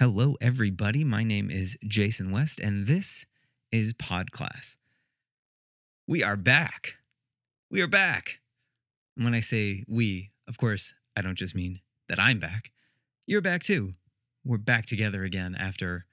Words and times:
Hello, 0.00 0.34
everybody. 0.40 1.04
My 1.04 1.22
name 1.22 1.50
is 1.50 1.76
Jason 1.86 2.32
West, 2.32 2.58
and 2.58 2.86
this 2.86 3.26
is 3.70 3.92
Pod 3.92 4.32
Class. 4.32 4.78
We 6.06 6.24
are 6.24 6.38
back. 6.38 6.96
We 7.70 7.82
are 7.82 7.86
back. 7.86 8.38
And 9.14 9.26
when 9.26 9.34
I 9.34 9.40
say 9.40 9.84
we, 9.86 10.30
of 10.48 10.56
course, 10.56 10.94
I 11.14 11.20
don't 11.20 11.36
just 11.36 11.54
mean 11.54 11.80
that 12.08 12.18
I'm 12.18 12.38
back. 12.38 12.70
You're 13.26 13.42
back 13.42 13.60
too. 13.62 13.90
We're 14.42 14.56
back 14.56 14.86
together 14.86 15.22
again 15.22 15.54
after 15.54 16.06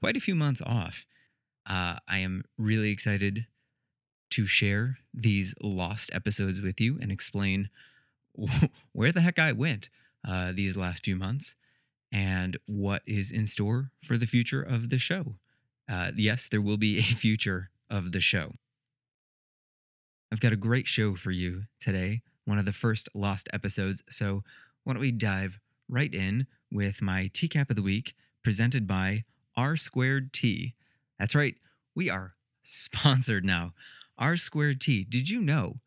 quite 0.00 0.16
a 0.16 0.20
few 0.20 0.34
months 0.34 0.62
off. 0.62 1.04
Uh, 1.68 1.96
I 2.08 2.20
am 2.20 2.44
really 2.56 2.88
excited 2.88 3.40
to 4.30 4.46
share 4.46 5.00
these 5.12 5.54
lost 5.60 6.08
episodes 6.14 6.62
with 6.62 6.80
you 6.80 6.96
and 6.98 7.12
explain 7.12 7.68
where 8.92 9.12
the 9.12 9.20
heck 9.20 9.38
I 9.38 9.52
went 9.52 9.90
uh, 10.26 10.52
these 10.52 10.78
last 10.78 11.04
few 11.04 11.16
months 11.16 11.56
and 12.14 12.56
what 12.66 13.02
is 13.06 13.32
in 13.32 13.44
store 13.44 13.90
for 14.00 14.16
the 14.16 14.26
future 14.26 14.62
of 14.62 14.88
the 14.88 14.98
show. 14.98 15.34
Uh, 15.90 16.12
yes, 16.16 16.48
there 16.48 16.62
will 16.62 16.76
be 16.76 16.98
a 16.98 17.02
future 17.02 17.66
of 17.90 18.12
the 18.12 18.20
show. 18.20 18.52
I've 20.32 20.40
got 20.40 20.52
a 20.52 20.56
great 20.56 20.86
show 20.86 21.16
for 21.16 21.32
you 21.32 21.62
today, 21.78 22.22
one 22.44 22.58
of 22.58 22.64
the 22.64 22.72
first 22.72 23.08
lost 23.14 23.48
episodes. 23.52 24.02
So, 24.08 24.40
why 24.84 24.92
don't 24.92 25.00
we 25.00 25.12
dive 25.12 25.58
right 25.88 26.12
in 26.14 26.46
with 26.70 27.02
my 27.02 27.30
TCAP 27.32 27.70
of 27.70 27.76
the 27.76 27.82
week 27.82 28.14
presented 28.42 28.86
by 28.86 29.22
R 29.56 29.76
Squared 29.76 30.32
Tea. 30.32 30.74
That's 31.18 31.34
right, 31.34 31.54
we 31.94 32.10
are 32.10 32.34
sponsored 32.62 33.44
now. 33.44 33.72
R 34.18 34.36
Squared 34.36 34.80
Tea. 34.80 35.04
Did 35.04 35.28
you 35.28 35.40
know 35.40 35.80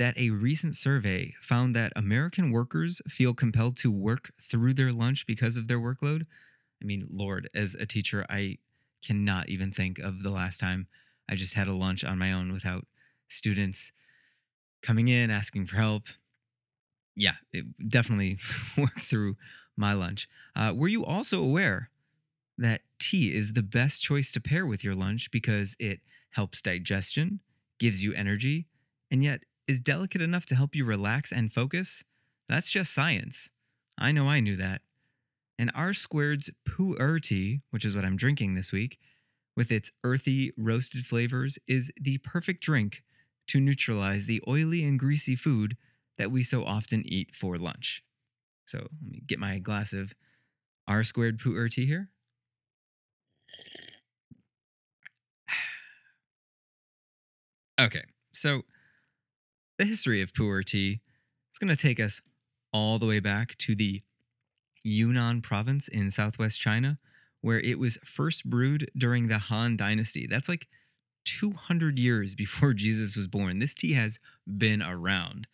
that 0.00 0.16
a 0.16 0.30
recent 0.30 0.74
survey 0.74 1.34
found 1.42 1.76
that 1.76 1.92
American 1.94 2.50
workers 2.50 3.02
feel 3.06 3.34
compelled 3.34 3.76
to 3.76 3.92
work 3.92 4.32
through 4.40 4.72
their 4.72 4.92
lunch 4.92 5.26
because 5.26 5.58
of 5.58 5.68
their 5.68 5.78
workload? 5.78 6.22
I 6.80 6.86
mean, 6.86 7.06
Lord, 7.12 7.50
as 7.54 7.74
a 7.74 7.84
teacher, 7.84 8.24
I 8.30 8.56
cannot 9.06 9.50
even 9.50 9.70
think 9.70 9.98
of 9.98 10.22
the 10.22 10.30
last 10.30 10.58
time 10.58 10.86
I 11.28 11.34
just 11.34 11.52
had 11.52 11.68
a 11.68 11.74
lunch 11.74 12.02
on 12.02 12.16
my 12.16 12.32
own 12.32 12.50
without 12.50 12.86
students 13.28 13.92
coming 14.80 15.08
in 15.08 15.30
asking 15.30 15.66
for 15.66 15.76
help. 15.76 16.04
Yeah, 17.14 17.34
it 17.52 17.66
definitely 17.90 18.38
worked 18.78 19.02
through 19.02 19.36
my 19.76 19.92
lunch. 19.92 20.30
Uh, 20.56 20.72
were 20.74 20.88
you 20.88 21.04
also 21.04 21.44
aware 21.44 21.90
that 22.56 22.80
tea 22.98 23.36
is 23.36 23.52
the 23.52 23.62
best 23.62 24.02
choice 24.02 24.32
to 24.32 24.40
pair 24.40 24.64
with 24.64 24.82
your 24.82 24.94
lunch 24.94 25.30
because 25.30 25.76
it 25.78 26.00
helps 26.30 26.62
digestion, 26.62 27.40
gives 27.78 28.02
you 28.02 28.14
energy, 28.14 28.64
and 29.10 29.22
yet 29.22 29.42
is 29.68 29.80
delicate 29.80 30.22
enough 30.22 30.46
to 30.46 30.54
help 30.54 30.74
you 30.74 30.84
relax 30.84 31.32
and 31.32 31.52
focus? 31.52 32.04
That's 32.48 32.70
just 32.70 32.92
science. 32.92 33.50
I 33.98 34.12
know 34.12 34.28
I 34.28 34.40
knew 34.40 34.56
that. 34.56 34.82
And 35.58 35.70
R 35.74 35.92
Squared's 35.92 36.50
Pu'er 36.66 37.20
tea, 37.20 37.60
which 37.70 37.84
is 37.84 37.94
what 37.94 38.04
I'm 38.04 38.16
drinking 38.16 38.54
this 38.54 38.72
week, 38.72 38.98
with 39.56 39.70
its 39.70 39.90
earthy, 40.02 40.52
roasted 40.56 41.04
flavors, 41.04 41.58
is 41.68 41.92
the 42.00 42.18
perfect 42.18 42.62
drink 42.62 43.02
to 43.48 43.60
neutralize 43.60 44.26
the 44.26 44.42
oily 44.48 44.84
and 44.84 44.98
greasy 44.98 45.36
food 45.36 45.76
that 46.18 46.30
we 46.30 46.42
so 46.42 46.64
often 46.64 47.02
eat 47.04 47.34
for 47.34 47.56
lunch. 47.56 48.02
So 48.64 48.78
let 48.78 49.10
me 49.10 49.22
get 49.26 49.38
my 49.38 49.58
glass 49.58 49.92
of 49.92 50.14
R 50.88 51.04
Squared 51.04 51.38
Pu'er 51.38 51.70
tea 51.70 51.86
here. 51.86 52.06
Okay, 57.80 58.02
so 58.34 58.60
the 59.80 59.86
history 59.86 60.20
of 60.20 60.34
pu'er 60.34 60.62
tea 60.62 61.00
is 61.50 61.58
going 61.58 61.74
to 61.74 61.82
take 61.82 61.98
us 61.98 62.20
all 62.70 62.98
the 62.98 63.06
way 63.06 63.18
back 63.18 63.56
to 63.56 63.74
the 63.74 64.02
Yunnan 64.84 65.40
province 65.40 65.88
in 65.88 66.10
southwest 66.10 66.60
China, 66.60 66.98
where 67.40 67.60
it 67.60 67.78
was 67.78 67.96
first 68.04 68.44
brewed 68.44 68.90
during 68.94 69.28
the 69.28 69.38
Han 69.38 69.78
Dynasty. 69.78 70.26
That's 70.26 70.50
like 70.50 70.68
200 71.24 71.98
years 71.98 72.34
before 72.34 72.74
Jesus 72.74 73.16
was 73.16 73.26
born. 73.26 73.58
This 73.58 73.72
tea 73.72 73.94
has 73.94 74.18
been 74.46 74.82
around. 74.82 75.46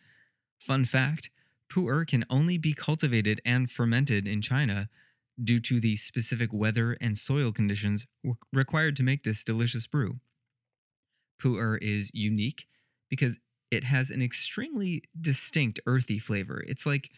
Fun 0.59 0.83
fact 0.83 1.29
pu'er 1.71 2.05
can 2.05 2.25
only 2.29 2.57
be 2.57 2.73
cultivated 2.73 3.39
and 3.45 3.71
fermented 3.71 4.27
in 4.27 4.41
China 4.41 4.89
due 5.41 5.61
to 5.61 5.79
the 5.79 5.95
specific 5.95 6.49
weather 6.51 6.97
and 6.99 7.17
soil 7.17 7.53
conditions 7.53 8.05
required 8.51 8.97
to 8.97 9.03
make 9.03 9.23
this 9.23 9.45
delicious 9.45 9.87
brew. 9.87 10.15
Pu'er 11.41 11.77
is 11.81 12.11
unique 12.13 12.67
because 13.09 13.39
it 13.71 13.83
has 13.83 14.09
an 14.09 14.21
extremely 14.21 15.03
distinct 15.19 15.79
earthy 15.85 16.19
flavor. 16.19 16.63
It's 16.67 16.85
like 16.85 17.11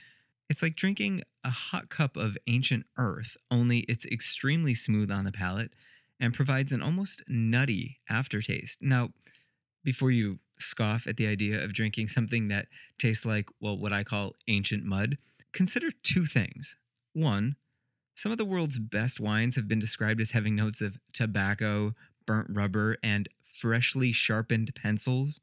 it's 0.50 0.64
like 0.64 0.76
drinking 0.76 1.22
a 1.44 1.52
hot 1.52 1.90
cup 1.90 2.18
of 2.18 2.38
ancient 2.48 2.86
earth, 2.98 3.38
only 3.52 3.80
it's 3.82 4.06
extremely 4.08 4.74
smooth 4.74 5.12
on 5.12 5.26
the 5.26 5.32
palate 5.32 5.72
and 6.20 6.34
provides 6.34 6.72
an 6.72 6.82
almost 6.82 7.24
nutty 7.28 8.00
aftertaste. 8.10 8.82
Now, 8.82 9.10
before 9.84 10.12
you 10.12 10.40
scoff 10.58 11.08
at 11.08 11.18
the 11.18 11.28
idea 11.28 11.64
of 11.64 11.74
drinking 11.74 12.08
something 12.10 12.50
that 12.50 12.68
tastes 12.98 13.26
like, 13.26 13.48
well, 13.62 13.78
what 13.78 13.94
I 13.94 14.04
call 14.04 14.36
ancient 14.48 14.84
mud, 14.84 15.18
consider 15.54 15.90
two 16.04 16.26
things. 16.26 16.76
One, 17.14 17.56
some 18.16 18.32
of 18.32 18.38
the 18.38 18.46
world's 18.46 18.78
best 18.78 19.20
wines 19.20 19.56
have 19.56 19.68
been 19.68 19.80
described 19.80 20.20
as 20.20 20.32
having 20.32 20.56
notes 20.56 20.82
of 20.82 20.98
tobacco, 21.14 21.94
burnt 22.26 22.48
rubber, 22.50 22.98
and 23.02 23.30
freshly 23.42 24.12
sharpened 24.12 24.76
pencils. 24.76 25.40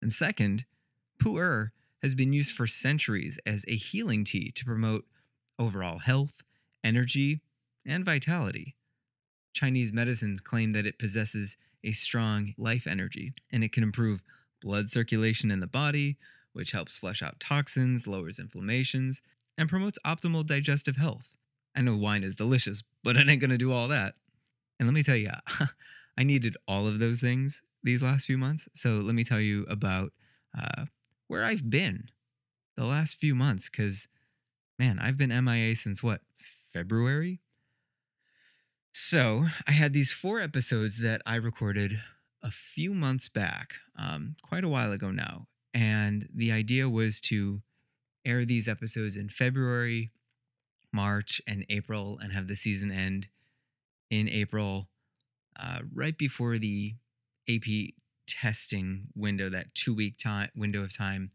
And 0.00 0.12
second, 0.12 0.64
pu'er 1.20 1.70
has 2.02 2.14
been 2.14 2.32
used 2.32 2.54
for 2.54 2.66
centuries 2.66 3.38
as 3.44 3.64
a 3.66 3.74
healing 3.74 4.24
tea 4.24 4.52
to 4.52 4.64
promote 4.64 5.04
overall 5.58 5.98
health, 5.98 6.42
energy, 6.84 7.40
and 7.84 8.04
vitality. 8.04 8.76
Chinese 9.52 9.92
medicines 9.92 10.40
claim 10.40 10.70
that 10.72 10.86
it 10.86 10.98
possesses 10.98 11.56
a 11.82 11.92
strong 11.92 12.54
life 12.56 12.86
energy 12.86 13.32
and 13.50 13.64
it 13.64 13.72
can 13.72 13.82
improve 13.82 14.22
blood 14.60 14.88
circulation 14.88 15.50
in 15.50 15.60
the 15.60 15.66
body, 15.66 16.16
which 16.52 16.72
helps 16.72 16.98
flush 16.98 17.22
out 17.22 17.40
toxins, 17.40 18.06
lowers 18.06 18.38
inflammations, 18.38 19.22
and 19.56 19.68
promotes 19.68 19.98
optimal 20.06 20.46
digestive 20.46 20.96
health. 20.96 21.36
I 21.74 21.80
know 21.80 21.96
wine 21.96 22.24
is 22.24 22.36
delicious, 22.36 22.82
but 23.02 23.16
it 23.16 23.28
ain't 23.28 23.40
gonna 23.40 23.58
do 23.58 23.72
all 23.72 23.88
that. 23.88 24.14
And 24.78 24.86
let 24.86 24.94
me 24.94 25.02
tell 25.02 25.16
you, 25.16 25.30
I 26.18 26.24
needed 26.24 26.56
all 26.66 26.86
of 26.86 26.98
those 26.98 27.20
things 27.20 27.62
these 27.82 28.02
last 28.02 28.26
few 28.26 28.38
months. 28.38 28.68
So 28.74 28.98
let 28.98 29.14
me 29.14 29.24
tell 29.24 29.40
you 29.40 29.64
about 29.68 30.12
uh, 30.58 30.86
where 31.26 31.44
I've 31.44 31.68
been 31.68 32.08
the 32.76 32.84
last 32.84 33.16
few 33.16 33.34
months. 33.34 33.68
Because, 33.68 34.08
man, 34.78 34.98
I've 34.98 35.18
been 35.18 35.44
MIA 35.44 35.76
since 35.76 36.02
what, 36.02 36.20
February? 36.34 37.40
So 38.92 39.46
I 39.66 39.72
had 39.72 39.92
these 39.92 40.12
four 40.12 40.40
episodes 40.40 40.98
that 40.98 41.22
I 41.24 41.36
recorded 41.36 42.02
a 42.42 42.50
few 42.50 42.94
months 42.94 43.28
back, 43.28 43.74
um, 43.96 44.36
quite 44.42 44.64
a 44.64 44.68
while 44.68 44.92
ago 44.92 45.10
now. 45.10 45.46
And 45.74 46.28
the 46.34 46.50
idea 46.50 46.88
was 46.88 47.20
to 47.22 47.60
air 48.24 48.44
these 48.44 48.68
episodes 48.68 49.16
in 49.16 49.28
February, 49.28 50.10
March, 50.92 51.40
and 51.46 51.64
April 51.68 52.18
and 52.20 52.32
have 52.32 52.48
the 52.48 52.56
season 52.56 52.90
end 52.90 53.28
in 54.10 54.28
April, 54.28 54.88
uh, 55.58 55.80
right 55.94 56.16
before 56.16 56.58
the 56.58 56.94
AP 57.48 57.94
testing 58.26 59.08
window, 59.14 59.48
that 59.48 59.74
two 59.74 59.94
week 59.94 60.18
time 60.18 60.48
window 60.54 60.82
of 60.82 60.96
time 60.96 61.30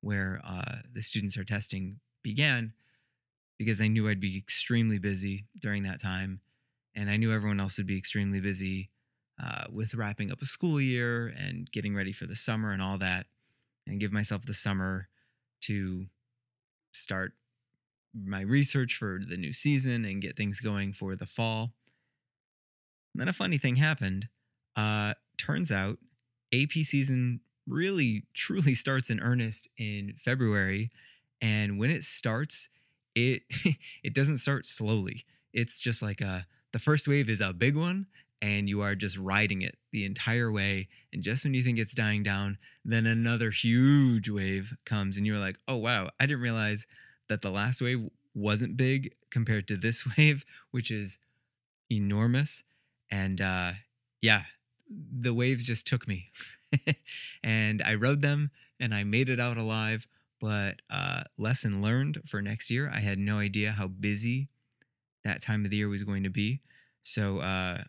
where 0.00 0.40
uh, 0.44 0.78
the 0.92 1.02
students 1.02 1.36
are 1.36 1.44
testing 1.44 2.00
began, 2.22 2.72
because 3.58 3.80
I 3.80 3.88
knew 3.88 4.08
I'd 4.08 4.20
be 4.20 4.36
extremely 4.36 4.98
busy 4.98 5.44
during 5.60 5.84
that 5.84 6.00
time, 6.00 6.40
and 6.94 7.08
I 7.08 7.16
knew 7.16 7.32
everyone 7.32 7.60
else 7.60 7.78
would 7.78 7.86
be 7.86 7.96
extremely 7.96 8.40
busy 8.40 8.88
uh, 9.42 9.64
with 9.70 9.94
wrapping 9.94 10.30
up 10.32 10.42
a 10.42 10.46
school 10.46 10.80
year 10.80 11.28
and 11.28 11.70
getting 11.70 11.94
ready 11.94 12.12
for 12.12 12.26
the 12.26 12.36
summer 12.36 12.72
and 12.72 12.82
all 12.82 12.98
that, 12.98 13.26
and 13.86 14.00
give 14.00 14.12
myself 14.12 14.42
the 14.42 14.54
summer 14.54 15.06
to 15.62 16.06
start 16.92 17.32
my 18.14 18.40
research 18.40 18.94
for 18.94 19.20
the 19.26 19.36
new 19.36 19.52
season 19.52 20.04
and 20.04 20.20
get 20.20 20.36
things 20.36 20.60
going 20.60 20.92
for 20.92 21.16
the 21.16 21.26
fall. 21.26 21.70
And 23.14 23.20
then 23.20 23.28
a 23.28 23.32
funny 23.32 23.58
thing 23.58 23.76
happened. 23.76 24.28
Uh, 24.76 25.14
turns 25.42 25.72
out 25.72 25.98
AP 26.54 26.70
season 26.70 27.40
really 27.66 28.24
truly 28.34 28.74
starts 28.74 29.10
in 29.10 29.20
earnest 29.20 29.68
in 29.76 30.14
February 30.18 30.90
and 31.40 31.78
when 31.78 31.90
it 31.90 32.04
starts 32.04 32.68
it 33.14 33.42
it 34.02 34.14
doesn't 34.14 34.38
start 34.38 34.66
slowly. 34.66 35.22
It's 35.52 35.80
just 35.80 36.02
like 36.02 36.20
a 36.20 36.46
the 36.72 36.78
first 36.78 37.06
wave 37.06 37.28
is 37.28 37.40
a 37.40 37.52
big 37.52 37.76
one 37.76 38.06
and 38.40 38.68
you 38.68 38.80
are 38.82 38.94
just 38.94 39.18
riding 39.18 39.62
it 39.62 39.76
the 39.92 40.04
entire 40.04 40.50
way 40.50 40.88
and 41.12 41.22
just 41.22 41.44
when 41.44 41.54
you 41.54 41.62
think 41.62 41.78
it's 41.78 41.94
dying 41.94 42.22
down 42.22 42.58
then 42.84 43.06
another 43.06 43.50
huge 43.50 44.28
wave 44.28 44.74
comes 44.84 45.16
and 45.16 45.26
you're 45.26 45.38
like, 45.38 45.58
"Oh 45.68 45.76
wow, 45.76 46.10
I 46.18 46.26
didn't 46.26 46.42
realize 46.42 46.86
that 47.28 47.42
the 47.42 47.50
last 47.50 47.80
wave 47.80 48.08
wasn't 48.34 48.76
big 48.76 49.14
compared 49.30 49.68
to 49.68 49.76
this 49.76 50.06
wave, 50.18 50.44
which 50.70 50.90
is 50.90 51.18
enormous." 51.90 52.64
And 53.10 53.40
uh 53.40 53.72
yeah, 54.20 54.44
the 55.22 55.34
waves 55.34 55.64
just 55.64 55.86
took 55.86 56.08
me 56.08 56.30
and 57.44 57.82
I 57.82 57.94
rode 57.94 58.22
them 58.22 58.50
and 58.80 58.94
I 58.94 59.04
made 59.04 59.28
it 59.28 59.40
out 59.40 59.56
alive. 59.56 60.06
But 60.40 60.82
uh, 60.90 61.22
lesson 61.38 61.80
learned 61.80 62.18
for 62.26 62.42
next 62.42 62.68
year, 62.68 62.90
I 62.92 62.98
had 62.98 63.18
no 63.18 63.38
idea 63.38 63.70
how 63.70 63.86
busy 63.86 64.48
that 65.24 65.40
time 65.40 65.64
of 65.64 65.70
the 65.70 65.76
year 65.76 65.88
was 65.88 66.02
going 66.02 66.24
to 66.24 66.30
be. 66.30 66.60
So 67.02 67.38
uh, 67.38 67.84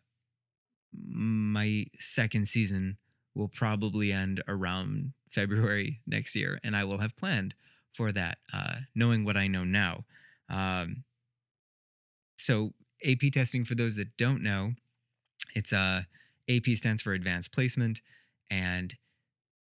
my 0.93 1.85
second 1.97 2.47
season 2.47 2.97
will 3.33 3.47
probably 3.47 4.11
end 4.11 4.43
around 4.47 5.13
February 5.31 5.99
next 6.05 6.35
year, 6.35 6.59
and 6.63 6.75
I 6.75 6.83
will 6.83 6.99
have 6.99 7.17
planned 7.17 7.55
for 7.91 8.11
that, 8.11 8.37
uh, 8.53 8.75
knowing 8.93 9.25
what 9.25 9.35
I 9.35 9.47
know 9.47 9.63
now. 9.63 10.03
Um, 10.47 11.05
so 12.37 12.73
AP 13.03 13.31
testing, 13.33 13.65
for 13.65 13.73
those 13.73 13.95
that 13.95 14.15
don't 14.15 14.43
know, 14.43 14.71
it's 15.55 15.73
uh, 15.73 16.03
AP 16.49 16.65
stands 16.75 17.01
for 17.01 17.13
Advanced 17.13 17.53
Placement, 17.53 18.01
and 18.49 18.95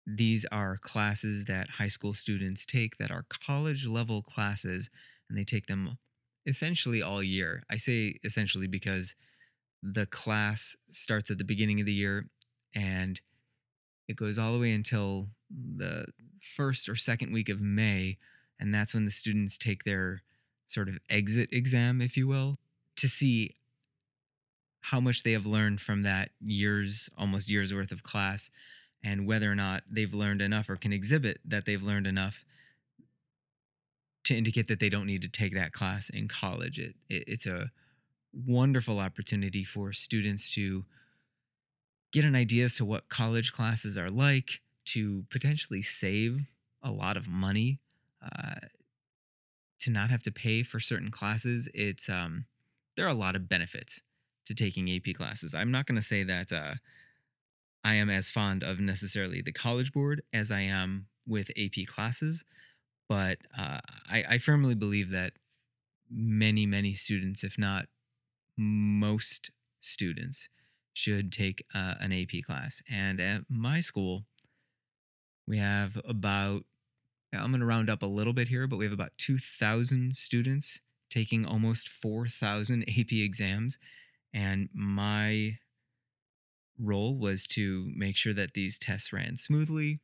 these 0.06 0.44
are 0.46 0.76
classes 0.76 1.44
that 1.44 1.70
high 1.70 1.88
school 1.88 2.14
students 2.14 2.64
take 2.64 2.96
that 2.96 3.10
are 3.10 3.24
college 3.28 3.86
level 3.86 4.22
classes, 4.22 4.90
and 5.28 5.38
they 5.38 5.44
take 5.44 5.66
them 5.66 5.98
essentially 6.46 7.02
all 7.02 7.22
year. 7.22 7.62
I 7.70 7.76
say 7.76 8.16
essentially 8.24 8.66
because 8.66 9.14
the 9.82 10.06
class 10.06 10.76
starts 10.88 11.30
at 11.30 11.38
the 11.38 11.44
beginning 11.44 11.80
of 11.80 11.86
the 11.86 11.92
year 11.92 12.24
and 12.74 13.20
it 14.08 14.16
goes 14.16 14.38
all 14.38 14.52
the 14.52 14.58
way 14.58 14.72
until 14.72 15.28
the 15.50 16.06
first 16.42 16.88
or 16.88 16.96
second 16.96 17.32
week 17.32 17.48
of 17.48 17.60
May. 17.60 18.16
And 18.58 18.74
that's 18.74 18.92
when 18.94 19.04
the 19.04 19.10
students 19.10 19.56
take 19.56 19.84
their 19.84 20.20
sort 20.66 20.88
of 20.88 20.98
exit 21.08 21.48
exam, 21.52 22.00
if 22.00 22.16
you 22.16 22.26
will, 22.26 22.58
to 22.96 23.08
see 23.08 23.56
how 24.80 25.00
much 25.00 25.22
they 25.22 25.32
have 25.32 25.46
learned 25.46 25.80
from 25.80 26.02
that 26.02 26.30
year's, 26.40 27.10
almost 27.18 27.50
year's 27.50 27.72
worth 27.72 27.92
of 27.92 28.02
class, 28.02 28.50
and 29.02 29.26
whether 29.26 29.50
or 29.50 29.54
not 29.54 29.82
they've 29.90 30.14
learned 30.14 30.42
enough 30.42 30.68
or 30.68 30.76
can 30.76 30.92
exhibit 30.92 31.40
that 31.44 31.66
they've 31.66 31.82
learned 31.82 32.06
enough 32.06 32.44
to 34.24 34.34
indicate 34.36 34.68
that 34.68 34.80
they 34.80 34.88
don't 34.88 35.06
need 35.06 35.22
to 35.22 35.28
take 35.28 35.54
that 35.54 35.72
class 35.72 36.08
in 36.08 36.28
college. 36.28 36.78
It, 36.78 36.94
it, 37.08 37.24
it's 37.26 37.46
a 37.46 37.68
wonderful 38.32 38.98
opportunity 38.98 39.64
for 39.64 39.92
students 39.92 40.50
to 40.54 40.84
get 42.12 42.24
an 42.24 42.34
idea 42.34 42.64
as 42.64 42.76
to 42.76 42.84
what 42.84 43.08
college 43.08 43.52
classes 43.52 43.96
are 43.96 44.10
like, 44.10 44.60
to 44.84 45.24
potentially 45.30 45.82
save 45.82 46.50
a 46.82 46.90
lot 46.90 47.16
of 47.16 47.28
money, 47.28 47.78
uh, 48.22 48.66
to 49.78 49.90
not 49.90 50.10
have 50.10 50.22
to 50.22 50.32
pay 50.32 50.62
for 50.62 50.80
certain 50.80 51.10
classes. 51.10 51.70
It's 51.74 52.08
um, 52.08 52.46
there 52.96 53.06
are 53.06 53.10
a 53.10 53.14
lot 53.14 53.36
of 53.36 53.48
benefits 53.48 54.02
to 54.50 54.64
taking 54.64 54.90
AP 54.90 55.14
classes. 55.14 55.54
I'm 55.54 55.70
not 55.70 55.86
going 55.86 55.96
to 55.96 56.02
say 56.02 56.24
that 56.24 56.52
uh, 56.52 56.74
I 57.84 57.94
am 57.94 58.10
as 58.10 58.30
fond 58.30 58.64
of 58.64 58.80
necessarily 58.80 59.40
the 59.40 59.52
College 59.52 59.92
Board 59.92 60.22
as 60.32 60.50
I 60.50 60.62
am 60.62 61.06
with 61.26 61.50
AP 61.50 61.86
classes, 61.86 62.44
but 63.08 63.38
uh, 63.56 63.78
I, 64.10 64.24
I 64.28 64.38
firmly 64.38 64.74
believe 64.74 65.10
that 65.10 65.34
many, 66.10 66.66
many 66.66 66.94
students, 66.94 67.44
if 67.44 67.58
not 67.58 67.86
most 68.56 69.50
students, 69.78 70.48
should 70.92 71.30
take 71.30 71.64
uh, 71.72 71.94
an 72.00 72.12
AP 72.12 72.42
class. 72.44 72.82
And 72.90 73.20
at 73.20 73.42
my 73.48 73.78
school, 73.78 74.24
we 75.46 75.58
have 75.58 75.96
about, 76.04 76.62
I'm 77.32 77.50
going 77.50 77.60
to 77.60 77.66
round 77.66 77.88
up 77.88 78.02
a 78.02 78.06
little 78.06 78.32
bit 78.32 78.48
here, 78.48 78.66
but 78.66 78.78
we 78.78 78.84
have 78.84 78.92
about 78.92 79.12
2,000 79.16 80.16
students 80.16 80.80
taking 81.08 81.46
almost 81.46 81.88
4,000 81.88 82.82
AP 82.82 83.12
exams. 83.12 83.78
And 84.32 84.68
my 84.72 85.58
role 86.78 87.18
was 87.18 87.46
to 87.48 87.90
make 87.94 88.16
sure 88.16 88.32
that 88.32 88.54
these 88.54 88.78
tests 88.78 89.12
ran 89.12 89.36
smoothly 89.36 89.98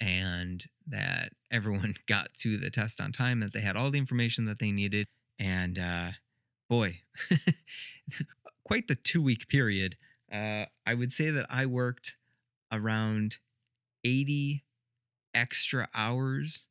and 0.00 0.64
that 0.86 1.30
everyone 1.50 1.94
got 2.06 2.34
to 2.40 2.56
the 2.56 2.70
test 2.70 3.00
on 3.00 3.12
time, 3.12 3.40
that 3.40 3.52
they 3.52 3.60
had 3.60 3.76
all 3.76 3.90
the 3.90 3.98
information 3.98 4.44
that 4.44 4.58
they 4.58 4.72
needed. 4.72 5.06
And 5.38 5.78
uh, 5.78 6.10
boy, 6.68 7.00
quite 8.64 8.88
the 8.88 8.94
two 8.94 9.22
week 9.22 9.48
period. 9.48 9.96
Uh, 10.32 10.66
I 10.86 10.94
would 10.94 11.12
say 11.12 11.30
that 11.30 11.46
I 11.50 11.66
worked 11.66 12.14
around 12.72 13.36
80 14.04 14.62
extra 15.34 15.88
hours 15.94 16.66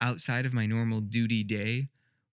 outside 0.00 0.46
of 0.46 0.54
my 0.54 0.66
normal 0.66 1.00
duty 1.00 1.44
day 1.44 1.88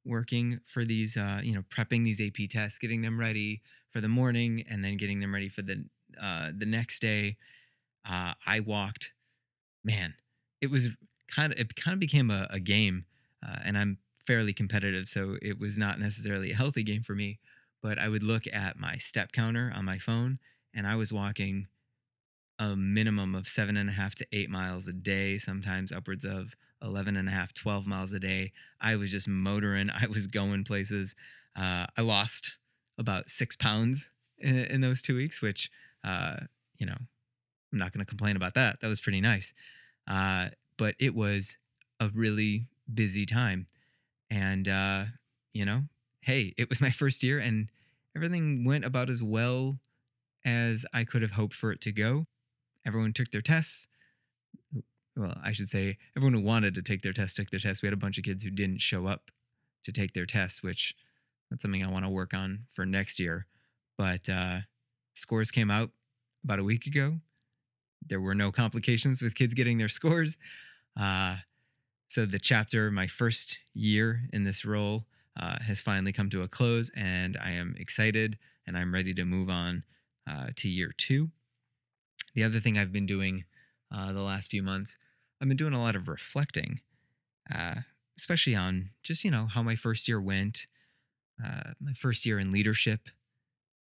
working 0.06 0.60
for 0.66 0.84
these 0.86 1.18
uh, 1.18 1.42
you 1.44 1.54
know 1.54 1.64
prepping 1.64 2.04
these 2.04 2.22
ap 2.22 2.48
tests 2.50 2.80
getting 2.80 3.02
them 3.02 3.20
ready 3.20 3.62
for 3.92 4.02
the 4.02 4.08
morning 4.08 4.64
and 4.70 4.84
then 4.84 4.98
getting 4.98 5.20
them 5.20 5.34
ready 5.34 5.50
for 5.50 5.62
the 5.62 5.86
uh, 6.22 6.50
the 6.56 6.66
next 6.66 7.00
day 7.00 7.36
uh, 8.10 8.34
i 8.46 8.60
walked 8.60 9.14
man 9.84 10.14
it 10.62 10.70
was 10.70 10.90
kind 11.34 11.52
of 11.52 11.60
it 11.60 11.76
kind 11.76 11.94
of 11.94 12.00
became 12.00 12.30
a, 12.30 12.48
a 12.50 12.60
game 12.60 13.06
uh, 13.46 13.58
and 13.64 13.78
i'm 13.78 13.98
fairly 14.26 14.54
competitive 14.54 15.08
so 15.08 15.38
it 15.42 15.60
was 15.60 15.78
not 15.78 16.00
necessarily 16.00 16.52
a 16.52 16.56
healthy 16.56 16.84
game 16.84 17.04
for 17.04 17.14
me 17.14 17.40
but 17.82 18.00
i 18.00 18.08
would 18.08 18.24
look 18.24 18.44
at 18.52 18.78
my 18.78 18.96
step 18.96 19.32
counter 19.32 19.72
on 19.76 19.86
my 19.86 19.98
phone 19.98 20.40
and 20.74 20.88
i 20.88 20.96
was 20.96 21.14
walking 21.14 21.68
a 22.60 22.76
minimum 22.76 23.36
of 23.36 23.48
seven 23.48 23.78
and 23.78 23.90
a 23.90 23.94
half 23.94 24.16
to 24.16 24.28
eight 24.32 24.50
miles 24.50 24.88
a 24.88 24.94
day 24.94 25.38
sometimes 25.38 25.92
upwards 25.92 26.24
of 26.24 26.56
11 26.82 27.16
and 27.16 27.28
a 27.28 27.32
half 27.32 27.54
12 27.54 27.88
miles 27.88 28.14
a 28.14 28.20
day. 28.20 28.52
I 28.80 28.96
was 28.96 29.12
just 29.12 29.28
motoring. 29.28 29.90
I 29.90 30.08
was 30.08 30.28
going 30.28 30.64
places. 30.64 31.16
Uh, 31.56 31.86
i 31.98 32.02
lost 32.02 32.58
about 32.98 33.30
six 33.30 33.56
pounds 33.56 34.12
in, 34.38 34.58
in 34.58 34.82
those 34.82 35.02
two 35.02 35.16
weeks 35.16 35.42
which 35.42 35.70
uh, 36.04 36.36
you 36.78 36.86
know 36.86 36.98
i'm 37.72 37.80
not 37.80 37.94
going 37.94 38.06
to 38.06 38.10
complain 38.10 38.36
about 38.36 38.54
that. 38.56 38.80
That 38.82 38.88
was 38.88 39.00
pretty 39.00 39.22
nice. 39.22 39.54
Uh, 40.08 40.50
but 40.78 40.96
it 41.00 41.16
was 41.16 41.58
a 42.00 42.10
really 42.14 42.68
busy 42.94 43.26
time. 43.26 43.68
And 44.30 44.68
uh, 44.68 45.06
you 45.56 45.66
know 45.66 45.84
hey 46.20 46.54
it 46.58 46.70
was 46.70 46.82
my 46.82 46.92
first 46.92 47.24
year 47.24 47.40
and 47.40 47.70
everything 48.16 48.66
went 48.66 48.84
about 48.86 49.10
as 49.10 49.24
well 49.24 49.78
as 50.44 50.86
i 50.94 51.04
could 51.04 51.22
have 51.24 51.32
hoped 51.32 51.56
for 51.56 51.72
it 51.72 51.80
to 51.82 51.92
go 51.92 52.28
everyone 52.86 53.14
took 53.14 53.32
their 53.32 53.42
tests 53.42 53.88
well, 55.18 55.38
I 55.44 55.54
should 55.54 55.70
say 55.70 55.98
everyone 56.16 56.34
who 56.34 56.46
wanted 56.46 56.76
to 56.76 56.82
take 56.82 57.02
their 57.02 57.14
test 57.14 57.38
took 57.38 57.50
their 57.50 57.60
test. 57.60 57.82
We 57.82 57.88
had 57.88 57.94
a 57.94 57.98
bunch 57.98 58.18
of 58.18 58.24
kids 58.24 58.44
who 58.44 58.50
didn't 58.50 58.82
show 58.82 59.08
up 59.08 59.32
to 59.84 59.92
take 59.92 60.14
their 60.14 60.26
test, 60.26 60.64
which 60.64 60.96
that's 61.50 61.62
something 61.62 61.84
I 61.84 61.90
want 61.90 62.06
to 62.06 62.10
work 62.10 62.34
on 62.34 62.66
for 62.70 62.86
next 62.86 63.20
year. 63.20 63.46
But 63.98 64.28
uh, 64.28 64.60
scores 65.14 65.52
came 65.52 65.72
out 65.72 65.92
about 66.44 66.60
a 66.60 66.64
week 66.64 66.86
ago. 66.86 67.18
There 68.08 68.20
were 68.20 68.36
no 68.36 68.52
complications 68.52 69.22
with 69.22 69.36
kids 69.36 69.54
getting 69.54 69.78
their 69.78 69.88
scores. 69.88 70.38
Uh, 71.00 71.38
so 72.08 72.26
the 72.26 72.40
chapter, 72.40 72.92
my 72.92 73.08
first 73.08 73.60
year 73.74 74.24
in 74.34 74.44
this 74.44 74.66
role, 74.66 75.04
uh, 75.40 75.58
has 75.62 75.82
finally 75.82 76.14
come 76.14 76.30
to 76.30 76.44
a 76.44 76.48
close, 76.48 76.90
and 76.96 77.38
I 77.42 77.52
am 77.52 77.76
excited 77.78 78.38
and 78.68 78.78
I'm 78.78 78.94
ready 78.94 79.14
to 79.14 79.26
move 79.26 79.50
on 79.50 79.84
uh, 80.30 80.48
to 80.56 80.70
year 80.70 80.92
two. 80.96 81.30
The 82.34 82.44
other 82.44 82.60
thing 82.60 82.78
I've 82.78 82.92
been 82.92 83.06
doing 83.06 83.46
uh, 83.96 84.12
the 84.12 84.22
last 84.22 84.52
few 84.52 84.64
months, 84.64 84.98
I've 85.42 85.48
been 85.48 85.58
doing 85.58 85.74
a 85.74 85.82
lot 85.82 85.96
of 85.96 86.08
reflecting, 86.08 86.82
uh, 87.54 87.82
especially 88.18 88.56
on 88.56 88.90
just, 89.04 89.24
you 89.24 89.32
know, 89.32 89.48
how 89.48 89.62
my 89.64 89.76
first 89.76 90.08
year 90.08 90.22
went, 90.22 90.68
uh, 91.44 91.72
my 91.80 91.94
first 91.94 92.26
year 92.26 92.40
in 92.40 92.52
leadership. 92.52 93.10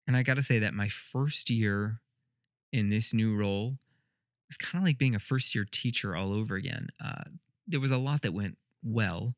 And 0.06 0.16
I 0.16 0.22
got 0.22 0.34
to 0.34 0.42
say 0.42 0.58
that 0.58 0.74
my 0.74 0.88
first 0.88 1.50
year 1.50 1.98
in 2.72 2.90
this 2.90 3.12
new 3.12 3.36
role 3.36 3.74
was 4.48 4.56
kind 4.56 4.82
of 4.82 4.86
like 4.86 4.98
being 4.98 5.14
a 5.14 5.20
first 5.20 5.54
year 5.54 5.66
teacher 5.70 6.14
all 6.14 6.32
over 6.32 6.54
again. 6.54 6.88
Uh, 7.02 7.24
there 7.66 7.80
was 7.80 7.90
a 7.90 7.98
lot 7.98 8.22
that 8.22 8.32
went 8.32 8.58
well, 8.82 9.34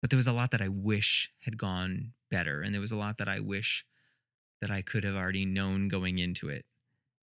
but 0.00 0.10
there 0.10 0.18
was 0.18 0.26
a 0.26 0.32
lot 0.32 0.50
that 0.50 0.60
I 0.60 0.68
wish 0.68 1.32
had 1.44 1.56
gone 1.56 2.12
better. 2.30 2.60
And 2.60 2.74
there 2.74 2.80
was 2.80 2.92
a 2.92 2.96
lot 2.96 3.18
that 3.18 3.28
I 3.28 3.40
wish 3.40 3.84
that 4.60 4.70
I 4.70 4.82
could 4.82 5.04
have 5.04 5.16
already 5.16 5.44
known 5.44 5.88
going 5.88 6.18
into 6.18 6.48
it. 6.48 6.64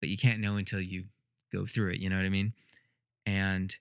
But 0.05 0.11
you 0.11 0.19
can't 0.19 0.41
know 0.41 0.57
until 0.57 0.83
you 0.83 1.05
go 1.51 1.65
through 1.65 1.93
it. 1.93 1.99
You 1.99 2.11
know 2.11 2.17
what 2.17 2.27
I 2.27 2.29
mean? 2.29 2.53
And 3.25 3.75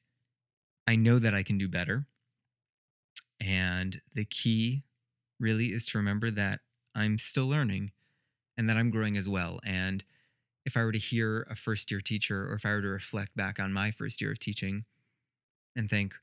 I 0.88 0.96
know 0.96 1.20
that 1.20 1.34
I 1.34 1.44
can 1.44 1.58
do 1.58 1.68
better. 1.68 2.06
And 3.46 4.00
the 4.14 4.24
key 4.24 4.84
really 5.38 5.66
is 5.66 5.86
to 5.88 5.98
remember 5.98 6.32
that 6.32 6.62
I'm 6.96 7.18
still 7.18 7.50
learning 7.50 7.92
and 8.58 8.70
that 8.70 8.78
I'm 8.78 8.90
growing 8.90 9.18
as 9.18 9.28
well. 9.28 9.60
And 9.66 10.06
if 10.66 10.78
I 10.78 10.86
were 10.86 10.94
to 10.94 10.98
hear 10.98 11.46
a 11.50 11.58
first 11.58 11.92
year 11.92 12.00
teacher 12.00 12.50
or 12.50 12.54
if 12.54 12.66
I 12.66 12.70
were 12.70 12.82
to 12.84 12.88
reflect 12.88 13.36
back 13.36 13.60
on 13.60 13.74
my 13.74 13.92
first 13.92 14.22
year 14.22 14.32
of 14.32 14.40
teaching 14.40 14.86
and 15.76 15.90
think, 15.90 16.16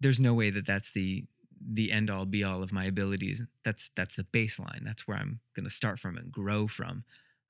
there's 0.00 0.18
no 0.18 0.34
way 0.34 0.50
that 0.50 0.66
that's 0.66 0.90
the 0.90 1.22
the 1.64 1.92
end 1.92 2.10
all 2.10 2.26
be 2.26 2.42
all 2.42 2.64
of 2.64 2.72
my 2.72 2.86
abilities. 2.86 3.46
That's 3.64 3.90
that's 3.94 4.16
the 4.16 4.24
baseline. 4.24 4.82
That's 4.82 5.06
where 5.06 5.18
I'm 5.18 5.38
going 5.54 5.66
to 5.66 5.70
start 5.70 6.00
from 6.00 6.16
and 6.16 6.32
grow 6.32 6.66
from. 6.66 7.04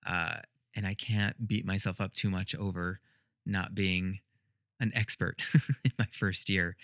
Uh, 0.05 0.41
and 0.75 0.87
I 0.87 0.95
can't 0.95 1.49
beat 1.49 1.67
myself 1.67 2.01
up 2.01 2.13
too 2.13 2.31
much 2.31 2.55
over 2.55 3.01
not 3.45 3.75
being 3.75 4.21
an 4.79 4.93
expert 4.95 5.43
in 5.85 5.93
my 5.99 6.07
first 6.13 6.49
year. 6.49 6.77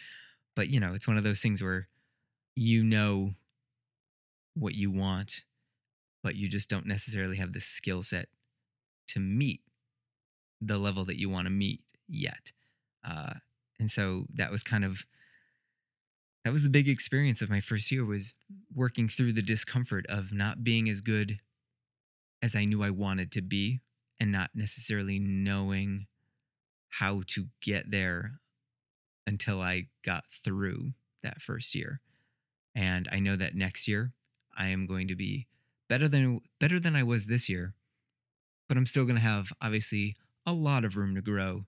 But, 0.54 0.68
you 0.68 0.80
know, 0.80 0.92
it's 0.94 1.08
one 1.08 1.16
of 1.16 1.24
those 1.24 1.40
things 1.40 1.62
where 1.62 1.86
you 2.54 2.82
know 2.82 3.32
what 4.54 4.74
you 4.74 4.90
want, 4.90 5.42
but 6.22 6.34
you 6.34 6.48
just 6.48 6.70
don't 6.70 6.86
necessarily 6.86 7.36
have 7.36 7.52
the 7.52 7.60
skill 7.60 8.02
set 8.02 8.28
to 9.08 9.20
meet 9.20 9.60
the 10.60 10.78
level 10.78 11.04
that 11.04 11.20
you 11.20 11.28
want 11.28 11.46
to 11.46 11.52
meet 11.52 11.80
yet. 12.08 12.52
Uh, 13.06 13.34
and 13.78 13.90
so 13.90 14.24
that 14.34 14.50
was 14.50 14.62
kind 14.62 14.84
of 14.84 15.04
that 16.44 16.52
was 16.52 16.62
the 16.62 16.70
big 16.70 16.88
experience 16.88 17.42
of 17.42 17.50
my 17.50 17.58
first 17.58 17.90
year 17.90 18.04
was 18.04 18.34
working 18.72 19.08
through 19.08 19.32
the 19.32 19.42
discomfort 19.42 20.06
of 20.08 20.32
not 20.32 20.62
being 20.62 20.88
as 20.88 21.00
good 21.00 21.40
as 22.46 22.54
I 22.54 22.64
knew 22.64 22.80
I 22.80 22.90
wanted 22.90 23.32
to 23.32 23.42
be 23.42 23.80
and 24.20 24.30
not 24.30 24.50
necessarily 24.54 25.18
knowing 25.18 26.06
how 27.00 27.22
to 27.26 27.48
get 27.60 27.90
there 27.90 28.34
until 29.26 29.60
I 29.60 29.88
got 30.04 30.22
through 30.30 30.92
that 31.24 31.42
first 31.42 31.74
year. 31.74 31.98
And 32.72 33.08
I 33.10 33.18
know 33.18 33.34
that 33.34 33.56
next 33.56 33.88
year 33.88 34.12
I 34.56 34.68
am 34.68 34.86
going 34.86 35.08
to 35.08 35.16
be 35.16 35.48
better 35.88 36.06
than 36.06 36.40
better 36.60 36.78
than 36.78 36.94
I 36.94 37.02
was 37.02 37.26
this 37.26 37.48
year, 37.48 37.74
but 38.68 38.78
I'm 38.78 38.86
still 38.86 39.04
going 39.04 39.16
to 39.16 39.22
have 39.22 39.52
obviously 39.60 40.14
a 40.46 40.52
lot 40.52 40.84
of 40.84 40.96
room 40.96 41.16
to 41.16 41.22
grow. 41.22 41.62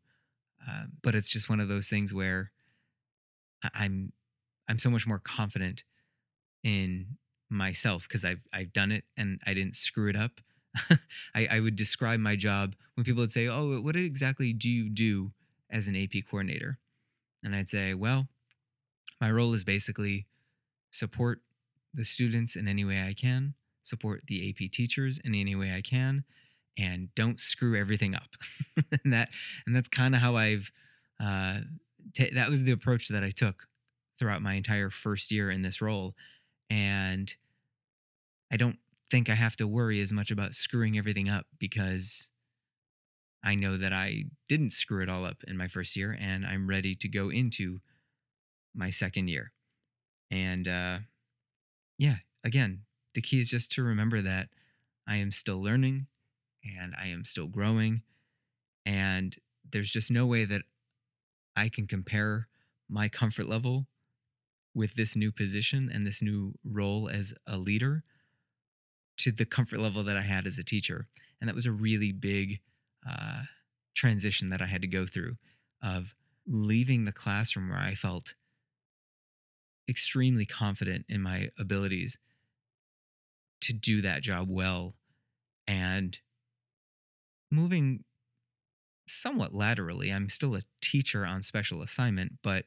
Uh, 0.63 0.85
but 1.03 1.17
it's 1.17 1.31
just 1.31 1.51
one 1.51 1.59
of 1.59 1.69
those 1.69 1.89
things 1.89 2.15
where 2.15 2.51
I'm 3.75 4.13
I'm 4.69 4.79
so 4.79 4.91
much 4.91 5.09
more 5.09 5.19
confident 5.19 5.83
in 6.63 7.19
myself 7.51 8.07
because 8.07 8.25
I've 8.25 8.47
I've 8.53 8.73
done 8.73 8.93
it 8.93 9.03
and 9.17 9.41
I 9.45 9.55
didn't 9.55 9.75
screw 9.75 10.09
it 10.09 10.17
up. 10.17 10.41
I, 11.35 11.49
I 11.51 11.61
would 11.61 11.77
describe 11.77 12.21
my 12.21 12.37
job 12.37 12.75
when 12.95 13.05
people 13.05 13.23
would 13.23 13.33
say, 13.33 13.47
"Oh, 13.47 13.81
what 13.81 13.97
exactly 13.97 14.53
do 14.53 14.69
you 14.69 14.89
do 14.89 15.31
as 15.71 15.89
an 15.89 15.97
AP 15.97 16.25
coordinator?" 16.29 16.79
And 17.43 17.55
I'd 17.55 17.71
say, 17.71 17.95
"Well, 17.95 18.29
my 19.21 19.31
role 19.31 19.55
is 19.55 19.65
basically 19.65 20.27
support 20.91 21.41
the 21.95 22.05
students 22.05 22.57
in 22.57 22.69
any 22.69 22.85
way 22.85 23.03
I 23.03 23.15
can, 23.15 23.55
support 23.83 24.23
the 24.27 24.49
AP 24.51 24.71
teachers 24.71 25.19
in 25.25 25.35
any 25.35 25.57
way 25.57 25.75
I 25.75 25.81
can, 25.81 26.25
and 26.77 27.09
don't 27.15 27.41
screw 27.41 27.77
everything 27.79 28.15
up." 28.15 28.37
and 29.05 29.13
that 29.13 29.31
and 29.67 29.75
that's 29.75 29.89
kind 29.89 30.15
of 30.15 30.21
how 30.21 30.37
I've 30.37 30.71
uh, 31.21 31.61
ta 32.17 32.25
that 32.35 32.51
was 32.51 32.63
the 32.65 32.73
approach 32.73 33.09
that 33.09 33.25
I 33.25 33.31
took 33.31 33.67
throughout 34.19 34.43
my 34.43 34.55
entire 34.55 34.91
first 34.91 35.31
year 35.31 35.51
in 35.51 35.63
this 35.63 35.81
role, 35.81 36.15
and 36.71 37.35
I 38.53 38.57
don't 38.57 38.79
think 39.11 39.29
I 39.29 39.35
have 39.35 39.57
to 39.57 39.67
worry 39.67 40.01
as 40.01 40.13
much 40.13 40.31
about 40.31 40.55
screwing 40.55 40.99
everything 40.99 41.29
up 41.29 41.47
because 41.59 42.31
I 43.45 43.55
know 43.55 43.77
that 43.77 43.93
I 43.93 44.25
didn't 44.49 44.73
screw 44.73 45.03
it 45.03 45.09
all 45.09 45.25
up 45.25 45.39
in 45.47 45.57
my 45.57 45.69
first 45.69 45.97
year 45.97 46.17
and 46.19 46.45
I'm 46.45 46.69
ready 46.69 46.95
to 46.97 47.09
go 47.09 47.31
into 47.31 47.79
my 48.75 48.91
second 48.91 49.29
year. 49.29 49.51
And 50.31 50.69
uh, 50.69 50.99
yeah, 51.99 52.17
again, 52.45 52.83
the 53.15 53.23
key 53.23 53.41
is 53.41 53.51
just 53.51 53.73
to 53.73 53.83
remember 53.83 54.21
that 54.21 54.49
I 55.07 55.17
am 55.17 55.33
still 55.33 55.63
learning 55.63 56.07
and 56.79 56.95
I 57.01 57.07
am 57.07 57.25
still 57.25 57.49
growing. 57.49 58.03
And 58.85 59.37
there's 59.71 59.91
just 59.91 60.11
no 60.11 60.27
way 60.27 60.45
that 60.45 60.63
I 61.57 61.69
can 61.69 61.87
compare 61.87 62.47
my 62.89 63.09
comfort 63.09 63.49
level 63.49 63.87
with 64.75 64.95
this 64.95 65.17
new 65.17 65.33
position 65.33 65.91
and 65.93 66.07
this 66.07 66.23
new 66.23 66.55
role 66.65 67.09
as 67.09 67.35
a 67.47 67.59
leader 67.59 68.03
to 69.19 69.33
the 69.33 69.45
comfort 69.45 69.81
level 69.81 70.03
that 70.05 70.17
I 70.17 70.23
had 70.23 70.47
as 70.47 70.59
a 70.59 70.65
teacher. 70.65 71.07
And 71.41 71.49
that 71.49 71.55
was 71.55 71.67
a 71.67 71.73
really 71.73 72.13
big 72.13 72.61
uh, 73.09 73.43
transition 73.95 74.49
that 74.51 74.63
I 74.63 74.67
had 74.67 74.83
to 74.83 74.89
go 74.89 75.07
through 75.07 75.37
of 75.83 76.15
leaving 76.47 77.05
the 77.05 77.13
classroom 77.13 77.69
where 77.69 77.79
I 77.79 77.95
felt 77.95 78.35
extremely 79.89 80.47
confident 80.47 81.05
in 81.09 81.23
my 81.23 81.49
abilities 81.59 82.19
to 83.63 83.73
do 83.73 84.01
that 84.03 84.23
job 84.23 84.49
well 84.51 84.95
and 85.67 86.19
moving 87.51 88.05
somewhat 89.07 89.55
laterally. 89.55 90.11
I'm 90.11 90.29
still 90.29 90.55
a 90.55 90.63
teacher 90.81 91.27
on 91.27 91.43
special 91.43 91.83
assignment, 91.83 92.39
but 92.43 92.67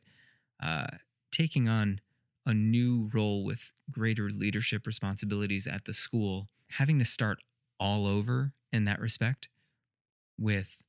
uh, 0.62 0.88
taking 1.32 1.68
on 1.68 2.02
a 2.46 2.54
new 2.54 3.10
role 3.14 3.44
with 3.44 3.72
greater 3.92 4.30
leadership 4.30 4.88
responsibilities 4.88 5.68
at 5.68 5.86
the 5.86 5.94
school, 5.94 6.50
having 6.72 7.00
to 7.00 7.06
start 7.06 7.40
all 7.80 8.06
over 8.06 8.54
in 8.72 8.86
that 8.86 9.00
respect 9.00 9.50
with 10.38 10.82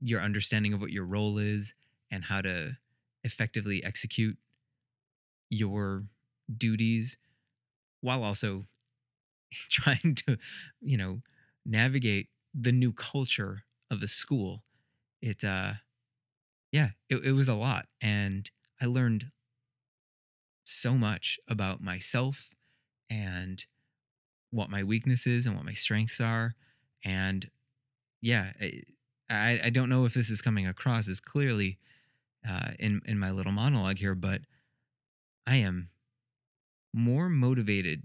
your 0.00 0.20
understanding 0.20 0.72
of 0.72 0.80
what 0.80 0.90
your 0.90 1.04
role 1.04 1.38
is 1.38 1.74
and 2.10 2.24
how 2.24 2.40
to 2.40 2.76
effectively 3.22 3.82
execute 3.82 4.36
your 5.50 6.04
duties 6.54 7.16
while 8.00 8.22
also 8.22 8.62
trying 9.52 10.14
to, 10.14 10.36
you 10.80 10.96
know, 10.96 11.20
navigate 11.64 12.28
the 12.54 12.72
new 12.72 12.92
culture 12.92 13.64
of 13.90 14.00
the 14.00 14.08
school. 14.08 14.62
It, 15.22 15.42
uh, 15.42 15.74
yeah, 16.70 16.90
it, 17.08 17.24
it 17.24 17.32
was 17.32 17.48
a 17.48 17.54
lot. 17.54 17.86
And 18.02 18.50
I 18.80 18.86
learned 18.86 19.26
so 20.74 20.94
much 20.94 21.38
about 21.48 21.80
myself 21.80 22.50
and 23.10 23.64
what 24.50 24.70
my 24.70 24.82
weaknesses 24.82 25.46
and 25.46 25.56
what 25.56 25.64
my 25.64 25.72
strengths 25.72 26.20
are. 26.20 26.54
And 27.04 27.50
yeah, 28.20 28.52
I, 29.28 29.60
I 29.64 29.70
don't 29.70 29.88
know 29.88 30.04
if 30.04 30.14
this 30.14 30.30
is 30.30 30.42
coming 30.42 30.66
across 30.66 31.08
as 31.08 31.20
clearly 31.20 31.78
uh, 32.48 32.72
in, 32.78 33.00
in 33.06 33.18
my 33.18 33.30
little 33.30 33.52
monologue 33.52 33.98
here, 33.98 34.14
but 34.14 34.42
I 35.46 35.56
am 35.56 35.90
more 36.92 37.28
motivated 37.28 38.02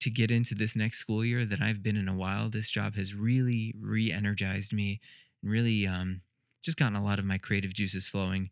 to 0.00 0.10
get 0.10 0.30
into 0.30 0.54
this 0.54 0.76
next 0.76 0.98
school 0.98 1.24
year 1.24 1.44
than 1.44 1.62
I've 1.62 1.82
been 1.82 1.96
in 1.96 2.08
a 2.08 2.14
while. 2.14 2.48
This 2.48 2.70
job 2.70 2.94
has 2.94 3.14
really 3.14 3.74
re 3.80 4.12
energized 4.12 4.72
me 4.72 5.00
and 5.42 5.50
really 5.50 5.86
um, 5.86 6.20
just 6.62 6.76
gotten 6.78 6.96
a 6.96 7.04
lot 7.04 7.18
of 7.18 7.24
my 7.24 7.38
creative 7.38 7.74
juices 7.74 8.08
flowing 8.08 8.50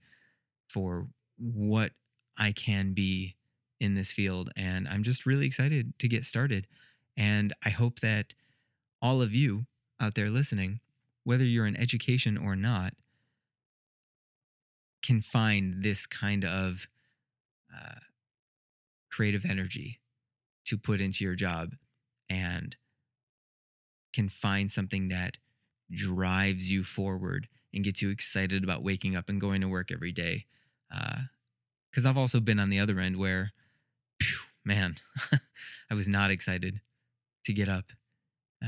for 0.68 1.06
what 1.36 1.92
I 2.38 2.52
can 2.52 2.92
be 2.92 3.36
in 3.80 3.94
this 3.94 4.12
field. 4.12 4.50
And 4.56 4.88
I'm 4.88 5.02
just 5.02 5.26
really 5.26 5.46
excited 5.46 5.98
to 5.98 6.08
get 6.08 6.24
started. 6.24 6.66
And 7.16 7.52
I 7.64 7.70
hope 7.70 8.00
that 8.00 8.34
all 9.00 9.22
of 9.22 9.34
you 9.34 9.64
out 10.00 10.14
there 10.14 10.30
listening, 10.30 10.80
whether 11.24 11.44
you're 11.44 11.66
in 11.66 11.76
education 11.76 12.36
or 12.36 12.56
not, 12.56 12.94
can 15.02 15.20
find 15.20 15.82
this 15.82 16.06
kind 16.06 16.44
of 16.44 16.86
uh, 17.74 18.00
creative 19.10 19.44
energy 19.44 20.00
to 20.64 20.78
put 20.78 21.00
into 21.00 21.24
your 21.24 21.34
job 21.34 21.74
and 22.30 22.76
can 24.14 24.28
find 24.28 24.72
something 24.72 25.08
that 25.08 25.36
drives 25.90 26.72
you 26.72 26.82
forward 26.82 27.48
and 27.74 27.84
gets 27.84 28.00
you 28.00 28.10
excited 28.10 28.64
about 28.64 28.82
waking 28.82 29.14
up 29.14 29.28
and 29.28 29.40
going 29.40 29.60
to 29.60 29.68
work 29.68 29.92
every 29.92 30.12
day. 30.12 30.46
Because 31.94 32.06
I've 32.06 32.18
also 32.18 32.40
been 32.40 32.58
on 32.58 32.70
the 32.70 32.80
other 32.80 32.98
end 32.98 33.18
where, 33.18 33.52
phew, 34.20 34.40
man, 34.64 34.96
I 35.88 35.94
was 35.94 36.08
not 36.08 36.28
excited 36.28 36.80
to 37.44 37.52
get 37.52 37.68
up 37.68 37.92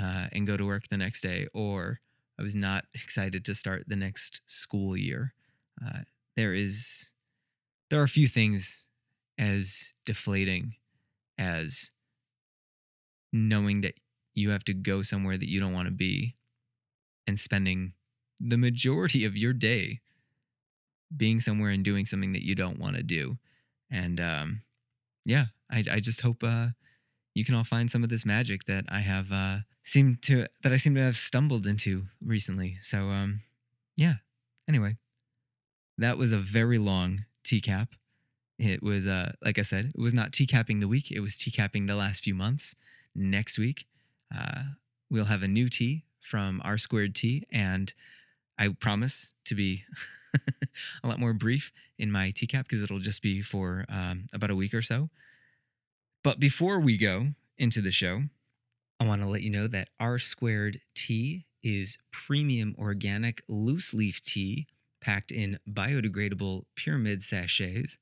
uh, 0.01 0.29
and 0.31 0.47
go 0.47 0.57
to 0.57 0.65
work 0.65 0.85
the 0.87 0.97
next 0.97 1.23
day, 1.23 1.49
or 1.53 1.99
I 2.39 2.45
was 2.45 2.55
not 2.55 2.85
excited 2.95 3.45
to 3.47 3.55
start 3.57 3.89
the 3.89 3.97
next 3.97 4.43
school 4.47 4.97
year. 4.97 5.35
Uh, 5.85 6.03
there 6.37 6.55
is, 6.55 7.11
there 7.91 7.99
are 8.01 8.05
a 8.05 8.09
few 8.09 8.29
things 8.29 8.87
as 9.37 9.95
deflating 10.05 10.77
as 11.37 11.91
knowing 13.33 13.81
that 13.81 13.95
you 14.37 14.51
have 14.51 14.63
to 14.67 14.73
go 14.73 15.03
somewhere 15.03 15.37
that 15.37 15.51
you 15.51 15.59
don't 15.59 15.73
want 15.73 15.89
to 15.89 15.93
be 15.93 16.37
and 17.27 17.41
spending 17.41 17.95
the 18.39 18.57
majority 18.57 19.25
of 19.25 19.37
your 19.37 19.53
day 19.53 19.99
being 21.15 21.41
somewhere 21.41 21.71
and 21.71 21.85
doing 21.85 22.07
something 22.07 22.33
that 22.33 22.45
you 22.45 22.55
don't 22.55 22.79
want 22.79 22.97
to 22.97 23.03
do. 23.03 23.39
And 23.91 24.21
um, 24.21 24.63
yeah, 25.25 25.47
I, 25.71 25.85
I 25.93 26.01
just 26.01 26.21
hope 26.21 26.43
uh, 26.43 26.69
you 27.35 27.45
can 27.45 27.55
all 27.55 27.65
find 27.65 27.91
some 27.91 28.03
of 28.03 28.09
this 28.09 28.25
magic 28.25 28.65
that 28.65 28.85
I 28.89 29.01
have 29.01 29.31
uh, 29.33 29.59
seemed 29.83 30.23
to 30.23 30.47
that 30.63 30.73
I 30.73 30.77
seem 30.77 30.95
to 30.95 31.03
have 31.03 31.17
stumbled 31.17 31.67
into 31.67 32.05
recently. 32.25 32.79
So 32.81 32.99
um, 33.11 33.41
yeah. 33.97 34.15
Anyway, 34.69 34.97
that 35.99 36.19
was 36.19 36.33
a 36.33 36.39
very 36.39 36.79
long 36.79 37.25
TCAP. 37.45 37.89
It 38.59 38.83
was 38.83 39.07
uh, 39.07 39.33
like 39.45 39.59
I 39.59 39.63
said, 39.63 39.93
it 39.95 40.01
was 40.01 40.15
not 40.15 40.33
TCAPing 40.33 40.81
the 40.81 40.89
week. 40.89 41.11
It 41.11 41.21
was 41.21 41.35
TCAPing 41.35 41.87
the 41.87 41.95
last 41.95 42.25
few 42.25 42.35
months. 42.35 42.75
Next 43.15 43.59
week, 43.59 43.87
uh, 44.35 44.63
we'll 45.11 45.27
have 45.27 45.43
a 45.43 45.49
new 45.49 45.69
T 45.69 46.05
from 46.21 46.61
R 46.65 46.79
squared 46.79 47.15
Tea, 47.15 47.45
and 47.53 47.93
I 48.59 48.69
promise 48.69 49.35
to 49.45 49.55
be 49.55 49.85
a 51.05 51.09
lot 51.09 51.19
more 51.19 51.33
brief 51.33 51.73
in 51.99 52.11
my 52.11 52.29
TCAP 52.29 52.65
because 52.65 52.83
it'll 52.83 52.99
just 52.99 53.23
be 53.23 53.43
for 53.43 53.85
um, 53.89 54.27
about 54.33 54.51
a 54.51 54.57
week 54.57 54.75
or 54.75 54.83
so. 54.83 55.09
But 56.23 56.41
before 56.41 56.81
we 56.81 56.97
go 56.97 57.29
into 57.59 57.81
the 57.81 57.91
show, 57.91 58.23
I 58.99 59.07
want 59.07 59.23
to 59.23 59.29
let 59.29 59.43
you 59.43 59.51
know 59.51 59.67
that 59.69 59.89
R 60.01 60.19
squared 60.19 60.81
tea 60.95 61.47
is 61.63 61.99
premium 62.13 62.75
organic 62.79 63.43
loose 63.49 63.93
leaf 63.93 64.23
tea 64.23 64.67
packed 65.01 65.31
in 65.31 65.59
biodegradable 65.69 66.63
pyramid 66.75 67.23
sachets. 67.23 67.99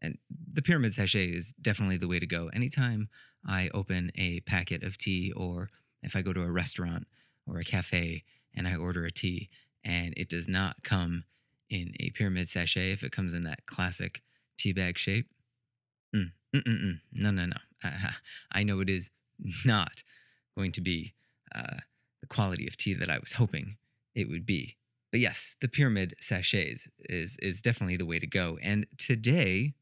And 0.00 0.18
the 0.52 0.62
pyramid 0.62 0.94
sachet 0.94 1.26
is 1.26 1.52
definitely 1.52 1.96
the 1.96 2.08
way 2.08 2.18
to 2.18 2.26
go. 2.26 2.48
Anytime 2.52 3.08
I 3.46 3.70
open 3.72 4.10
a 4.14 4.40
packet 4.40 4.82
of 4.82 4.98
tea, 4.98 5.32
or 5.36 5.68
if 6.02 6.16
I 6.16 6.22
go 6.22 6.32
to 6.32 6.42
a 6.42 6.50
restaurant 6.50 7.06
or 7.46 7.58
a 7.58 7.64
cafe 7.64 8.22
and 8.54 8.66
I 8.66 8.74
order 8.76 9.04
a 9.04 9.10
tea 9.10 9.48
and 9.86 10.12
it 10.16 10.28
does 10.28 10.48
not 10.48 10.82
come 10.82 11.24
in 11.70 11.94
a 12.00 12.10
pyramid 12.10 12.48
sachet, 12.48 12.90
if 12.92 13.02
it 13.02 13.12
comes 13.12 13.32
in 13.32 13.44
that 13.44 13.64
classic 13.66 14.20
teabag 14.58 14.98
shape. 14.98 15.28
Mm, 16.14 16.32
mm, 16.54 16.62
mm, 16.62 16.84
mm. 16.84 17.00
No, 17.12 17.30
no, 17.30 17.46
no. 17.46 17.56
I, 17.82 18.10
I 18.52 18.62
know 18.64 18.80
it 18.80 18.90
is 18.90 19.10
not 19.64 20.02
going 20.56 20.72
to 20.72 20.80
be 20.80 21.12
uh, 21.54 21.78
the 22.20 22.26
quality 22.26 22.66
of 22.66 22.76
tea 22.76 22.94
that 22.94 23.10
I 23.10 23.18
was 23.18 23.32
hoping 23.32 23.76
it 24.14 24.28
would 24.28 24.44
be. 24.44 24.74
But 25.12 25.20
yes, 25.20 25.56
the 25.60 25.68
pyramid 25.68 26.14
sachets 26.20 26.88
is 27.08 27.38
is 27.40 27.62
definitely 27.62 27.96
the 27.96 28.06
way 28.06 28.18
to 28.18 28.26
go. 28.26 28.58
And 28.62 28.86
today, 28.98 29.74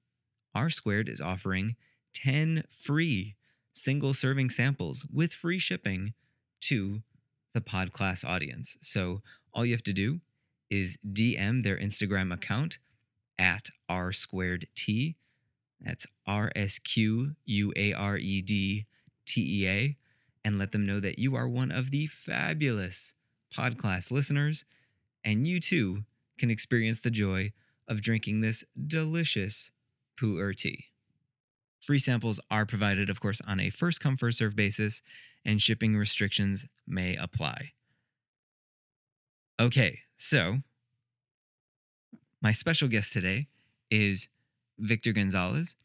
R 0.54 0.70
Squared 0.70 1.08
is 1.08 1.20
offering 1.20 1.76
10 2.14 2.64
free 2.70 3.32
single 3.72 4.14
serving 4.14 4.50
samples 4.50 5.06
with 5.12 5.32
free 5.32 5.58
shipping 5.58 6.14
to 6.62 7.00
the 7.54 7.60
podcast 7.60 8.24
audience. 8.28 8.76
So 8.80 9.22
all 9.54 9.64
you 9.64 9.72
have 9.72 9.82
to 9.84 9.92
do 9.92 10.20
is 10.70 10.98
DM 11.06 11.62
their 11.62 11.76
Instagram 11.76 12.32
account 12.32 12.78
at 13.38 13.70
R 13.88 14.12
squared 14.12 14.66
Tea. 14.74 15.14
That's 15.80 16.06
R 16.26 16.50
S 16.56 16.78
Q 16.78 17.36
U 17.44 17.72
A 17.76 17.92
R 17.92 18.16
E 18.16 18.42
D 18.42 18.86
T 19.26 19.62
E 19.62 19.68
A. 19.68 19.96
And 20.44 20.58
let 20.58 20.72
them 20.72 20.84
know 20.84 21.00
that 21.00 21.18
you 21.18 21.34
are 21.34 21.48
one 21.48 21.70
of 21.70 21.90
the 21.90 22.06
fabulous 22.06 23.14
podcast 23.52 24.10
listeners. 24.10 24.64
And 25.24 25.46
you 25.48 25.60
too 25.60 26.00
can 26.38 26.50
experience 26.50 27.00
the 27.00 27.10
joy 27.10 27.52
of 27.88 28.02
drinking 28.02 28.40
this 28.40 28.64
delicious 28.86 29.70
pu'er 30.20 30.54
tea. 30.54 30.86
Free 31.80 31.98
samples 31.98 32.40
are 32.50 32.66
provided, 32.66 33.10
of 33.10 33.20
course, 33.20 33.40
on 33.46 33.60
a 33.60 33.70
first 33.70 34.00
come, 34.00 34.16
first 34.16 34.38
serve 34.38 34.56
basis, 34.56 35.02
and 35.44 35.60
shipping 35.60 35.96
restrictions 35.96 36.66
may 36.86 37.14
apply. 37.14 37.72
Okay, 39.60 40.00
so 40.16 40.58
my 42.42 42.50
special 42.50 42.88
guest 42.88 43.12
today 43.12 43.46
is 43.88 44.28
Victor 44.80 45.12
Gonzalez. 45.12 45.76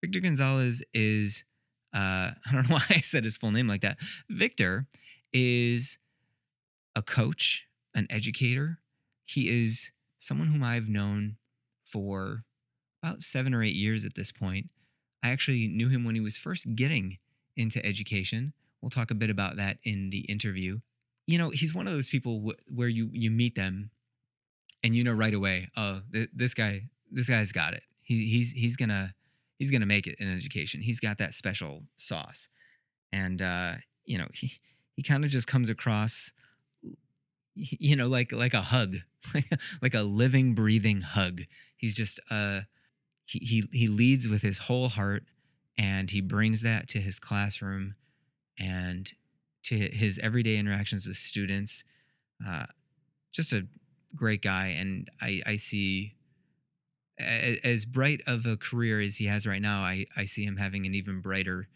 Victor 0.00 0.20
Gonzalez 0.20 0.84
is, 0.94 1.44
uh, 1.92 1.98
I 2.46 2.52
don't 2.52 2.68
know 2.68 2.76
why 2.76 2.84
I 2.90 3.00
said 3.00 3.24
his 3.24 3.36
full 3.36 3.50
name 3.50 3.66
like 3.66 3.80
that. 3.80 3.98
Victor 4.30 4.84
is 5.32 5.98
a 6.94 7.02
coach, 7.02 7.66
an 7.92 8.06
educator. 8.08 8.78
He 9.24 9.48
is 9.48 9.90
someone 10.20 10.46
whom 10.46 10.62
I've 10.62 10.88
known 10.88 11.38
for 11.84 12.44
about 13.02 13.24
seven 13.24 13.52
or 13.52 13.64
eight 13.64 13.74
years 13.74 14.04
at 14.04 14.14
this 14.14 14.30
point. 14.30 14.66
I 15.24 15.30
actually 15.30 15.66
knew 15.66 15.88
him 15.88 16.04
when 16.04 16.14
he 16.14 16.20
was 16.20 16.36
first 16.36 16.76
getting 16.76 17.18
into 17.56 17.84
education. 17.84 18.52
We'll 18.80 18.90
talk 18.90 19.10
a 19.10 19.16
bit 19.16 19.30
about 19.30 19.56
that 19.56 19.78
in 19.82 20.10
the 20.10 20.20
interview. 20.28 20.78
You 21.26 21.38
know, 21.38 21.50
he's 21.50 21.74
one 21.74 21.86
of 21.86 21.92
those 21.92 22.08
people 22.08 22.42
wh- 22.46 22.76
where 22.76 22.88
you 22.88 23.08
you 23.12 23.30
meet 23.30 23.54
them 23.54 23.90
and 24.82 24.96
you 24.96 25.04
know 25.04 25.12
right 25.12 25.34
away, 25.34 25.68
oh, 25.76 26.00
th- 26.12 26.30
this 26.34 26.54
guy 26.54 26.82
this 27.10 27.28
guy's 27.28 27.52
got 27.52 27.74
it. 27.74 27.82
He, 28.02 28.26
he's 28.26 28.52
he's 28.52 28.76
gonna 28.76 29.12
he's 29.58 29.70
gonna 29.70 29.86
make 29.86 30.06
it 30.06 30.16
in 30.18 30.34
education. 30.34 30.80
He's 30.80 31.00
got 31.00 31.18
that 31.18 31.34
special 31.34 31.84
sauce, 31.96 32.48
and 33.12 33.40
uh, 33.40 33.74
you 34.04 34.18
know 34.18 34.28
he 34.34 34.52
he 34.96 35.02
kind 35.02 35.24
of 35.24 35.30
just 35.30 35.46
comes 35.46 35.70
across, 35.70 36.32
you 37.54 37.96
know, 37.96 38.08
like 38.08 38.32
like 38.32 38.54
a 38.54 38.62
hug, 38.62 38.96
like 39.82 39.94
a 39.94 40.02
living, 40.02 40.54
breathing 40.54 41.00
hug. 41.00 41.42
He's 41.76 41.96
just 41.96 42.18
uh 42.30 42.62
he 43.26 43.38
he 43.38 43.64
he 43.72 43.88
leads 43.88 44.28
with 44.28 44.42
his 44.42 44.58
whole 44.58 44.88
heart, 44.88 45.24
and 45.78 46.10
he 46.10 46.20
brings 46.20 46.62
that 46.62 46.88
to 46.88 47.00
his 47.00 47.18
classroom, 47.18 47.94
and 48.58 49.12
to 49.64 49.76
his 49.76 50.18
everyday 50.18 50.56
interactions 50.56 51.06
with 51.06 51.16
students. 51.16 51.84
Uh, 52.44 52.66
just 53.32 53.52
a 53.52 53.66
great 54.14 54.42
guy, 54.42 54.68
and 54.68 55.08
I 55.20 55.42
I 55.46 55.56
see 55.56 56.14
as 57.18 57.84
bright 57.84 58.20
of 58.26 58.46
a 58.46 58.56
career 58.56 59.00
as 59.00 59.16
he 59.16 59.26
has 59.26 59.46
right 59.46 59.62
now, 59.62 59.82
I, 59.82 60.06
I 60.16 60.24
see 60.24 60.44
him 60.44 60.56
having 60.56 60.86
an 60.86 60.94
even 60.94 61.20
brighter 61.20 61.68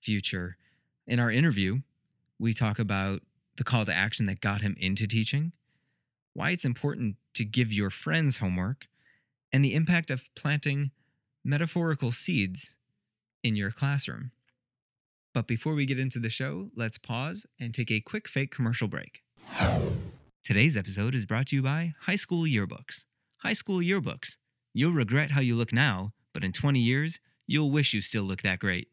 future. 0.00 0.56
In 1.06 1.20
our 1.20 1.30
interview, 1.30 1.78
we 2.38 2.52
talk 2.52 2.78
about 2.78 3.20
the 3.56 3.64
call 3.64 3.84
to 3.84 3.94
action 3.94 4.26
that 4.26 4.40
got 4.40 4.60
him 4.60 4.76
into 4.78 5.06
teaching, 5.06 5.52
why 6.34 6.50
it's 6.50 6.64
important 6.64 7.16
to 7.34 7.44
give 7.44 7.72
your 7.72 7.90
friends 7.90 8.38
homework, 8.38 8.86
and 9.52 9.64
the 9.64 9.74
impact 9.74 10.10
of 10.10 10.28
planting 10.34 10.90
metaphorical 11.44 12.12
seeds 12.12 12.76
in 13.42 13.56
your 13.56 13.70
classroom. 13.70 14.30
But 15.38 15.46
before 15.46 15.74
we 15.74 15.86
get 15.86 16.00
into 16.00 16.18
the 16.18 16.30
show, 16.30 16.68
let's 16.74 16.98
pause 16.98 17.46
and 17.60 17.72
take 17.72 17.92
a 17.92 18.00
quick 18.00 18.26
fake 18.26 18.50
commercial 18.50 18.88
break. 18.88 19.22
Today's 20.42 20.76
episode 20.76 21.14
is 21.14 21.26
brought 21.26 21.46
to 21.46 21.56
you 21.56 21.62
by 21.62 21.94
High 22.06 22.16
School 22.16 22.42
Yearbooks. 22.42 23.04
High 23.44 23.52
School 23.52 23.78
Yearbooks 23.78 24.34
You'll 24.74 24.90
regret 24.94 25.30
how 25.30 25.40
you 25.40 25.54
look 25.54 25.72
now, 25.72 26.10
but 26.34 26.42
in 26.42 26.50
20 26.50 26.80
years, 26.80 27.20
you'll 27.46 27.70
wish 27.70 27.94
you 27.94 28.00
still 28.00 28.24
look 28.24 28.42
that 28.42 28.58
great. 28.58 28.88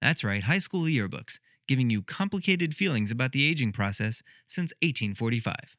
That's 0.00 0.22
right, 0.22 0.44
high 0.44 0.60
school 0.60 0.84
yearbooks, 0.84 1.40
giving 1.66 1.90
you 1.90 2.02
complicated 2.02 2.72
feelings 2.72 3.10
about 3.10 3.32
the 3.32 3.44
aging 3.50 3.72
process 3.72 4.22
since 4.46 4.72
1845. 4.82 5.76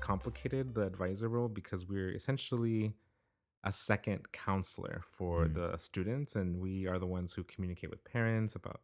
Complicated 0.00 0.74
the 0.74 0.82
advisor 0.82 1.28
role 1.28 1.48
because 1.48 1.86
we're 1.86 2.10
essentially 2.10 2.94
a 3.64 3.70
second 3.70 4.32
counselor 4.32 5.02
for 5.12 5.46
mm. 5.46 5.54
the 5.54 5.76
students 5.76 6.34
and 6.34 6.58
we 6.58 6.86
are 6.86 6.98
the 6.98 7.06
ones 7.06 7.34
who 7.34 7.44
communicate 7.44 7.90
with 7.90 8.02
parents 8.04 8.56
about 8.56 8.80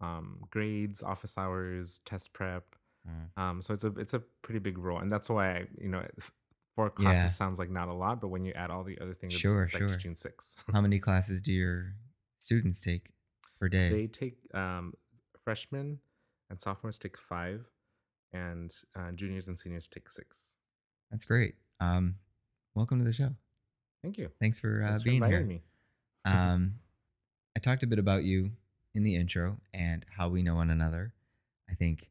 um, 0.00 0.38
grades 0.50 1.02
office 1.02 1.38
hours 1.38 2.00
test 2.04 2.32
prep 2.32 2.64
mm. 3.08 3.42
um, 3.42 3.62
so 3.62 3.72
it's 3.74 3.84
a 3.84 3.92
it's 3.98 4.14
a 4.14 4.22
pretty 4.42 4.58
big 4.58 4.78
role 4.78 4.98
and 4.98 5.10
that's 5.10 5.28
why 5.28 5.50
I, 5.50 5.66
you 5.80 5.88
know 5.88 6.04
four 6.76 6.90
classes 6.90 7.22
yeah. 7.22 7.28
sounds 7.28 7.58
like 7.58 7.70
not 7.70 7.88
a 7.88 7.92
lot 7.92 8.20
but 8.20 8.28
when 8.28 8.44
you 8.44 8.52
add 8.52 8.70
all 8.70 8.84
the 8.84 8.98
other 9.00 9.14
things 9.14 9.32
sure 9.32 9.64
it's 9.64 9.74
like 9.74 9.80
sure 9.80 9.96
teaching 9.96 10.14
six 10.14 10.62
how 10.72 10.80
many 10.80 10.98
classes 11.06 11.40
do 11.40 11.52
your 11.52 11.94
students 12.38 12.80
take 12.80 13.10
per 13.58 13.68
day 13.68 13.88
they 13.88 14.06
take 14.06 14.36
um, 14.54 14.92
freshmen 15.44 15.98
and 16.50 16.60
sophomores 16.60 16.98
take 16.98 17.16
five 17.16 17.66
and 18.32 18.70
uh, 18.96 19.12
juniors 19.12 19.46
and 19.48 19.58
seniors 19.58 19.88
take 19.88 20.10
six. 20.10 20.56
That's 21.10 21.24
great. 21.24 21.54
Um, 21.80 22.16
welcome 22.74 22.98
to 22.98 23.04
the 23.04 23.12
show. 23.12 23.30
Thank 24.02 24.18
you. 24.18 24.30
Thanks 24.40 24.58
for, 24.60 24.82
uh, 24.82 24.88
Thanks 24.88 25.02
being 25.02 25.20
for 25.20 25.28
here. 25.28 25.44
Me. 25.44 25.62
um, 26.24 26.74
I 27.56 27.60
talked 27.60 27.82
a 27.82 27.86
bit 27.86 27.98
about 27.98 28.24
you 28.24 28.52
in 28.94 29.02
the 29.02 29.16
intro 29.16 29.58
and 29.74 30.04
how 30.16 30.28
we 30.28 30.42
know 30.42 30.54
one 30.56 30.70
another. 30.70 31.12
I 31.70 31.74
think 31.74 32.10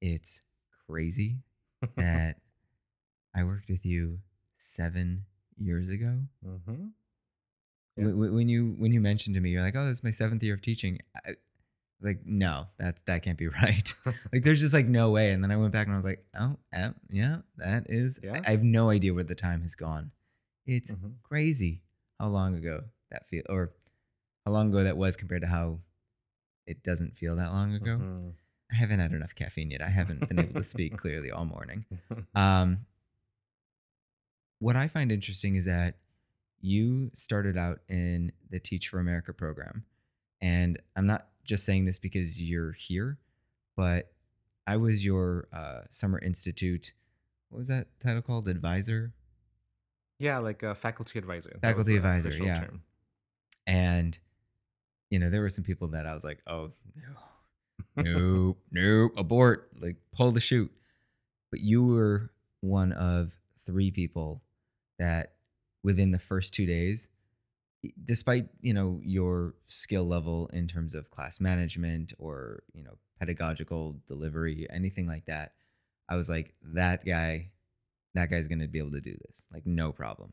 it's 0.00 0.42
crazy 0.86 1.36
that 1.96 2.36
I 3.34 3.44
worked 3.44 3.68
with 3.68 3.84
you 3.84 4.18
seven 4.56 5.24
years 5.58 5.88
ago. 5.88 6.20
Mm-hmm. 6.46 6.86
Yeah. 7.96 8.06
When 8.06 8.48
you 8.48 8.74
when 8.78 8.92
you 8.92 9.00
mentioned 9.02 9.34
to 9.34 9.40
me, 9.40 9.50
you're 9.50 9.62
like, 9.62 9.76
"Oh, 9.76 9.84
this 9.84 9.98
is 9.98 10.04
my 10.04 10.10
seventh 10.10 10.42
year 10.42 10.54
of 10.54 10.62
teaching." 10.62 10.98
I, 11.14 11.34
like 12.02 12.20
no 12.24 12.66
that 12.78 13.04
that 13.06 13.22
can't 13.22 13.38
be 13.38 13.48
right. 13.62 13.94
Like 14.32 14.42
there's 14.42 14.60
just 14.60 14.74
like 14.74 14.86
no 14.86 15.10
way. 15.10 15.30
And 15.30 15.42
then 15.42 15.50
i 15.50 15.56
went 15.56 15.72
back 15.72 15.86
and 15.86 15.94
i 15.94 15.96
was 15.96 16.04
like 16.04 16.24
oh 16.38 16.56
yeah 17.10 17.38
that 17.58 17.86
is 17.88 18.20
yeah. 18.22 18.40
I, 18.44 18.48
I, 18.48 18.50
have 18.52 18.62
no 18.62 18.90
idea 18.90 19.14
where 19.14 19.24
the 19.24 19.34
time 19.34 19.62
has 19.62 19.74
gone. 19.74 20.10
It's 20.66 20.90
mm-hmm. 20.90 21.08
crazy 21.22 21.82
how 22.18 22.28
long 22.28 22.56
ago 22.56 22.82
that 23.10 23.26
feel 23.28 23.42
or 23.48 23.72
how 24.44 24.52
long 24.52 24.68
ago 24.68 24.82
that 24.84 24.96
was 24.96 25.16
compared 25.16 25.42
to 25.42 25.48
how 25.48 25.78
it 26.66 26.82
doesn't 26.82 27.16
feel 27.16 27.36
that 27.36 27.52
long 27.52 27.74
ago. 27.74 27.92
Mm-hmm. 27.92 28.28
i 28.70 28.74
haven't 28.74 29.00
had 29.00 29.12
enough 29.12 29.34
caffeine 29.34 29.70
yet. 29.70 29.82
I 29.82 29.88
haven't 29.88 30.28
been 30.28 30.38
able 30.38 30.54
to 30.54 30.62
speak 30.62 30.96
clearly 30.96 31.30
all 31.30 31.44
morning. 31.44 31.84
Um 32.34 32.86
what 34.58 34.76
i 34.76 34.86
find 34.86 35.10
interesting 35.10 35.56
is 35.56 35.64
that 35.64 35.96
you 36.60 37.10
started 37.16 37.58
out 37.58 37.80
in 37.88 38.30
the 38.50 38.60
teach 38.60 38.88
for 38.88 39.00
america 39.00 39.32
program. 39.32 39.84
And 40.40 40.80
i'm 40.96 41.06
not 41.06 41.26
just 41.44 41.64
saying 41.64 41.84
this 41.84 41.98
because 41.98 42.40
you're 42.40 42.72
here, 42.72 43.18
but 43.76 44.12
I 44.66 44.76
was 44.76 45.04
your 45.04 45.48
uh, 45.52 45.82
summer 45.90 46.18
institute. 46.18 46.92
What 47.48 47.58
was 47.58 47.68
that 47.68 47.88
title 48.00 48.22
called? 48.22 48.48
Advisor. 48.48 49.12
Yeah, 50.18 50.38
like 50.38 50.62
a 50.62 50.74
faculty 50.74 51.18
advisor. 51.18 51.58
Faculty 51.60 51.96
advisor. 51.96 52.30
Yeah. 52.30 52.60
Term. 52.60 52.82
And 53.66 54.18
you 55.10 55.18
know, 55.18 55.28
there 55.28 55.42
were 55.42 55.48
some 55.48 55.64
people 55.64 55.88
that 55.88 56.06
I 56.06 56.14
was 56.14 56.24
like, 56.24 56.38
oh 56.46 56.70
no, 56.96 58.02
nope, 58.02 58.58
nope, 58.70 59.12
abort, 59.16 59.68
like 59.78 59.96
pull 60.12 60.30
the 60.32 60.40
chute. 60.40 60.72
But 61.50 61.60
you 61.60 61.84
were 61.84 62.30
one 62.60 62.92
of 62.92 63.36
three 63.66 63.90
people 63.90 64.42
that 64.98 65.34
within 65.82 66.12
the 66.12 66.18
first 66.18 66.54
two 66.54 66.64
days 66.64 67.10
despite 68.04 68.46
you 68.60 68.72
know 68.72 69.00
your 69.02 69.54
skill 69.66 70.06
level 70.06 70.48
in 70.52 70.68
terms 70.68 70.94
of 70.94 71.10
class 71.10 71.40
management 71.40 72.12
or 72.18 72.62
you 72.72 72.82
know 72.82 72.96
pedagogical 73.18 73.96
delivery 74.06 74.66
anything 74.70 75.06
like 75.06 75.24
that 75.26 75.52
i 76.08 76.16
was 76.16 76.28
like 76.28 76.54
that 76.62 77.04
guy 77.04 77.50
that 78.14 78.30
guy's 78.30 78.48
going 78.48 78.60
to 78.60 78.68
be 78.68 78.78
able 78.78 78.90
to 78.90 79.00
do 79.00 79.16
this 79.26 79.46
like 79.52 79.66
no 79.66 79.92
problem. 79.92 80.32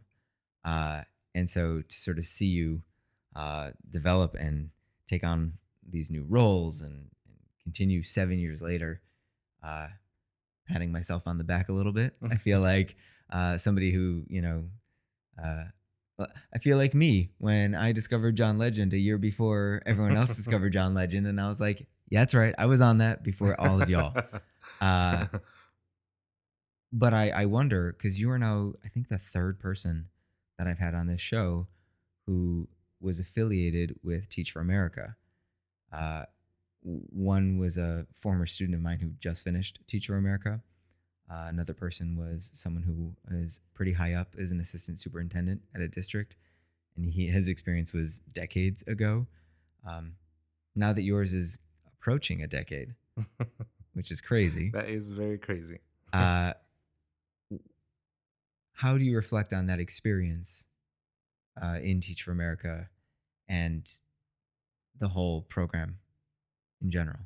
Uh, 0.65 1.01
and 1.35 1.49
so 1.49 1.81
to 1.88 1.99
sort 1.99 2.17
of 2.17 2.25
see 2.25 2.47
you 2.47 2.81
uh, 3.35 3.69
develop 3.89 4.35
and 4.35 4.69
take 5.07 5.23
on 5.23 5.53
these 5.88 6.12
new 6.12 6.25
roles 6.27 6.81
and, 6.81 6.93
and 6.93 7.38
continue 7.63 8.03
seven 8.03 8.39
years 8.39 8.62
later 8.62 9.01
uh, 9.63 9.88
patting 10.67 10.91
myself 10.91 11.23
on 11.25 11.38
the 11.38 11.43
back 11.43 11.69
a 11.69 11.73
little 11.73 11.91
bit 11.91 12.15
i 12.29 12.35
feel 12.35 12.59
like 12.59 12.95
uh, 13.31 13.57
somebody 13.57 13.91
who 13.91 14.23
you 14.27 14.41
know 14.41 14.63
uh, 15.43 15.63
I 16.53 16.58
feel 16.60 16.77
like 16.77 16.93
me 16.93 17.32
when 17.38 17.75
I 17.75 17.91
discovered 17.91 18.36
John 18.36 18.58
Legend 18.58 18.93
a 18.93 18.97
year 18.97 19.17
before 19.17 19.82
everyone 19.86 20.15
else 20.17 20.36
discovered 20.38 20.73
John 20.73 20.93
Legend, 20.93 21.27
and 21.27 21.39
I 21.39 21.47
was 21.47 21.62
like, 21.62 21.88
"Yeah, 22.10 22.19
that's 22.19 22.34
right, 22.34 22.53
I 22.58 22.65
was 22.65 22.82
on 22.82 22.99
that 22.99 23.23
before 23.23 23.60
all 23.60 23.82
of 23.82 23.89
y'all." 23.89 24.15
Uh, 24.82 25.25
but 26.91 27.13
I, 27.13 27.29
I 27.29 27.45
wonder 27.45 27.93
because 27.97 28.19
you 28.19 28.29
are 28.29 28.38
now, 28.38 28.73
I 28.86 28.89
think, 28.89 29.08
the 29.08 29.17
third 29.17 29.60
person 29.60 30.10
that 30.58 30.67
I've 30.67 30.77
had 30.77 30.93
on 30.93 31.08
this 31.08 31.21
show 31.21 31.67
who 32.25 32.67
was 32.99 33.19
affiliated 33.19 33.95
with 34.03 34.29
Teach 34.29 34.51
for 34.51 34.60
America. 34.60 35.15
Uh, 35.91 36.23
one 36.82 37.58
was 37.58 37.77
a 37.77 38.05
former 38.13 38.45
student 38.45 38.75
of 38.75 38.82
mine 38.82 38.99
who 38.99 39.10
just 39.19 39.43
finished 39.43 39.79
Teach 39.88 40.08
for 40.08 40.17
America. 40.17 40.62
Uh, 41.32 41.46
another 41.48 41.74
person 41.74 42.18
was 42.18 42.50
someone 42.54 42.82
who 42.82 43.13
is 43.38 43.62
pretty 43.76 43.94
high 43.94 44.13
up 44.13 44.36
as 44.39 44.52
an 44.52 44.60
assistant 44.60 44.98
superintendent 44.98 45.62
at 45.76 45.82
a 45.82 45.88
district, 45.88 46.36
and 46.96 47.12
he 47.12 47.28
his 47.28 47.48
experience 47.48 47.94
was 47.94 48.20
decades 48.34 48.84
ago. 48.88 49.28
Um, 49.88 50.13
now 50.76 50.92
that 50.92 51.04
yours 51.04 51.34
is 51.34 51.60
approaching 51.86 52.42
a 52.42 52.48
decade, 52.48 52.96
which 53.94 54.12
is 54.12 54.22
crazy. 54.22 54.72
That 54.72 54.89
is 54.89 55.12
very 55.12 55.38
crazy. 55.38 55.80
uh, 56.13 56.54
how 58.74 58.98
do 58.98 59.04
you 59.04 59.15
reflect 59.15 59.54
on 59.54 59.68
that 59.68 59.80
experience 59.80 60.65
uh, 61.62 61.78
in 61.82 62.00
Teach 62.00 62.24
for 62.24 62.32
America 62.32 62.89
and 63.48 63.92
the 65.00 65.10
whole 65.10 65.42
program 65.44 66.00
in 66.82 66.89
general? 66.89 67.20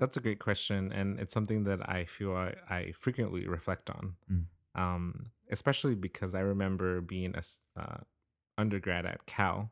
That's 0.00 0.16
a 0.16 0.20
great 0.20 0.38
question, 0.40 0.90
and 0.92 1.20
it's 1.20 1.32
something 1.32 1.64
that 1.64 1.88
I 1.88 2.04
feel 2.06 2.34
I, 2.34 2.54
I 2.68 2.92
frequently 2.96 3.46
reflect 3.46 3.88
on, 3.90 4.14
Mm. 4.32 4.44
um, 4.74 5.30
especially 5.50 5.94
because 5.94 6.34
I 6.34 6.40
remember 6.40 7.00
being 7.00 7.34
a 7.36 7.42
uh, 7.80 7.98
undergrad 8.58 9.06
at 9.06 9.26
Cal, 9.26 9.70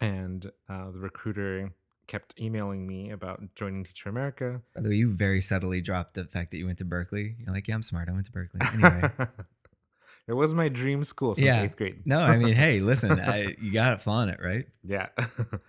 and 0.00 0.50
uh, 0.68 0.90
the 0.92 0.98
recruiter 0.98 1.72
kept 2.06 2.38
emailing 2.40 2.86
me 2.86 3.10
about 3.10 3.40
joining 3.54 3.84
Teach 3.84 4.02
for 4.02 4.08
America. 4.08 4.60
By 4.74 4.80
the 4.82 4.88
way, 4.88 4.96
you 4.96 5.10
very 5.10 5.40
subtly 5.40 5.80
dropped 5.80 6.14
the 6.14 6.24
fact 6.24 6.50
that 6.50 6.58
you 6.58 6.66
went 6.66 6.78
to 6.78 6.84
Berkeley. 6.84 7.36
You're 7.38 7.54
like, 7.54 7.68
yeah, 7.68 7.74
I'm 7.74 7.82
smart. 7.82 8.08
I 8.08 8.12
went 8.12 8.26
to 8.26 8.32
Berkeley. 8.32 8.60
Anyway, 8.74 9.10
it 10.28 10.32
was 10.32 10.52
my 10.52 10.68
dream 10.68 11.04
school 11.04 11.34
since 11.34 11.46
Yeah. 11.46 11.62
eighth 11.62 11.76
grade. 11.76 12.02
no, 12.06 12.20
I 12.20 12.36
mean, 12.36 12.54
hey, 12.54 12.80
listen, 12.80 13.20
I, 13.20 13.54
you 13.60 13.72
got 13.72 13.90
to 13.90 13.98
flaunt 13.98 14.30
it, 14.30 14.40
right? 14.42 14.66
Yeah. 14.82 15.08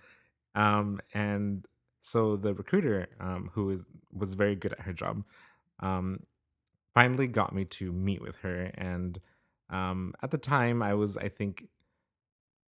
um, 0.54 1.00
and 1.14 1.64
so 2.02 2.36
the 2.36 2.52
recruiter, 2.52 3.08
um, 3.20 3.50
who 3.54 3.70
is 3.70 3.86
was 4.12 4.34
very 4.34 4.56
good 4.56 4.72
at 4.72 4.80
her 4.80 4.92
job, 4.92 5.24
um, 5.80 6.24
finally 6.94 7.28
got 7.28 7.54
me 7.54 7.64
to 7.64 7.92
meet 7.92 8.20
with 8.20 8.36
her. 8.36 8.70
And 8.74 9.18
um, 9.70 10.12
at 10.22 10.30
the 10.30 10.38
time, 10.38 10.82
I 10.82 10.94
was, 10.94 11.16
I 11.16 11.28
think, 11.28 11.68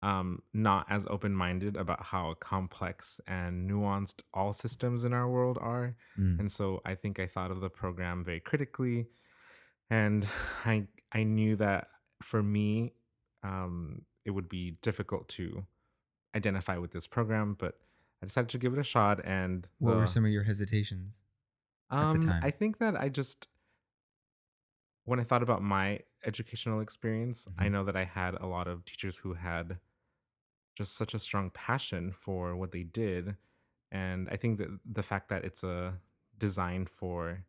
um, 0.02 0.40
not 0.52 0.86
as 0.88 1.06
open 1.10 1.34
minded 1.34 1.76
about 1.76 2.04
how 2.04 2.34
complex 2.34 3.20
and 3.26 3.68
nuanced 3.68 4.20
all 4.32 4.52
systems 4.52 5.04
in 5.04 5.12
our 5.12 5.28
world 5.28 5.58
are. 5.60 5.96
Mm. 6.18 6.38
And 6.40 6.52
so 6.52 6.80
I 6.84 6.94
think 6.94 7.18
I 7.18 7.26
thought 7.26 7.50
of 7.50 7.60
the 7.60 7.70
program 7.70 8.22
very 8.22 8.40
critically. 8.40 9.08
And 9.90 10.26
I 10.64 10.86
I 11.12 11.24
knew 11.24 11.56
that 11.56 11.88
for 12.22 12.42
me, 12.42 12.92
um, 13.42 14.02
it 14.24 14.30
would 14.30 14.48
be 14.48 14.78
difficult 14.80 15.28
to 15.30 15.64
identify 16.36 16.78
with 16.78 16.92
this 16.92 17.06
program, 17.06 17.56
but 17.58 17.78
I 18.24 18.26
decided 18.26 18.48
to 18.50 18.58
give 18.58 18.72
it 18.72 18.78
a 18.78 18.82
shot. 18.84 19.20
And 19.24 19.68
What 19.78 19.96
were 19.96 20.06
some 20.06 20.24
of 20.24 20.30
your 20.30 20.44
hesitations? 20.44 21.20
at 21.90 22.00
the 22.00 22.06
um, 22.06 22.20
time? 22.20 22.40
I 22.42 22.50
think 22.50 22.78
that 22.78 22.96
I 22.98 23.10
just 23.10 23.48
when 25.04 25.20
I 25.20 25.24
thought 25.24 25.42
about 25.42 25.62
my 25.62 26.00
educational 26.24 26.80
experience, 26.80 27.46
I 27.58 27.66
Mhm. 27.66 27.72
know 27.72 27.84
that 27.84 27.96
I 27.96 28.04
had 28.04 28.34
a 28.36 28.46
lot 28.46 28.66
of 28.66 28.86
teachers 28.86 29.16
who 29.18 29.34
had 29.34 29.78
just 30.74 30.94
such 30.96 31.12
a 31.12 31.18
strong 31.18 31.50
passion 31.50 32.10
for 32.12 32.56
what 32.56 32.72
they 32.72 32.82
did, 32.84 33.36
and 33.92 34.28
I 34.30 34.36
think 34.38 34.56
that 34.58 34.70
the 34.86 35.02
fact 35.02 35.28
that 35.28 35.44
it's 35.44 35.62
a 35.62 36.00
designed 36.38 36.88
for 36.88 37.44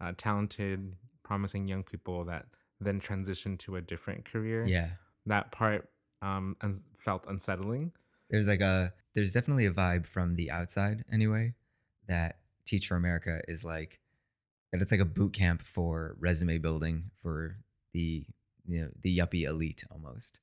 uh, 0.00 0.12
talented, 0.16 0.96
promising 1.22 1.68
young 1.68 1.84
people 1.84 2.24
that 2.24 2.46
then 2.80 2.98
transition 3.00 3.56
to 3.58 3.76
a 3.76 3.80
different 3.82 4.24
career, 4.24 4.64
Yeah. 4.66 4.96
that 5.26 5.52
part 5.52 5.90
um, 6.22 6.56
un- 6.62 6.82
felt 6.98 7.26
unsettling. 7.26 7.92
There's 8.30 8.48
like 8.48 8.60
a, 8.62 8.92
there's 9.14 9.32
definitely 9.32 9.66
a 9.66 9.70
vibe 9.70 10.06
from 10.06 10.36
the 10.36 10.50
outside 10.50 11.04
anyway 11.12 11.54
that 12.08 12.38
Teach 12.66 12.88
for 12.88 12.96
America 12.96 13.40
is 13.48 13.64
like, 13.64 14.00
that 14.72 14.80
it's 14.80 14.90
like 14.90 15.00
a 15.00 15.04
boot 15.04 15.32
camp 15.32 15.62
for 15.66 16.16
resume 16.18 16.58
building 16.58 17.10
for 17.22 17.58
the, 17.92 18.26
you 18.66 18.80
know, 18.82 18.88
the 19.02 19.16
yuppie 19.18 19.44
elite 19.44 19.84
almost. 19.90 20.40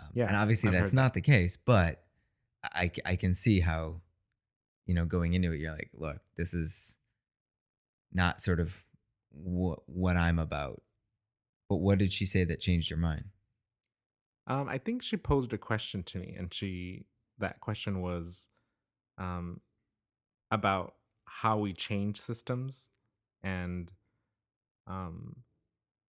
Um, 0.00 0.08
Yeah, 0.14 0.26
And 0.26 0.36
obviously 0.36 0.68
I've 0.68 0.74
that's 0.74 0.92
not 0.92 1.14
the 1.14 1.20
case, 1.20 1.56
but 1.56 2.04
I, 2.62 2.90
I 3.04 3.16
can 3.16 3.34
see 3.34 3.60
how, 3.60 4.00
you 4.86 4.94
know, 4.94 5.04
going 5.04 5.34
into 5.34 5.52
it, 5.52 5.60
you're 5.60 5.72
like, 5.72 5.90
look, 5.94 6.20
this 6.36 6.54
is 6.54 6.98
not 8.12 8.40
sort 8.40 8.60
of 8.60 8.84
what, 9.30 9.80
what 9.86 10.16
I'm 10.16 10.38
about. 10.38 10.82
But 11.68 11.78
what 11.78 11.98
did 11.98 12.12
she 12.12 12.24
say 12.24 12.44
that 12.44 12.60
changed 12.60 12.90
your 12.90 12.98
mind? 12.98 13.24
Um, 14.46 14.68
I 14.68 14.78
think 14.78 15.02
she 15.02 15.18
posed 15.18 15.52
a 15.52 15.58
question 15.58 16.02
to 16.04 16.18
me, 16.18 16.34
and 16.38 16.52
she 16.52 17.04
that 17.38 17.60
question 17.60 18.00
was 18.00 18.48
um, 19.18 19.60
about 20.50 20.94
how 21.24 21.58
we 21.58 21.72
change 21.72 22.20
systems. 22.20 22.88
And 23.42 23.92
um, 24.86 25.36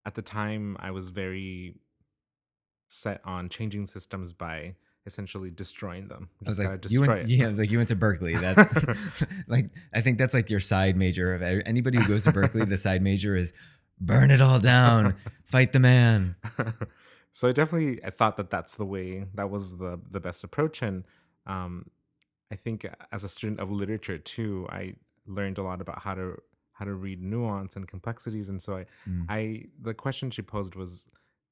at 0.04 0.14
the 0.14 0.22
time, 0.22 0.76
I 0.80 0.90
was 0.90 1.10
very 1.10 1.76
set 2.88 3.20
on 3.24 3.48
changing 3.48 3.86
systems 3.86 4.32
by 4.32 4.74
essentially 5.06 5.50
destroying 5.50 6.08
them. 6.08 6.28
I 6.44 6.48
was 6.48 6.58
like, 6.58 6.90
you 6.90 7.00
went, 7.00 7.20
it. 7.20 7.30
yeah, 7.30 7.46
I 7.46 7.48
was 7.48 7.58
like, 7.58 7.70
you 7.70 7.78
went 7.78 7.88
to 7.88 7.96
Berkeley. 7.96 8.34
That's 8.34 8.84
like, 9.46 9.70
I 9.94 10.00
think 10.00 10.18
that's 10.18 10.34
like 10.34 10.50
your 10.50 10.60
side 10.60 10.96
major 10.96 11.34
of 11.34 11.42
anybody 11.42 11.98
who 11.98 12.06
goes 12.06 12.24
to 12.24 12.32
Berkeley. 12.32 12.64
the 12.64 12.78
side 12.78 13.02
major 13.02 13.36
is 13.36 13.52
burn 14.00 14.30
it 14.30 14.40
all 14.40 14.58
down, 14.58 15.16
fight 15.44 15.72
the 15.72 15.80
man. 15.80 16.36
so 17.32 17.48
I 17.48 17.52
definitely 17.52 18.02
I 18.04 18.10
thought 18.10 18.36
that 18.36 18.50
that's 18.50 18.74
the 18.74 18.86
way 18.86 19.26
that 19.34 19.50
was 19.50 19.78
the 19.78 20.00
the 20.10 20.20
best 20.20 20.44
approach, 20.44 20.82
and 20.82 21.04
um, 21.50 21.72
I 22.52 22.56
think 22.64 22.78
as 23.12 23.22
a 23.24 23.28
student 23.28 23.60
of 23.60 23.70
literature 23.82 24.18
too, 24.18 24.66
I 24.70 24.82
learned 25.26 25.58
a 25.58 25.62
lot 25.62 25.80
about 25.80 25.98
how 26.06 26.14
to 26.14 26.26
how 26.72 26.84
to 26.86 26.94
read 26.94 27.18
nuance 27.22 27.76
and 27.76 27.86
complexities, 27.94 28.48
and 28.48 28.60
so 28.62 28.70
I 28.80 28.84
Mm. 29.08 29.26
I 29.28 29.40
the 29.88 29.94
question 30.04 30.30
she 30.30 30.42
posed 30.42 30.74
was, 30.82 31.06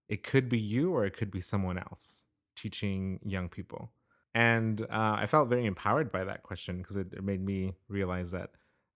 it 0.08 0.20
could 0.30 0.46
be 0.48 0.60
you 0.74 0.84
or 0.94 1.04
it 1.08 1.14
could 1.18 1.30
be 1.30 1.42
someone 1.52 1.78
else 1.86 2.24
teaching 2.56 3.20
young 3.34 3.48
people, 3.48 3.82
and 4.34 4.76
uh, 4.82 5.16
I 5.22 5.26
felt 5.26 5.48
very 5.48 5.66
empowered 5.66 6.10
by 6.16 6.24
that 6.24 6.42
question 6.48 6.78
because 6.78 6.96
it, 7.02 7.08
it 7.12 7.24
made 7.32 7.42
me 7.52 7.58
realize 7.88 8.30
that 8.38 8.50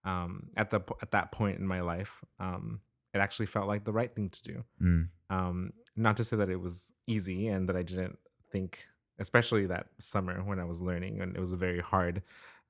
um, 0.04 0.48
at 0.56 0.70
the 0.70 0.80
at 1.04 1.10
that 1.10 1.32
point 1.32 1.58
in 1.58 1.66
my 1.66 1.80
life, 1.80 2.12
um, 2.38 2.80
it 3.14 3.18
actually 3.18 3.46
felt 3.46 3.68
like 3.68 3.84
the 3.84 3.92
right 4.00 4.12
thing 4.14 4.30
to 4.30 4.42
do. 4.42 4.64
Mm. 4.80 5.08
Um, 5.30 5.72
not 5.94 6.16
to 6.16 6.24
say 6.24 6.36
that 6.36 6.50
it 6.50 6.60
was 6.60 6.92
easy 7.06 7.48
and 7.48 7.68
that 7.68 7.76
I 7.76 7.82
didn't 7.82 8.18
think, 8.50 8.86
especially 9.18 9.66
that 9.66 9.86
summer 9.98 10.42
when 10.42 10.58
I 10.58 10.64
was 10.64 10.80
learning 10.80 11.20
and 11.20 11.36
it 11.36 11.40
was 11.40 11.52
very 11.52 11.80
hard. 11.80 12.22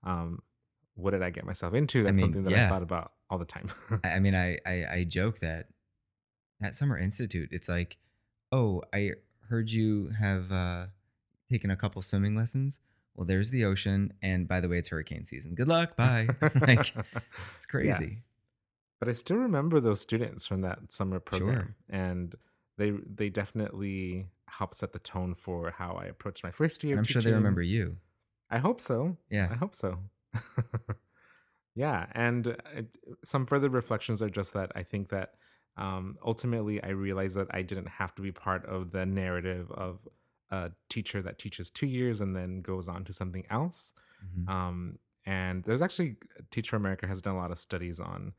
Um, 0.04 0.40
what 0.94 1.12
did 1.12 1.22
I 1.22 1.30
get 1.30 1.44
myself 1.46 1.74
into? 1.74 2.02
That's 2.02 2.12
mean, 2.14 2.20
something 2.24 2.44
that 2.44 2.52
I 2.54 2.68
thought 2.68 2.82
about 2.82 3.12
all 3.30 3.38
the 3.38 3.44
time. 3.44 3.66
I 4.04 4.10
I 4.10 4.20
mean, 4.20 4.34
I, 4.34 4.58
I 4.66 4.84
I 4.90 5.04
joke 5.08 5.38
that 5.40 5.68
at 6.62 6.76
Summer 6.76 6.98
Institute, 6.98 7.48
it's 7.52 7.68
like, 7.68 7.96
oh, 8.52 8.82
I 8.92 9.12
heard 9.48 9.70
you 9.70 10.10
have 10.18 10.52
uh, 10.52 10.86
taken 11.50 11.70
a 11.70 11.76
couple 11.76 12.02
swimming 12.02 12.36
lessons. 12.36 12.78
Well, 13.14 13.26
there's 13.26 13.50
the 13.50 13.64
ocean, 13.64 14.12
and 14.22 14.48
by 14.48 14.60
the 14.60 14.68
way, 14.68 14.78
it's 14.78 14.88
hurricane 14.88 15.24
season. 15.24 15.54
Good 15.54 15.68
luck. 15.68 15.96
Bye. 15.96 16.28
like, 16.60 16.94
it's 17.56 17.66
crazy. 17.66 18.22
but 19.00 19.08
I 19.08 19.12
still 19.12 19.36
remember 19.36 19.80
those 19.80 20.00
students 20.00 20.46
from 20.46 20.62
that 20.62 20.92
summer 20.92 21.20
program, 21.20 21.74
Sure. 21.90 22.00
and 22.00 22.34
they 22.82 22.90
they 23.18 23.28
definitely 23.42 24.26
helped 24.58 24.76
set 24.76 24.92
the 24.92 24.98
tone 25.14 25.32
for 25.34 25.58
how 25.80 25.92
I 26.02 26.04
approached 26.14 26.42
my 26.48 26.50
first 26.60 26.82
year. 26.84 26.96
I'm 26.98 27.04
sure 27.04 27.22
they 27.22 27.32
remember 27.32 27.62
you. 27.62 27.96
I 28.50 28.58
hope 28.66 28.80
so. 28.80 29.16
Yeah. 29.30 29.48
I 29.50 29.54
hope 29.54 29.74
so. 29.74 29.90
yeah, 31.74 32.06
and 32.12 32.48
uh, 32.48 32.56
it- 32.74 32.96
some 33.24 33.46
further 33.46 33.70
reflections 33.70 34.20
are 34.20 34.28
just 34.30 34.52
that 34.54 34.72
I 34.74 34.82
think 34.82 35.08
that 35.08 35.34
um, 35.76 36.16
ultimately 36.24 36.82
I 36.82 36.88
realized 36.88 37.36
that 37.36 37.48
I 37.50 37.62
didn't 37.62 37.88
have 37.88 38.14
to 38.16 38.22
be 38.22 38.32
part 38.32 38.64
of 38.66 38.90
the 38.90 39.06
narrative 39.06 39.70
of 39.70 40.00
a 40.50 40.70
teacher 40.90 41.22
that 41.22 41.38
teaches 41.38 41.70
two 41.70 41.86
years 41.86 42.20
and 42.20 42.36
then 42.36 42.60
goes 42.60 42.88
on 42.88 43.04
to 43.04 43.12
something 43.12 43.44
else. 43.48 43.94
Mhm. 44.22 44.48
Um, 44.48 44.98
and 45.24 45.64
there's 45.64 45.80
actually 45.80 46.16
Teacher 46.50 46.70
for 46.70 46.76
America 46.76 47.06
has 47.06 47.22
done 47.22 47.34
a 47.36 47.38
lot 47.38 47.50
of 47.52 47.58
studies 47.58 48.00
on 48.00 48.34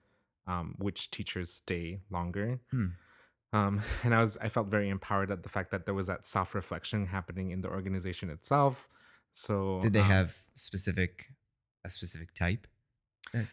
um, 0.46 0.76
which 0.78 1.10
teachers 1.10 1.52
stay 1.52 2.02
longer. 2.12 2.60
Hmm. 2.70 2.88
Um, 3.54 3.82
and 4.04 4.14
I 4.14 4.22
was 4.22 4.38
I 4.38 4.50
felt 4.50 4.68
very 4.68 4.90
empowered 4.90 5.32
at 5.32 5.44
the 5.44 5.50
fact 5.50 5.72
that 5.72 5.86
there 5.86 5.94
was 5.94 6.08
that 6.08 6.26
self 6.26 6.54
reflection 6.56 7.06
happening 7.08 7.52
in 7.52 7.62
the 7.62 7.70
organization 7.70 8.30
itself. 8.30 8.90
So 9.36 9.80
Did 9.82 9.94
they 9.94 10.00
um, 10.02 10.08
have 10.08 10.38
specific 10.56 11.28
a 11.86 11.90
specific 11.90 12.34
type? 12.34 12.68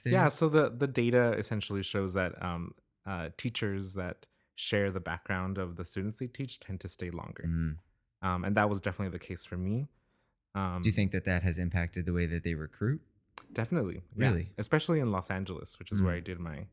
Yeah, 0.05 0.29
so 0.29 0.49
the 0.49 0.69
the 0.71 0.87
data 0.87 1.33
essentially 1.39 1.83
shows 1.83 2.13
that 2.15 2.33
um, 2.43 2.75
uh, 3.07 3.31
teachers 3.39 3.95
that 3.95 4.27
share 4.55 4.91
the 4.91 5.01
background 5.01 5.57
of 5.57 5.77
the 5.77 5.85
students 5.87 6.19
they 6.19 6.27
teach 6.27 6.61
tend 6.61 6.81
to 6.81 6.89
stay 6.89 7.11
longer, 7.11 7.45
Mm. 7.47 7.77
um, 8.23 8.45
and 8.45 8.55
that 8.57 8.69
was 8.69 8.81
definitely 8.83 9.13
the 9.19 9.25
case 9.25 9.47
for 9.47 9.57
me. 9.57 9.89
Um, 10.55 10.81
Do 10.83 10.89
you 10.91 10.93
think 10.93 11.13
that 11.13 11.25
that 11.25 11.43
has 11.45 11.57
impacted 11.59 12.05
the 12.05 12.13
way 12.13 12.27
that 12.27 12.45
they 12.45 12.55
recruit? 12.55 13.01
Definitely, 13.55 14.03
yeah. 14.17 14.29
Really? 14.29 14.51
especially 14.59 15.01
in 15.01 15.11
Los 15.11 15.31
Angeles, 15.31 15.79
which 15.79 15.91
is 15.93 16.03
where 16.03 16.13
Mm. 16.15 16.19
I 16.19 16.21
did 16.21 16.39
my 16.41 16.67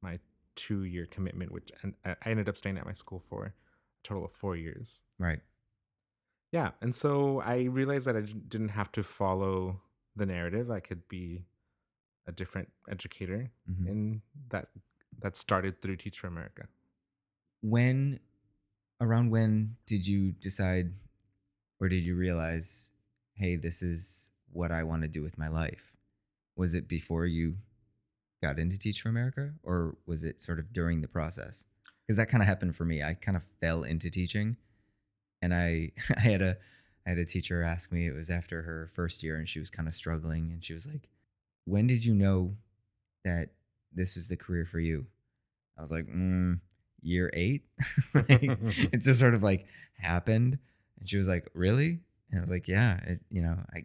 my 0.00 0.20
two 0.54 0.84
year 0.84 1.06
commitment, 1.06 1.52
which 1.52 1.70
and 1.82 1.94
I 2.04 2.16
ended 2.26 2.48
up 2.48 2.56
staying 2.56 2.78
at 2.78 2.86
my 2.86 2.92
school 2.92 3.20
for 3.20 3.46
a 3.46 3.52
total 4.02 4.24
of 4.24 4.32
four 4.32 4.56
years. 4.56 5.02
Right. 5.18 5.40
Yeah, 6.52 6.72
and 6.82 6.94
so 6.94 7.40
I 7.40 7.62
realized 7.62 8.06
that 8.06 8.16
I 8.16 8.20
didn't 8.22 8.70
have 8.70 8.92
to 8.92 9.02
follow 9.02 9.80
the 10.14 10.26
narrative. 10.26 10.70
I 10.70 10.80
could 10.80 11.08
be 11.08 11.46
a 12.26 12.32
different 12.32 12.70
educator, 12.88 13.50
Mhm. 13.68 13.88
and 13.88 14.22
that 14.50 14.70
that 15.18 15.36
started 15.36 15.80
through 15.80 15.96
Teach 15.96 16.18
for 16.18 16.26
America. 16.26 16.68
When 17.60 18.18
around 19.00 19.30
when 19.30 19.76
did 19.86 20.06
you 20.06 20.32
decide 20.32 20.94
or 21.80 21.88
did 21.88 22.02
you 22.04 22.16
realize, 22.16 22.90
hey, 23.34 23.56
this 23.56 23.82
is 23.82 24.30
what 24.50 24.70
I 24.70 24.82
want 24.84 25.02
to 25.02 25.08
do 25.08 25.22
with 25.22 25.38
my 25.38 25.48
life? 25.48 25.96
Was 26.56 26.74
it 26.74 26.86
before 26.88 27.26
you 27.26 27.58
got 28.42 28.58
into 28.58 28.78
Teach 28.78 29.00
for 29.00 29.08
America 29.08 29.52
or 29.62 29.96
was 30.06 30.24
it 30.24 30.42
sort 30.42 30.58
of 30.58 30.72
during 30.72 31.00
the 31.00 31.08
process? 31.08 31.64
Because 32.06 32.16
that 32.18 32.28
kind 32.28 32.42
of 32.42 32.48
happened 32.48 32.74
for 32.74 32.84
me. 32.84 33.02
I 33.02 33.14
kind 33.14 33.36
of 33.36 33.44
fell 33.60 33.84
into 33.84 34.10
teaching 34.10 34.56
and 35.40 35.54
I 35.54 35.92
I 36.16 36.20
had 36.20 36.42
a 36.42 36.56
I 37.06 37.10
had 37.10 37.18
a 37.18 37.24
teacher 37.24 37.62
ask 37.62 37.90
me, 37.90 38.06
it 38.06 38.14
was 38.14 38.30
after 38.30 38.62
her 38.62 38.88
first 38.94 39.22
year 39.22 39.36
and 39.36 39.48
she 39.48 39.58
was 39.58 39.70
kind 39.70 39.88
of 39.88 39.94
struggling 39.94 40.52
and 40.52 40.64
she 40.64 40.74
was 40.74 40.86
like, 40.86 41.08
When 41.64 41.86
did 41.86 42.04
you 42.04 42.14
know 42.14 42.56
that 43.24 43.50
this 43.92 44.14
was 44.16 44.28
the 44.28 44.36
career 44.36 44.66
for 44.66 44.80
you? 44.80 45.06
I 45.78 45.82
was 45.82 45.90
like, 45.90 46.06
mm, 46.06 46.60
year 47.02 47.30
eight. 47.32 47.64
like, 48.14 48.28
it 48.42 48.98
just 48.98 49.20
sort 49.20 49.34
of 49.34 49.42
like 49.42 49.66
happened. 49.98 50.58
And 50.98 51.08
she 51.08 51.16
was 51.16 51.28
like, 51.28 51.48
Really? 51.54 52.00
And 52.30 52.38
I 52.38 52.40
was 52.40 52.50
like, 52.50 52.68
Yeah. 52.68 52.98
It, 53.04 53.20
you 53.30 53.42
know, 53.42 53.58
I, 53.74 53.84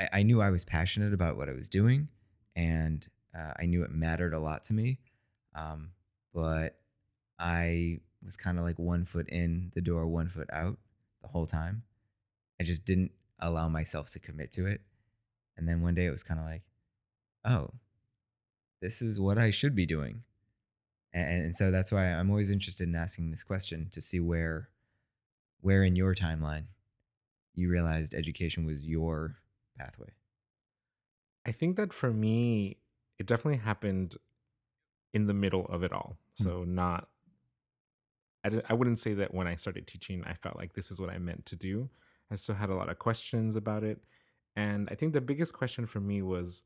I 0.00 0.08
I 0.12 0.22
knew 0.22 0.42
I 0.42 0.50
was 0.50 0.64
passionate 0.64 1.14
about 1.14 1.36
what 1.36 1.48
I 1.48 1.52
was 1.52 1.68
doing, 1.70 2.08
and 2.54 3.06
uh, 3.36 3.52
I 3.58 3.66
knew 3.66 3.82
it 3.82 3.90
mattered 3.90 4.34
a 4.34 4.38
lot 4.38 4.64
to 4.64 4.74
me. 4.74 4.98
Um, 5.54 5.90
but 6.34 6.78
I 7.38 8.00
was 8.24 8.36
kind 8.36 8.58
of 8.58 8.64
like 8.64 8.78
one 8.78 9.04
foot 9.04 9.28
in 9.28 9.72
the 9.74 9.80
door, 9.80 10.06
one 10.06 10.28
foot 10.28 10.48
out 10.52 10.78
the 11.22 11.28
whole 11.28 11.46
time. 11.46 11.82
I 12.60 12.64
just 12.64 12.84
didn't 12.84 13.12
allow 13.38 13.68
myself 13.68 14.10
to 14.10 14.18
commit 14.18 14.52
to 14.52 14.66
it. 14.66 14.80
And 15.56 15.68
then 15.68 15.82
one 15.82 15.94
day 15.94 16.06
it 16.06 16.10
was 16.10 16.22
kind 16.22 16.40
of 16.40 16.46
like, 16.46 16.62
oh, 17.44 17.70
this 18.80 19.02
is 19.02 19.18
what 19.18 19.38
I 19.38 19.50
should 19.50 19.74
be 19.74 19.86
doing. 19.86 20.22
And, 21.12 21.44
and 21.44 21.56
so 21.56 21.70
that's 21.70 21.92
why 21.92 22.06
I'm 22.06 22.30
always 22.30 22.50
interested 22.50 22.88
in 22.88 22.94
asking 22.94 23.30
this 23.30 23.44
question 23.44 23.88
to 23.92 24.00
see 24.00 24.20
where 24.20 24.68
where 25.62 25.82
in 25.82 25.96
your 25.96 26.14
timeline 26.14 26.66
you 27.54 27.68
realized 27.68 28.14
education 28.14 28.66
was 28.66 28.84
your 28.84 29.36
pathway. 29.78 30.10
I 31.46 31.52
think 31.52 31.76
that 31.76 31.92
for 31.92 32.12
me, 32.12 32.76
it 33.18 33.26
definitely 33.26 33.58
happened 33.58 34.16
in 35.14 35.26
the 35.26 35.34
middle 35.34 35.66
of 35.66 35.82
it 35.82 35.92
all. 35.92 36.16
Hmm. 36.38 36.44
So 36.44 36.64
not, 36.64 37.08
I, 38.44 38.48
di- 38.50 38.62
I 38.68 38.74
wouldn't 38.74 38.98
say 38.98 39.14
that 39.14 39.34
when 39.34 39.46
I 39.46 39.56
started 39.56 39.86
teaching, 39.86 40.22
I 40.24 40.34
felt 40.34 40.56
like 40.56 40.74
this 40.74 40.90
is 40.90 41.00
what 41.00 41.10
I 41.10 41.18
meant 41.18 41.46
to 41.46 41.56
do. 41.56 41.88
I 42.30 42.36
still 42.36 42.54
had 42.54 42.70
a 42.70 42.74
lot 42.76 42.88
of 42.90 42.98
questions 42.98 43.56
about 43.56 43.84
it. 43.84 43.98
And 44.54 44.88
I 44.90 44.94
think 44.94 45.12
the 45.12 45.20
biggest 45.20 45.52
question 45.54 45.86
for 45.86 46.00
me 46.00 46.22
was 46.22 46.62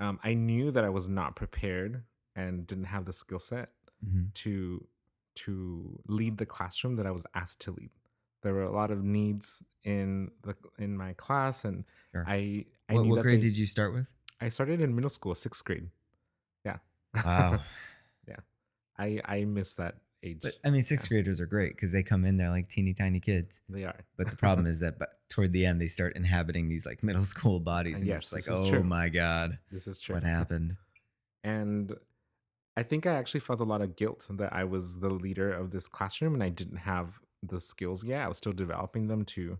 um, 0.00 0.18
I 0.22 0.34
knew 0.34 0.70
that 0.70 0.84
I 0.84 0.88
was 0.90 1.08
not 1.08 1.36
prepared 1.36 2.04
and 2.36 2.66
didn't 2.66 2.84
have 2.84 3.04
the 3.04 3.12
skill 3.12 3.38
set 3.38 3.70
to 4.34 4.86
to 5.34 6.00
lead 6.08 6.36
the 6.38 6.44
classroom 6.44 6.96
that 6.96 7.06
I 7.06 7.10
was 7.10 7.24
asked 7.34 7.60
to 7.62 7.70
lead. 7.70 7.90
There 8.42 8.52
were 8.52 8.64
a 8.64 8.72
lot 8.72 8.90
of 8.90 9.02
needs 9.04 9.62
in 9.84 10.30
the 10.42 10.54
in 10.78 10.96
my 10.96 11.12
class, 11.14 11.64
and 11.64 11.84
Sure. 12.12 12.24
I 12.26 12.66
I 12.88 12.94
what 12.94 13.06
what 13.06 13.16
that 13.16 13.22
grade 13.22 13.38
they- 13.40 13.48
did 13.48 13.56
you 13.56 13.66
start 13.66 13.94
with? 13.94 14.06
I 14.42 14.48
started 14.48 14.80
in 14.80 14.94
middle 14.94 15.10
school, 15.10 15.34
sixth 15.34 15.64
grade. 15.64 15.88
Yeah. 16.64 16.78
Wow. 17.24 17.60
Yeah. 18.28 18.36
I 18.98 19.20
I 19.24 19.44
miss 19.44 19.74
that 19.74 19.96
age. 20.22 20.38
but 20.42 20.52
I 20.64 20.70
mean, 20.70 20.82
sixth 20.82 21.08
graders 21.08 21.40
are 21.40 21.46
great 21.46 21.74
because 21.74 21.90
they 21.92 22.02
come 22.02 22.24
in, 22.24 22.36
they're 22.36 22.50
like 22.50 22.68
teeny 22.68 22.94
tiny 22.94 23.18
kids. 23.20 23.60
they 23.68 23.84
are. 23.84 23.98
But 24.16 24.30
the 24.30 24.36
problem 24.44 24.66
is 24.66 24.80
that 24.80 24.98
but 24.98 25.08
toward 25.28 25.52
the 25.52 25.66
end, 25.66 25.80
they 25.80 25.88
start 25.88 26.14
inhabiting 26.16 26.68
these 26.68 26.86
like 26.86 27.02
middle 27.02 27.24
school 27.34 27.58
bodies. 27.58 28.00
And 28.00 28.06
you're 28.08 28.16
Yes, 28.16 28.30
just 28.30 28.32
like, 28.32 28.44
this 28.44 28.54
is 28.54 28.68
oh 28.68 28.70
true. 28.70 28.82
my 28.84 29.08
God, 29.08 29.58
This 29.72 29.86
is 29.86 29.98
true. 29.98 30.14
what 30.14 30.22
happened? 30.22 30.76
And 31.44 31.92
I 32.76 32.82
think 32.84 33.06
I 33.06 33.14
actually 33.14 33.40
felt 33.40 33.60
a 33.60 33.64
lot 33.64 33.82
of 33.82 33.96
guilt 33.96 34.26
that 34.30 34.52
I 34.52 34.64
was 34.64 35.00
the 35.00 35.10
leader 35.10 35.52
of 35.52 35.70
this 35.72 35.88
classroom 35.88 36.34
and 36.34 36.42
I 36.42 36.48
didn't 36.48 36.78
have 36.78 37.18
the 37.42 37.58
skills 37.60 38.04
yet. 38.04 38.22
I 38.24 38.28
was 38.28 38.38
still 38.38 38.52
developing 38.52 39.08
them 39.08 39.24
to 39.36 39.58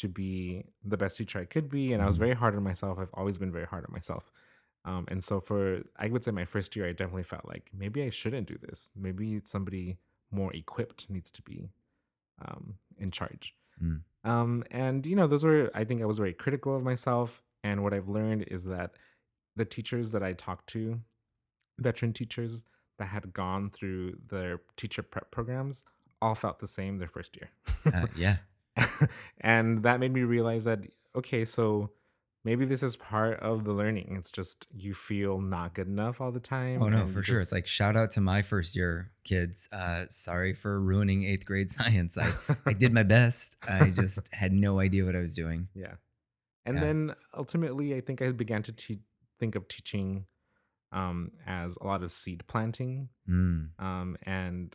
to 0.00 0.08
be 0.08 0.64
the 0.84 0.96
best 0.96 1.16
teacher 1.18 1.38
I 1.40 1.44
could 1.54 1.68
be, 1.68 1.92
and 1.92 2.02
I 2.02 2.06
was 2.06 2.16
Mhm. 2.16 2.24
very 2.26 2.34
hard 2.34 2.54
on 2.56 2.62
myself. 2.62 2.98
I've 2.98 3.14
always 3.14 3.38
been 3.38 3.52
very 3.52 3.66
hard 3.66 3.84
on 3.86 3.92
myself. 3.92 4.30
Um, 4.84 5.04
and 5.08 5.22
so 5.22 5.40
for 5.40 5.82
I 5.96 6.08
would 6.08 6.24
say 6.24 6.30
my 6.30 6.44
first 6.46 6.74
year, 6.76 6.86
I 6.88 6.92
definitely 6.92 7.22
felt 7.34 7.44
like 7.46 7.70
maybe 7.72 8.02
I 8.02 8.10
shouldn't 8.10 8.48
do 8.48 8.56
this. 8.66 8.90
Maybe 8.96 9.40
somebody 9.44 9.98
more 10.30 10.52
equipped 10.54 11.10
needs 11.10 11.30
to 11.32 11.42
be 11.42 11.70
um, 12.46 12.78
in 12.96 13.10
charge. 13.10 13.54
Mm. 13.82 14.02
Um, 14.24 14.64
and 14.70 15.04
you 15.06 15.14
know, 15.16 15.26
those 15.26 15.44
were 15.44 15.70
I 15.74 15.84
think 15.84 16.00
I 16.02 16.06
was 16.06 16.18
very 16.18 16.32
critical 16.34 16.74
of 16.76 16.82
myself. 16.82 17.42
And 17.62 17.82
what 17.82 17.92
I've 17.92 18.08
learned 18.08 18.44
is 18.44 18.64
that 18.64 18.96
the 19.56 19.66
teachers 19.66 20.12
that 20.12 20.22
I 20.22 20.32
talked 20.32 20.66
to, 20.68 21.00
veteran 21.78 22.12
teachers 22.14 22.64
that 22.98 23.06
had 23.06 23.32
gone 23.34 23.68
through 23.70 24.16
their 24.28 24.60
teacher 24.76 25.02
prep 25.02 25.30
programs, 25.30 25.84
all 26.22 26.34
felt 26.34 26.58
the 26.58 26.68
same 26.68 26.98
their 26.98 27.08
first 27.08 27.36
year. 27.36 27.50
Uh, 27.92 28.06
yeah. 28.16 28.36
and 29.40 29.82
that 29.82 30.00
made 30.00 30.12
me 30.12 30.22
realize 30.22 30.64
that 30.64 30.80
okay, 31.16 31.44
so 31.44 31.90
maybe 32.44 32.64
this 32.64 32.82
is 32.82 32.96
part 32.96 33.38
of 33.40 33.64
the 33.64 33.72
learning. 33.72 34.14
It's 34.18 34.30
just 34.30 34.66
you 34.72 34.94
feel 34.94 35.40
not 35.40 35.74
good 35.74 35.88
enough 35.88 36.20
all 36.20 36.32
the 36.32 36.40
time. 36.40 36.82
Oh 36.82 36.88
no, 36.88 37.06
for 37.08 37.22
sure. 37.22 37.40
It's 37.40 37.52
like 37.52 37.66
shout 37.66 37.96
out 37.96 38.10
to 38.12 38.20
my 38.20 38.42
first 38.42 38.74
year 38.76 39.10
kids. 39.24 39.68
Uh, 39.72 40.04
sorry 40.08 40.54
for 40.54 40.80
ruining 40.80 41.24
eighth 41.24 41.44
grade 41.44 41.70
science. 41.76 42.16
I, 42.18 42.30
I 42.66 42.72
did 42.72 42.92
my 42.92 43.02
best. 43.02 43.56
I 43.68 43.90
just 43.90 44.28
had 44.34 44.52
no 44.52 44.80
idea 44.80 45.04
what 45.04 45.16
I 45.16 45.20
was 45.20 45.34
doing. 45.34 45.68
Yeah. 45.74 45.94
And 46.66 46.76
Yeah. 46.76 46.80
then 46.84 47.14
ultimately, 47.36 47.94
I 47.94 48.00
think 48.00 48.22
I 48.22 48.32
began 48.32 48.62
to 48.62 48.72
te- 48.72 49.00
think 49.38 49.54
of 49.54 49.66
teaching 49.68 50.26
um, 50.92 51.32
as 51.46 51.76
a 51.80 51.86
lot 51.86 52.02
of 52.02 52.12
seed 52.12 52.46
planting. 52.46 53.08
Mm. 53.28 53.70
Um, 53.78 54.16
and 54.24 54.74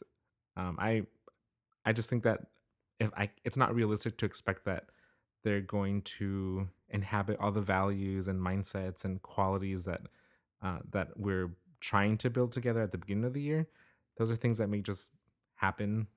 um, 0.58 0.78
I, 0.80 1.04
I 1.86 1.94
just 1.94 2.10
think 2.10 2.24
that 2.24 2.42
if 3.06 3.12
I, 3.18 3.30
it's 3.44 3.58
not 3.58 3.74
realistic 3.74 4.18
to 4.18 4.26
expect 4.26 4.66
that 4.66 4.86
they're 5.44 5.62
going 5.62 6.02
to 6.02 6.68
inhabit 6.90 7.38
all 7.40 7.52
the 7.52 7.62
values 7.62 8.28
and 8.28 8.40
mindsets 8.40 9.06
and 9.06 9.22
qualities 9.22 9.86
that 9.86 10.02
uh, 10.62 10.80
that 10.92 11.10
we're 11.18 11.52
trying 11.80 12.18
to 12.18 12.30
build 12.30 12.52
together 12.52 12.82
at 12.82 12.92
the 12.92 12.98
beginning 12.98 13.26
of 13.26 13.34
the 13.34 13.42
year. 13.42 13.68
Those 14.18 14.32
are 14.32 14.36
things 14.36 14.58
that 14.58 14.70
may 14.70 14.82
just 14.82 15.12
happen 15.56 16.08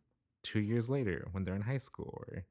two 0.42 0.61
years 0.61 0.88
later 0.88 1.29
when 1.33 1.44
they're 1.44 1.55
in 1.57 1.62
high 1.62 1.79
school 1.79 2.24
or 2.27 2.44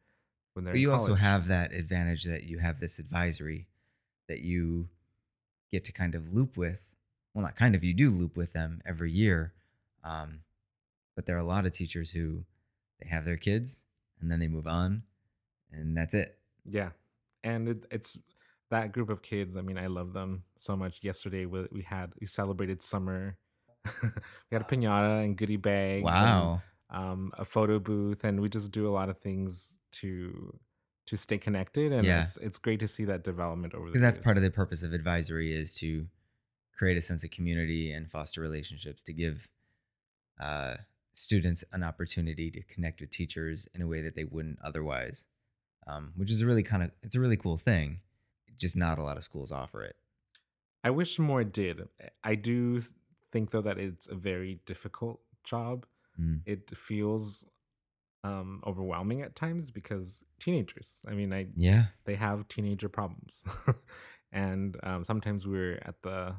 when 0.53 0.65
they're. 0.65 0.73
But 0.73 0.79
you 0.79 0.91
also 0.91 1.15
have 1.15 1.47
that 1.47 1.73
advantage 1.73 2.23
that 2.25 2.43
you 2.43 2.59
have 2.59 2.79
this 2.79 2.99
advisory 2.99 3.67
that 4.27 4.41
you 4.41 4.89
get 5.71 5.83
to 5.85 5.91
kind 5.91 6.15
of 6.15 6.33
loop 6.33 6.57
with. 6.57 6.81
Well, 7.33 7.43
not 7.43 7.55
kind 7.55 7.75
of, 7.75 7.83
you 7.83 7.93
do 7.93 8.09
loop 8.09 8.35
with 8.35 8.53
them 8.53 8.81
every 8.85 9.11
year. 9.11 9.53
Um, 10.03 10.41
but 11.15 11.25
there 11.25 11.35
are 11.35 11.39
a 11.39 11.43
lot 11.43 11.65
of 11.65 11.71
teachers 11.71 12.11
who 12.11 12.43
they 13.01 13.09
have 13.09 13.25
their 13.25 13.37
kids 13.37 13.83
and 14.21 14.31
then 14.31 14.39
they 14.39 14.47
move 14.47 14.67
on 14.67 15.03
and 15.71 15.95
that's 15.95 16.13
it. 16.13 16.37
Yeah, 16.69 16.89
and 17.43 17.69
it, 17.69 17.85
it's 17.91 18.17
that 18.69 18.91
group 18.91 19.09
of 19.09 19.21
kids. 19.21 19.55
I 19.55 19.61
mean, 19.61 19.77
I 19.77 19.87
love 19.87 20.13
them 20.13 20.43
so 20.59 20.75
much. 20.75 20.99
Yesterday, 21.03 21.45
we, 21.45 21.67
we 21.71 21.81
had 21.83 22.11
we 22.19 22.27
celebrated 22.27 22.83
summer. 22.83 23.37
we 24.03 24.09
had 24.51 24.61
a 24.61 24.65
pinata 24.65 25.23
and 25.23 25.37
goodie 25.37 25.55
bags. 25.57 26.03
and, 26.05 26.05
Wow. 26.05 26.61
um, 26.89 27.31
a 27.37 27.45
photo 27.45 27.79
booth, 27.79 28.23
and 28.23 28.41
we 28.41 28.49
just 28.49 28.71
do 28.71 28.87
a 28.87 28.91
lot 28.91 29.09
of 29.09 29.17
things 29.19 29.77
to 29.93 30.59
to 31.05 31.15
stay 31.15 31.37
connected. 31.37 31.93
And 31.93 32.05
Yeah. 32.05 32.23
it's 32.23 32.35
it's 32.37 32.57
great 32.57 32.79
to 32.81 32.87
see 32.87 33.05
that 33.05 33.23
development 33.23 33.73
over 33.73 33.85
the 33.85 33.91
Because 33.91 34.01
that's 34.01 34.17
part 34.17 34.35
of 34.37 34.43
the 34.43 34.51
purpose 34.51 34.83
of 34.83 34.91
advisory 34.93 35.53
is 35.53 35.73
to 35.75 36.07
create 36.75 36.97
a 36.97 37.01
sense 37.01 37.23
of 37.23 37.31
community 37.31 37.91
and 37.91 38.11
foster 38.11 38.41
relationships 38.41 39.01
to 39.03 39.13
give 39.13 39.49
uh, 40.39 40.75
students 41.17 41.63
an 41.71 41.83
opportunity 41.83 42.51
to 42.51 42.61
connect 42.63 43.01
with 43.01 43.09
teachers 43.09 43.67
in 43.73 43.81
a 43.81 43.87
way 43.87 44.01
that 44.01 44.15
they 44.15 44.23
wouldn't 44.23 44.59
otherwise 44.63 45.25
um, 45.87 46.11
which 46.15 46.29
is 46.29 46.41
a 46.41 46.45
really 46.45 46.63
kind 46.63 46.83
of 46.83 46.91
it's 47.01 47.15
a 47.15 47.19
really 47.19 47.37
cool 47.37 47.57
thing. 47.57 48.01
Just 48.57 48.75
not 48.75 48.99
a 48.99 49.03
lot 49.03 49.17
of 49.17 49.23
schools 49.23 49.51
offer 49.51 49.83
it. 49.83 49.95
I 50.83 50.89
wish 50.89 51.17
more 51.17 51.43
did. 51.43 51.87
I 52.23 52.35
do 52.35 52.81
think 53.31 53.51
though 53.51 53.61
that 53.61 53.77
it's 53.77 54.07
a 54.07 54.15
very 54.15 54.59
difficult 54.65 55.21
job. 55.43 55.85
Mm. 56.19 56.41
It 56.45 56.75
feels 56.75 57.45
um 58.23 58.61
overwhelming 58.65 59.21
at 59.21 59.35
times 59.35 59.71
because 59.71 60.23
teenagers. 60.39 61.01
I 61.07 61.13
mean, 61.13 61.31
I 61.33 61.47
Yeah, 61.55 61.85
they 62.05 62.15
have 62.15 62.47
teenager 62.47 62.89
problems. 62.89 63.43
and 64.31 64.77
um, 64.83 65.03
sometimes 65.03 65.47
we're 65.47 65.79
at 65.83 66.01
the 66.01 66.35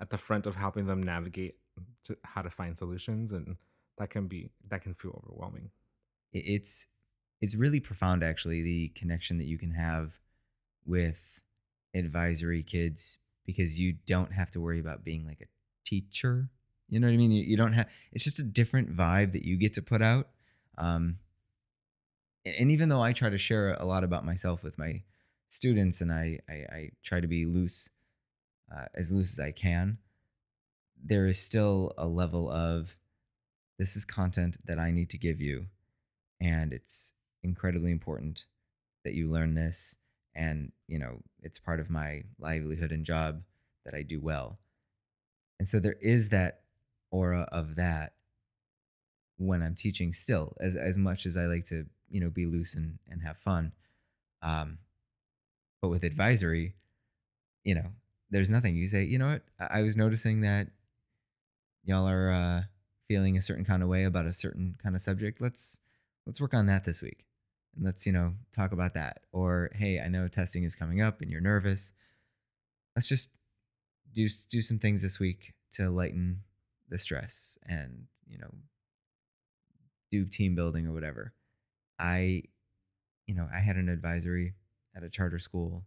at 0.00 0.10
the 0.10 0.18
front 0.18 0.46
of 0.46 0.54
helping 0.54 0.86
them 0.86 1.02
navigate 1.02 1.56
to 2.04 2.16
how 2.24 2.42
to 2.42 2.50
find 2.50 2.78
solutions 2.78 3.32
and 3.32 3.56
that 4.00 4.08
can 4.08 4.26
be 4.26 4.48
that 4.70 4.82
can 4.82 4.94
feel 4.94 5.22
overwhelming. 5.22 5.70
it's 6.32 6.86
it's 7.40 7.54
really 7.54 7.80
profound 7.80 8.24
actually 8.24 8.62
the 8.62 8.88
connection 8.88 9.38
that 9.38 9.46
you 9.46 9.58
can 9.58 9.72
have 9.72 10.18
with 10.86 11.42
advisory 11.94 12.62
kids 12.62 13.18
because 13.44 13.78
you 13.78 13.94
don't 14.06 14.32
have 14.32 14.50
to 14.50 14.60
worry 14.60 14.80
about 14.80 15.04
being 15.04 15.26
like 15.26 15.40
a 15.42 15.46
teacher 15.84 16.48
you 16.88 16.98
know 16.98 17.06
what 17.06 17.12
i 17.12 17.16
mean 17.16 17.30
you, 17.30 17.42
you 17.42 17.56
don't 17.56 17.74
have 17.74 17.86
it's 18.12 18.24
just 18.24 18.38
a 18.38 18.42
different 18.42 18.94
vibe 18.94 19.32
that 19.32 19.44
you 19.44 19.56
get 19.56 19.74
to 19.74 19.82
put 19.82 20.00
out 20.00 20.28
um 20.78 21.18
and, 22.46 22.70
even 22.70 22.88
though 22.88 23.02
i 23.02 23.12
try 23.12 23.28
to 23.28 23.38
share 23.38 23.74
a 23.74 23.84
lot 23.84 24.02
about 24.02 24.24
myself 24.24 24.62
with 24.62 24.78
my 24.78 25.02
students 25.48 26.00
and 26.00 26.10
i 26.10 26.38
i, 26.48 26.54
I 26.54 26.90
try 27.02 27.20
to 27.20 27.26
be 27.28 27.44
loose 27.44 27.90
uh, 28.74 28.86
as 28.94 29.12
loose 29.12 29.38
as 29.38 29.44
i 29.44 29.50
can 29.50 29.98
there 31.02 31.26
is 31.26 31.38
still 31.38 31.92
a 31.98 32.06
level 32.06 32.48
of 32.50 32.96
this 33.80 33.96
is 33.96 34.04
content 34.04 34.58
that 34.64 34.78
i 34.78 34.90
need 34.90 35.08
to 35.10 35.18
give 35.18 35.40
you 35.40 35.66
and 36.40 36.72
it's 36.72 37.12
incredibly 37.42 37.90
important 37.90 38.46
that 39.04 39.14
you 39.14 39.30
learn 39.30 39.54
this 39.54 39.96
and 40.34 40.70
you 40.86 40.98
know 40.98 41.18
it's 41.42 41.58
part 41.58 41.80
of 41.80 41.90
my 41.90 42.22
livelihood 42.38 42.92
and 42.92 43.04
job 43.04 43.42
that 43.84 43.94
i 43.94 44.02
do 44.02 44.20
well. 44.20 44.58
And 45.58 45.66
so 45.66 45.78
there 45.78 45.96
is 46.00 46.28
that 46.28 46.60
aura 47.10 47.48
of 47.50 47.76
that 47.76 48.12
when 49.38 49.62
i'm 49.62 49.74
teaching 49.74 50.12
still 50.12 50.54
as 50.60 50.76
as 50.76 50.96
much 50.96 51.26
as 51.26 51.36
i 51.36 51.46
like 51.46 51.64
to 51.64 51.86
you 52.10 52.20
know 52.20 52.30
be 52.30 52.46
loose 52.46 52.74
and 52.74 52.98
and 53.08 53.22
have 53.22 53.36
fun 53.36 53.72
um 54.42 54.78
but 55.80 55.88
with 55.88 56.04
advisory 56.04 56.74
you 57.64 57.74
know 57.74 57.90
there's 58.30 58.50
nothing. 58.50 58.76
You 58.76 58.88
say 58.88 59.04
you 59.04 59.18
know 59.18 59.28
what? 59.28 59.42
I, 59.58 59.80
I 59.80 59.82
was 59.82 59.96
noticing 59.96 60.42
that 60.42 60.68
y'all 61.84 62.08
are 62.08 62.30
uh 62.30 62.62
feeling 63.10 63.36
a 63.36 63.42
certain 63.42 63.64
kind 63.64 63.82
of 63.82 63.88
way 63.88 64.04
about 64.04 64.24
a 64.24 64.32
certain 64.32 64.76
kind 64.80 64.94
of 64.94 65.00
subject 65.00 65.40
let's 65.40 65.80
let's 66.26 66.40
work 66.40 66.54
on 66.54 66.66
that 66.66 66.84
this 66.84 67.02
week. 67.02 67.24
And 67.74 67.84
let's 67.84 68.06
you 68.06 68.12
know 68.12 68.34
talk 68.54 68.70
about 68.70 68.94
that. 68.94 69.22
Or 69.32 69.70
hey 69.74 69.98
i 69.98 70.06
know 70.06 70.28
testing 70.28 70.62
is 70.62 70.76
coming 70.76 71.02
up 71.02 71.20
and 71.20 71.28
you're 71.28 71.40
nervous. 71.40 71.92
Let's 72.94 73.08
just 73.08 73.32
do 74.14 74.28
do 74.48 74.62
some 74.62 74.78
things 74.78 75.02
this 75.02 75.18
week 75.18 75.54
to 75.72 75.90
lighten 75.90 76.42
the 76.88 76.98
stress 76.98 77.58
and 77.66 78.04
you 78.28 78.38
know 78.38 78.54
do 80.12 80.24
team 80.24 80.54
building 80.54 80.86
or 80.86 80.92
whatever. 80.92 81.34
I 81.98 82.44
you 83.26 83.34
know 83.34 83.48
i 83.52 83.58
had 83.58 83.74
an 83.74 83.88
advisory 83.88 84.54
at 84.94 85.02
a 85.02 85.10
charter 85.10 85.40
school 85.40 85.82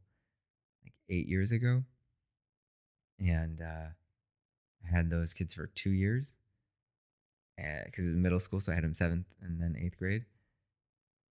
like 0.83 0.93
eight 1.09 1.29
years 1.29 1.53
ago. 1.53 1.83
And 3.17 3.61
uh 3.61 3.91
i 4.85 4.93
had 4.93 5.09
those 5.09 5.33
kids 5.33 5.53
for 5.53 5.67
two 5.67 5.91
years 5.91 6.35
because 7.57 8.05
it 8.05 8.09
was 8.09 8.17
middle 8.17 8.39
school 8.39 8.59
so 8.59 8.71
i 8.71 8.75
had 8.75 8.83
him 8.83 8.93
seventh 8.95 9.27
and 9.41 9.61
then 9.61 9.75
eighth 9.79 9.97
grade 9.97 10.25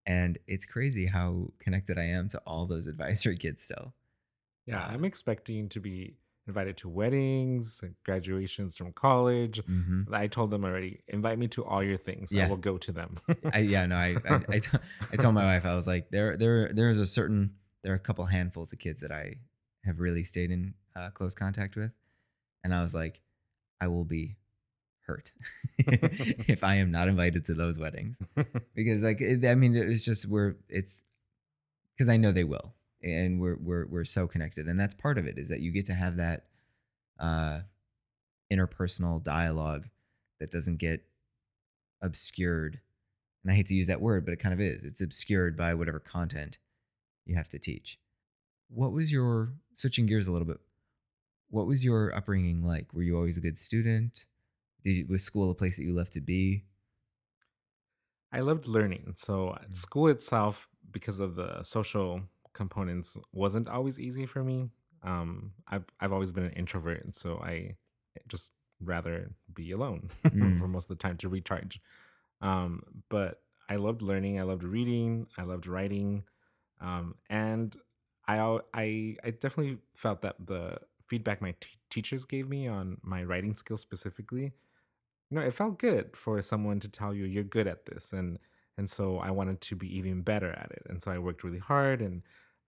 and 0.06 0.38
it's 0.46 0.66
crazy 0.66 1.06
how 1.06 1.52
connected 1.60 1.96
I 1.98 2.04
am 2.04 2.28
to 2.30 2.38
all 2.46 2.66
those 2.66 2.86
advisory 2.88 3.36
kids 3.36 3.62
still. 3.62 3.94
Yeah, 4.66 4.84
I'm 4.84 5.04
expecting 5.04 5.68
to 5.70 5.80
be 5.80 6.16
invited 6.46 6.76
to 6.78 6.88
weddings, 6.88 7.80
and 7.82 7.94
graduations 8.04 8.76
from 8.76 8.92
college. 8.92 9.60
hmm 9.64 10.02
I 10.12 10.26
told 10.26 10.50
them 10.50 10.64
already, 10.64 11.00
invite 11.06 11.38
me 11.38 11.46
to 11.48 11.64
all 11.64 11.82
your 11.82 11.96
things. 11.96 12.32
I 12.34 12.38
Yeah. 12.38 12.48
will 12.48 12.56
go 12.56 12.78
to 12.78 12.92
them. 12.92 13.16
I 13.54 13.58
yeah 13.58 13.86
no 13.86 13.96
I 13.96 14.16
I, 14.28 14.40
I, 14.50 14.58
t- 14.58 14.78
I 15.12 15.16
told 15.16 15.34
my 15.34 15.44
wife 15.44 15.64
I 15.64 15.74
was 15.74 15.86
like 15.86 16.10
there 16.10 16.36
there 16.36 16.72
there's 16.72 16.98
a 16.98 17.06
certain 17.06 17.54
there 17.82 17.92
are 17.92 17.96
a 17.96 18.00
couple 18.00 18.24
handfuls 18.24 18.72
of 18.72 18.78
kids 18.78 19.02
that 19.02 19.12
I 19.12 19.36
have 19.84 20.00
really 20.00 20.24
stayed 20.24 20.50
in 20.50 20.74
uh, 20.96 21.10
close 21.10 21.34
contact 21.34 21.76
with, 21.76 21.92
and 22.64 22.74
I 22.74 22.82
was 22.82 22.94
like 22.94 23.20
I 23.80 23.88
will 23.88 24.04
be 24.04 24.36
hurt 25.06 25.32
if 25.78 26.62
I 26.64 26.76
am 26.76 26.90
not 26.90 27.08
invited 27.08 27.46
to 27.46 27.54
those 27.54 27.78
weddings. 27.78 28.18
Because 28.74 29.02
like 29.02 29.20
it, 29.20 29.44
I 29.44 29.54
mean 29.54 29.76
it's 29.76 30.04
just 30.04 30.26
we're 30.26 30.56
it's 30.68 31.04
because 31.94 32.08
I 32.08 32.16
know 32.16 32.32
they 32.32 32.44
will 32.44 32.74
and 33.02 33.40
we're 33.40 33.56
we're 33.60 33.86
we're 33.86 34.04
so 34.04 34.26
connected 34.26 34.66
and 34.66 34.80
that's 34.80 34.94
part 34.94 35.18
of 35.18 35.26
it 35.26 35.36
is 35.38 35.50
that 35.50 35.60
you 35.60 35.70
get 35.70 35.86
to 35.86 35.94
have 35.94 36.16
that 36.16 36.46
uh 37.20 37.60
interpersonal 38.50 39.22
dialogue 39.22 39.88
that 40.40 40.50
doesn't 40.50 40.78
get 40.78 41.04
obscured 42.02 42.80
and 43.44 43.52
I 43.52 43.56
hate 43.56 43.66
to 43.66 43.74
use 43.74 43.88
that 43.88 44.00
word 44.00 44.24
but 44.24 44.32
it 44.32 44.38
kind 44.38 44.54
of 44.54 44.60
is 44.60 44.84
it's 44.84 45.02
obscured 45.02 45.56
by 45.56 45.74
whatever 45.74 46.00
content 46.00 46.58
you 47.26 47.36
have 47.36 47.50
to 47.50 47.58
teach. 47.58 47.98
What 48.68 48.92
was 48.92 49.12
your 49.12 49.52
switching 49.74 50.06
gears 50.06 50.26
a 50.26 50.32
little 50.32 50.46
bit 50.46 50.60
what 51.50 51.66
was 51.66 51.84
your 51.84 52.16
upbringing 52.16 52.66
like? 52.66 52.94
Were 52.94 53.02
you 53.02 53.14
always 53.14 53.36
a 53.36 53.42
good 53.42 53.58
student 53.58 54.24
did 54.84 54.96
you, 54.96 55.06
was 55.08 55.22
school 55.24 55.50
a 55.50 55.54
place 55.54 55.76
that 55.76 55.84
you 55.84 55.92
loved 55.92 56.12
to 56.12 56.20
be 56.20 56.64
I 58.32 58.40
loved 58.40 58.66
learning. 58.66 59.12
So 59.16 59.56
Mm. 59.68 59.76
school 59.76 60.08
itself, 60.08 60.68
because 60.90 61.20
of 61.20 61.36
the 61.36 61.62
social 61.62 62.22
components, 62.54 63.16
wasn't 63.32 63.68
always 63.68 63.98
easy 64.00 64.26
for 64.26 64.42
me. 64.42 64.70
Um, 65.02 65.54
I've 65.68 65.84
I've 66.00 66.12
always 66.12 66.32
been 66.32 66.44
an 66.44 66.52
introvert, 66.52 67.04
and 67.04 67.14
so 67.14 67.38
I 67.38 67.76
just 68.28 68.52
rather 68.80 69.34
be 69.52 69.70
alone 69.72 70.10
Mm. 70.32 70.58
for 70.58 70.68
most 70.68 70.84
of 70.84 70.88
the 70.98 71.02
time 71.02 71.16
to 71.18 71.28
recharge. 71.28 71.80
Um, 72.40 73.04
but 73.08 73.42
I 73.68 73.76
loved 73.76 74.02
learning. 74.02 74.38
I 74.40 74.42
loved 74.44 74.64
reading. 74.64 75.26
I 75.38 75.42
loved 75.42 75.66
writing, 75.66 76.24
um, 76.80 77.16
and 77.30 77.76
I 78.26 78.60
I 78.74 79.16
I 79.24 79.30
definitely 79.30 79.78
felt 79.96 80.22
that 80.22 80.36
the 80.46 80.78
feedback 81.08 81.42
my 81.42 81.52
t- 81.60 81.68
teachers 81.90 82.24
gave 82.24 82.48
me 82.48 82.66
on 82.68 82.98
my 83.02 83.24
writing 83.24 83.56
skills 83.56 83.80
specifically 83.82 84.52
you 85.32 85.38
know, 85.38 85.46
it 85.46 85.54
felt 85.54 85.78
good 85.78 86.14
for 86.14 86.42
someone 86.42 86.78
to 86.80 86.88
tell 86.88 87.14
you 87.14 87.24
you're 87.24 87.42
good 87.42 87.66
at 87.66 87.86
this, 87.86 88.12
and 88.12 88.38
and 88.76 88.90
so 88.90 89.16
I 89.16 89.30
wanted 89.30 89.62
to 89.62 89.74
be 89.74 89.96
even 89.96 90.20
better 90.20 90.50
at 90.50 90.70
it, 90.72 90.82
and 90.90 91.02
so 91.02 91.10
I 91.10 91.16
worked 91.16 91.42
really 91.42 91.58
hard, 91.58 92.02
and 92.02 92.20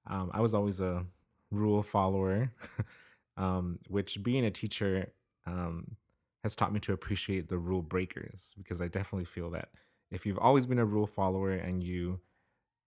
um, 0.07 0.31
I 0.33 0.41
was 0.41 0.55
always 0.55 0.81
a 0.81 1.05
rule 1.51 1.83
follower, 1.83 2.55
um, 3.37 3.81
which 3.89 4.23
being 4.23 4.47
a 4.47 4.51
teacher 4.51 5.13
um, 5.47 5.97
has 6.43 6.57
taught 6.57 6.73
me 6.73 6.81
to 6.81 6.95
appreciate 6.95 7.51
the 7.51 7.59
rule 7.59 7.83
breakers 7.83 8.55
because 8.57 8.81
I 8.81 8.89
definitely 8.89 9.27
feel 9.27 9.51
that 9.51 9.69
if 10.11 10.25
you've 10.25 10.39
always 10.39 10.65
been 10.67 10.79
a 10.79 10.87
rule 10.87 11.07
follower 11.07 11.51
and 11.53 11.85
you 11.85 12.19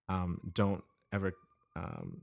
um, 0.09 0.41
don't 0.53 0.83
ever 1.11 1.33
um, 1.75 2.21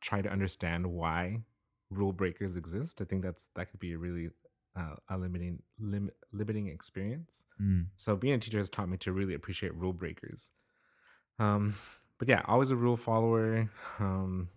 try 0.00 0.22
to 0.22 0.28
understand 0.28 0.88
why 0.88 1.42
rule 1.88 2.12
breakers 2.12 2.56
exist, 2.56 3.00
I 3.00 3.04
think 3.04 3.22
that's 3.22 3.48
that 3.54 3.70
could 3.70 3.78
be 3.78 3.92
a 3.92 3.98
really 3.98 4.30
uh, 4.76 4.96
a 5.08 5.16
limiting 5.16 5.62
lim- 5.78 6.10
limiting 6.32 6.68
experience. 6.68 7.44
Mm. 7.60 7.86
So 7.96 8.16
being 8.16 8.34
a 8.34 8.38
teacher 8.38 8.58
has 8.58 8.70
taught 8.70 8.88
me 8.88 8.96
to 8.98 9.12
really 9.12 9.34
appreciate 9.34 9.74
rule 9.74 9.92
breakers. 9.92 10.50
Um, 11.38 11.74
but 12.18 12.28
yeah, 12.28 12.42
always 12.46 12.70
a 12.70 12.76
rule 12.76 12.96
follower, 12.96 13.70
um, 13.98 14.48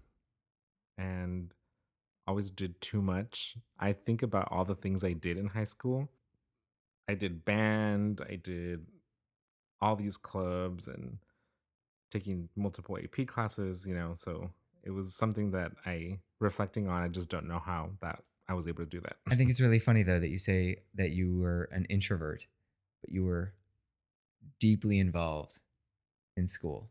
and 0.97 1.53
always 2.27 2.51
did 2.51 2.79
too 2.81 3.01
much. 3.01 3.55
I 3.79 3.93
think 3.93 4.21
about 4.21 4.49
all 4.51 4.65
the 4.65 4.75
things 4.75 5.03
I 5.03 5.13
did 5.13 5.37
in 5.37 5.47
high 5.47 5.63
school. 5.63 6.09
I 7.07 7.15
did 7.15 7.45
band. 7.45 8.21
I 8.29 8.35
did 8.35 8.85
all 9.79 9.95
these 9.95 10.17
clubs 10.17 10.87
and 10.87 11.19
taking 12.11 12.49
multiple 12.55 12.97
AP 12.97 13.27
classes. 13.27 13.87
You 13.87 13.95
know, 13.95 14.13
so 14.15 14.51
it 14.83 14.91
was 14.91 15.15
something 15.15 15.51
that 15.51 15.71
I 15.85 16.19
reflecting 16.39 16.87
on. 16.87 17.03
I 17.03 17.07
just 17.07 17.29
don't 17.29 17.47
know 17.47 17.59
how 17.59 17.91
that 18.01 18.23
I 18.49 18.53
was 18.53 18.67
able 18.67 18.83
to 18.83 18.89
do 18.89 19.01
that. 19.01 19.17
I 19.29 19.35
think 19.35 19.49
it's 19.49 19.61
really 19.61 19.79
funny 19.79 20.03
though 20.03 20.19
that 20.19 20.29
you 20.29 20.37
say 20.37 20.83
that 20.95 21.11
you 21.11 21.37
were 21.39 21.69
an 21.71 21.85
introvert, 21.89 22.47
but 23.01 23.11
you 23.11 23.25
were 23.25 23.53
deeply 24.59 24.99
involved 24.99 25.59
in 26.35 26.47
school. 26.47 26.89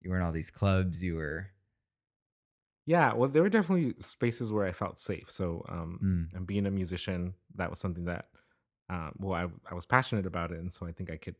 You 0.00 0.10
were 0.10 0.16
in 0.16 0.22
all 0.22 0.32
these 0.32 0.50
clubs. 0.50 1.02
You 1.02 1.16
were, 1.16 1.48
Yeah, 2.86 3.12
well, 3.14 3.28
there 3.28 3.42
were 3.42 3.48
definitely 3.48 3.94
spaces 4.00 4.52
where 4.52 4.66
I 4.66 4.72
felt 4.72 4.98
safe. 5.00 5.30
So, 5.30 5.64
um, 5.68 5.98
mm, 6.32 6.36
and 6.36 6.46
being 6.46 6.64
a 6.66 6.70
musician, 6.70 7.34
that 7.56 7.68
was 7.70 7.78
something 7.80 8.04
that, 8.04 8.28
um, 8.88 9.12
well, 9.18 9.34
I 9.34 9.48
I 9.70 9.74
was 9.74 9.84
passionate 9.84 10.26
about 10.26 10.52
it, 10.52 10.58
and 10.60 10.72
so 10.72 10.86
I 10.86 10.92
think 10.92 11.10
I 11.10 11.16
could, 11.16 11.34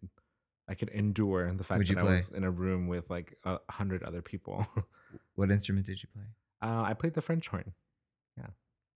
I 0.68 0.74
could 0.74 0.90
endure 0.90 1.50
the 1.52 1.64
fact 1.64 1.78
What'd 1.78 1.96
that 1.96 2.00
I 2.00 2.10
was 2.10 2.30
in 2.30 2.44
a 2.44 2.50
room 2.50 2.88
with 2.88 3.08
like 3.08 3.38
a 3.44 3.58
hundred 3.70 4.02
other 4.02 4.20
people. 4.20 4.66
what 5.36 5.50
instrument 5.50 5.86
did 5.86 6.02
you 6.02 6.08
play? 6.12 6.24
uh, 6.60 6.82
I 6.82 6.92
played 6.94 7.14
the 7.14 7.22
French 7.22 7.48
horn. 7.48 7.72
Yeah, 8.36 8.48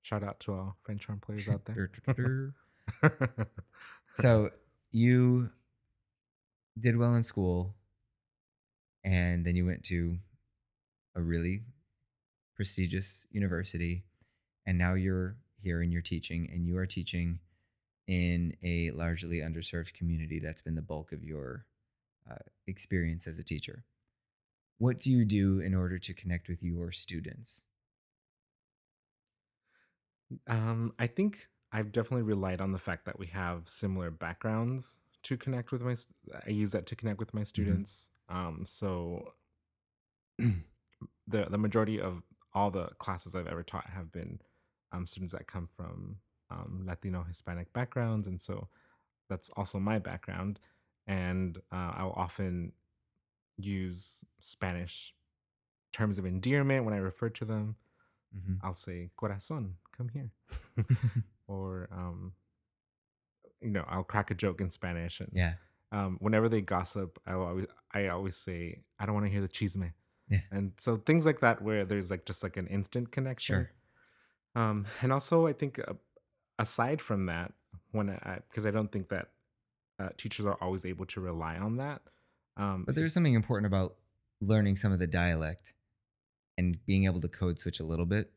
shout 0.02 0.22
out 0.22 0.40
to 0.40 0.52
all 0.52 0.76
French 0.82 1.06
horn 1.06 1.20
players 1.20 1.48
out 1.48 1.64
there. 1.64 1.90
So 4.14 4.50
you 4.92 5.50
did 6.78 6.96
well 6.96 7.14
in 7.14 7.22
school, 7.22 7.74
and 9.04 9.44
then 9.46 9.56
you 9.56 9.64
went 9.64 9.84
to 9.84 10.18
a 11.14 11.22
really 11.22 11.62
prestigious 12.54 13.26
university, 13.30 14.04
and 14.66 14.76
now 14.76 14.94
you're 14.94 15.36
here 15.62 15.80
and 15.80 15.92
you're 15.92 16.02
teaching, 16.02 16.48
and 16.52 16.66
you 16.66 16.76
are 16.76 16.86
teaching 16.86 17.38
in 18.06 18.54
a 18.62 18.90
largely 18.90 19.38
underserved 19.38 19.94
community 19.94 20.40
that's 20.40 20.60
been 20.60 20.74
the 20.74 20.82
bulk 20.82 21.12
of 21.12 21.22
your 21.22 21.64
uh, 22.30 22.34
experience 22.66 23.26
as 23.26 23.38
a 23.38 23.44
teacher. 23.44 23.84
What 24.78 24.98
do 24.98 25.10
you 25.10 25.24
do 25.24 25.60
in 25.60 25.74
order 25.74 25.98
to 25.98 26.12
connect 26.12 26.48
with 26.48 26.62
your 26.62 26.90
students? 26.90 27.62
Um, 30.46 30.92
I 30.98 31.06
think 31.06 31.48
I've 31.72 31.92
definitely 31.92 32.22
relied 32.22 32.60
on 32.60 32.72
the 32.72 32.78
fact 32.78 33.04
that 33.06 33.18
we 33.18 33.26
have 33.28 33.68
similar 33.68 34.10
backgrounds 34.10 35.00
to 35.24 35.36
connect 35.36 35.72
with 35.72 35.82
my. 35.82 35.94
st- 35.94 36.16
I 36.46 36.50
use 36.50 36.72
that 36.72 36.86
to 36.86 36.96
connect 36.96 37.18
with 37.18 37.34
my 37.34 37.42
Mhm. 37.42 37.44
students. 37.44 38.10
Um, 38.28 38.64
so 38.66 39.34
the 40.38 40.54
the 41.26 41.58
majority 41.58 42.00
of 42.00 42.22
all 42.54 42.70
the 42.70 42.86
classes 42.98 43.34
I've 43.34 43.46
ever 43.46 43.62
taught 43.62 43.86
have 43.90 44.12
been 44.12 44.40
um, 44.92 45.06
students 45.06 45.32
that 45.32 45.46
come 45.46 45.68
from 45.76 46.18
um, 46.50 46.84
Latino 46.86 47.22
Hispanic 47.22 47.72
backgrounds, 47.72 48.28
and 48.28 48.40
so 48.40 48.68
that's 49.28 49.50
also 49.50 49.78
my 49.78 49.98
background. 49.98 50.60
And 51.06 51.58
uh, 51.72 51.92
I'll 51.96 52.14
often 52.16 52.72
use 53.58 54.24
Spanish 54.40 55.14
terms 55.92 56.18
of 56.18 56.26
endearment 56.26 56.84
when 56.84 56.94
I 56.94 56.98
refer 56.98 57.28
to 57.30 57.44
them. 57.44 57.76
Mhm. 58.36 58.58
I'll 58.62 58.74
say 58.74 59.10
"corazón," 59.16 59.74
come 59.96 60.08
here, 60.08 60.30
or 61.46 61.88
um, 61.92 62.32
you 63.60 63.70
know, 63.70 63.84
I'll 63.88 64.04
crack 64.04 64.30
a 64.30 64.34
joke 64.34 64.60
in 64.60 64.70
Spanish, 64.70 65.20
and 65.20 65.30
yeah. 65.32 65.54
um, 65.92 66.16
whenever 66.20 66.48
they 66.48 66.60
gossip, 66.60 67.18
I 67.26 67.32
always 67.34 67.66
I 67.92 68.08
always 68.08 68.36
say 68.36 68.82
I 68.98 69.06
don't 69.06 69.14
want 69.14 69.26
to 69.26 69.32
hear 69.32 69.40
the 69.40 69.48
chisme, 69.48 69.92
Yeah. 70.28 70.40
and 70.50 70.72
so 70.78 70.96
things 70.96 71.24
like 71.26 71.40
that 71.40 71.62
where 71.62 71.84
there's 71.84 72.10
like 72.10 72.24
just 72.26 72.42
like 72.42 72.56
an 72.56 72.66
instant 72.66 73.12
connection. 73.12 73.54
Sure. 73.56 73.70
Um, 74.54 74.86
and 75.00 75.12
also 75.12 75.46
I 75.46 75.52
think 75.52 75.78
uh, 75.78 75.94
aside 76.58 77.00
from 77.00 77.26
that, 77.26 77.52
when 77.92 78.10
I 78.10 78.40
because 78.48 78.66
I 78.66 78.70
don't 78.70 78.90
think 78.90 79.08
that 79.10 79.28
uh, 79.98 80.08
teachers 80.16 80.46
are 80.46 80.58
always 80.60 80.84
able 80.84 81.06
to 81.06 81.20
rely 81.20 81.56
on 81.56 81.76
that. 81.76 82.02
Um, 82.56 82.84
But 82.84 82.94
there's 82.96 83.14
something 83.14 83.34
important 83.34 83.66
about 83.66 83.96
learning 84.40 84.76
some 84.76 84.92
of 84.92 84.98
the 84.98 85.06
dialect 85.06 85.74
and 86.58 86.84
being 86.86 87.04
able 87.04 87.20
to 87.20 87.28
code 87.28 87.58
switch 87.58 87.80
a 87.80 87.84
little 87.84 88.06
bit 88.06 88.30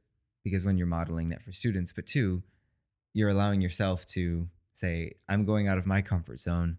because 0.44 0.64
when 0.64 0.78
you're 0.78 0.88
modeling 0.88 1.30
that 1.30 1.44
for 1.44 1.52
students, 1.52 1.92
but 1.92 2.06
two, 2.06 2.44
you're 3.14 3.30
allowing 3.30 3.62
yourself 3.62 4.06
to 4.06 4.48
say, 4.74 5.14
I'm 5.28 5.46
going 5.46 5.68
out 5.68 5.78
of 5.78 5.88
my 5.88 6.02
comfort 6.02 6.40
zone 6.40 6.78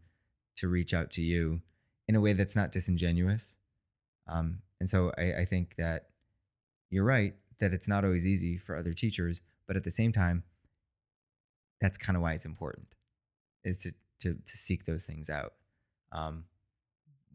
to 0.57 0.69
reach 0.69 0.95
out 0.95 1.11
to 1.13 1.23
you 1.23 1.63
in 2.09 2.15
a 2.15 2.21
way 2.21 2.33
that's 2.33 2.57
not 2.57 2.71
disingenuous. 2.71 3.57
Um, 4.29 4.59
and 4.81 4.89
so 4.89 5.13
I, 5.19 5.41
I 5.41 5.45
think 5.45 5.77
that 5.77 6.11
you're 6.91 7.05
right 7.05 7.35
that 7.59 7.73
it's 7.73 7.89
not 7.89 8.05
always 8.05 8.27
easy 8.27 8.57
for 8.59 8.77
other 8.77 8.93
teachers, 8.93 9.43
but 9.67 9.77
at 9.77 9.85
the 9.85 9.91
same 9.91 10.13
time, 10.13 10.45
that's 11.81 11.99
kind 11.99 12.17
of 12.17 12.23
why 12.23 12.35
it's 12.35 12.45
important 12.45 12.89
is 13.65 13.79
to, 13.79 13.93
to, 14.21 14.35
to 14.35 14.57
seek 14.57 14.85
those 14.85 15.05
things 15.05 15.29
out. 15.29 15.55
Um, 16.13 16.45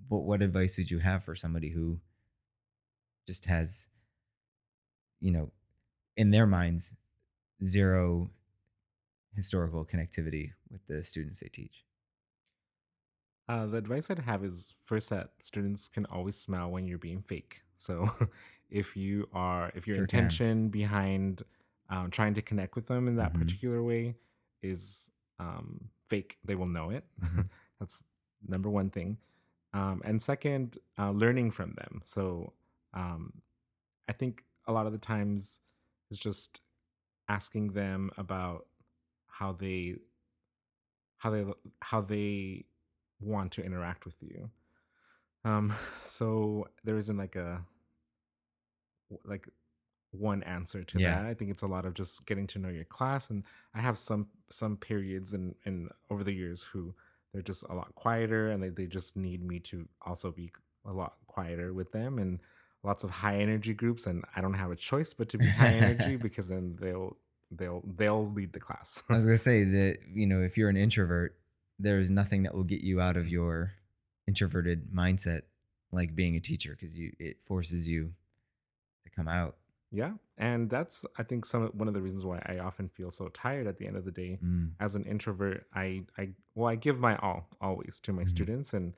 but 0.10 0.20
what 0.20 0.42
advice 0.42 0.78
would 0.78 0.90
you 0.90 1.00
have 1.00 1.24
for 1.24 1.36
somebody 1.36 1.70
who 1.70 2.00
just 3.32 3.46
has, 3.46 3.90
you 5.20 5.32
know, 5.32 5.52
in 6.18 6.32
their 6.32 6.48
minds, 6.48 6.96
zero 7.66 8.32
historical 9.36 9.86
connectivity 9.86 10.54
with 10.70 10.86
the 10.88 11.04
students 11.04 11.40
they 11.42 11.48
teach? 11.50 11.84
Uh, 13.48 13.66
the 13.66 13.78
advice 13.78 14.10
I'd 14.10 14.20
have 14.20 14.44
is 14.44 14.74
first 14.84 15.10
that 15.10 15.32
students 15.42 15.90
can 15.90 16.06
always 16.06 16.38
smell 16.38 16.70
when 16.72 16.88
you're 16.88 16.98
being 16.98 17.22
fake. 17.22 17.64
So 17.78 18.10
if 18.70 18.96
you 18.96 19.28
are, 19.34 19.72
if 19.76 19.88
your 19.88 19.98
Sure 19.98 20.08
can. 20.08 20.42
intention 20.42 20.70
behind 20.70 21.44
um, 21.90 22.10
trying 22.10 22.34
to 22.36 22.42
connect 22.42 22.76
with 22.76 22.88
them 22.88 23.08
in 23.08 23.18
that 23.18 23.34
Mhm. 23.34 23.34
particular 23.34 23.84
way 23.84 24.16
is 24.62 25.12
um, 25.40 25.90
fake, 26.10 26.38
they 26.46 26.56
will 26.56 26.68
know 26.68 26.90
it. 26.92 27.06
Mhm. 27.20 27.50
That's 27.80 28.04
number 28.48 28.70
one 28.70 28.90
thing. 28.90 29.18
Um, 29.74 30.02
and 30.06 30.22
second, 30.22 30.78
uh, 30.98 31.12
learning 31.12 31.52
from 31.52 31.74
them. 31.74 32.02
So 32.06 32.54
um, 32.94 33.42
I 34.08 34.14
think 34.14 34.44
a 34.68 34.72
lot 34.72 34.86
of 34.86 34.92
the 34.92 34.98
times 35.00 35.62
is 36.10 36.20
just 36.20 36.62
asking 37.28 37.74
them 37.74 38.12
about 38.18 38.68
how 39.28 39.54
they 39.54 39.96
how 41.18 41.30
they 41.30 41.46
how 41.82 42.02
they 42.02 42.66
want 43.20 43.52
to 43.54 43.64
interact 43.64 44.06
with 44.06 44.16
you. 44.22 44.50
Um, 45.44 45.74
so 46.04 46.68
there 46.84 46.98
isn't 46.98 47.18
like 47.18 47.36
a 47.36 47.64
like 49.26 49.48
one 50.12 50.44
answer 50.44 50.84
to 50.84 51.00
Yeah. 51.00 51.16
that. 51.16 51.26
I 51.26 51.34
think 51.34 51.52
it's 51.52 51.62
a 51.62 51.68
lot 51.68 51.86
of 51.86 51.94
just 51.94 52.26
getting 52.26 52.48
to 52.48 52.60
know 52.60 52.70
your 52.70 52.86
class. 52.86 53.30
And 53.30 53.44
I 53.74 53.82
have 53.82 53.98
some 53.98 54.28
some 54.50 54.78
periods 54.78 55.34
and 55.34 55.56
and 55.66 55.90
over 56.10 56.24
the 56.24 56.34
years 56.34 56.64
who 56.64 56.94
they're 57.34 57.42
just 57.42 57.64
a 57.70 57.74
lot 57.74 57.96
quieter 57.96 58.50
and 58.50 58.62
they, 58.62 58.70
they 58.70 58.88
just 58.88 59.16
need 59.16 59.44
me 59.44 59.60
to 59.60 59.88
also 60.02 60.32
be 60.32 60.52
a 60.86 60.92
lot 60.92 61.16
quieter 61.28 61.72
with 61.74 61.92
them 61.92 62.20
and 62.20 62.40
lots 62.84 63.04
of 63.04 63.10
high 63.10 63.38
energy 63.38 63.74
groups 63.74 64.08
and 64.08 64.24
I 64.36 64.42
don't 64.42 64.56
have 64.56 64.72
a 64.72 64.76
choice 64.76 65.14
but 65.14 65.30
to 65.30 65.38
be 65.38 65.46
high 65.46 65.74
energy 65.74 66.16
because 66.26 66.48
then 66.48 66.78
they'll 66.82 67.16
they'll 67.52 67.84
they'll 67.86 68.30
lead 68.32 68.54
the 68.54 68.60
class. 68.60 69.04
I 69.10 69.14
was 69.14 69.26
gonna 69.26 69.38
say 69.52 69.64
that 69.64 69.98
you 70.14 70.26
know 70.28 70.42
if 70.42 70.58
you're 70.58 70.70
an 70.70 70.78
introvert, 70.78 71.38
there's 71.80 72.10
nothing 72.12 72.44
that 72.44 72.54
will 72.56 72.64
get 72.64 72.82
you 72.82 73.00
out 73.02 73.18
of 73.18 73.28
your 73.28 73.74
introverted 74.28 74.92
mindset 74.94 75.42
like 75.92 76.16
being 76.16 76.36
a 76.36 76.40
teacher 76.40 76.72
because 76.72 76.96
you 76.98 77.12
it 77.20 77.38
forces 77.46 77.88
you 77.88 78.14
to 79.04 79.10
come 79.10 79.28
out. 79.28 79.58
Yeah, 79.94 80.14
and 80.38 80.70
that's 80.70 81.06
I 81.18 81.24
think 81.24 81.46
some 81.46 81.68
one 81.74 81.88
of 81.90 81.94
the 81.94 82.02
reasons 82.02 82.24
why 82.24 82.42
I 82.46 82.60
often 82.60 82.88
feel 82.88 83.12
so 83.12 83.28
tired 83.28 83.68
at 83.68 83.78
the 83.78 83.86
end 83.88 83.98
of 83.98 84.06
the 84.06 84.12
day. 84.12 84.40
Mm, 84.44 84.72
As 84.80 84.96
an 84.96 85.04
introvert, 85.04 85.66
I 85.74 86.04
I 86.18 86.30
well 86.56 86.70
I 86.70 86.76
give 86.76 86.98
my 86.98 87.18
all 87.18 87.50
always 87.60 88.00
to 88.02 88.14
my 88.14 88.24
Mhm. 88.24 88.30
students, 88.30 88.74
and 88.74 88.94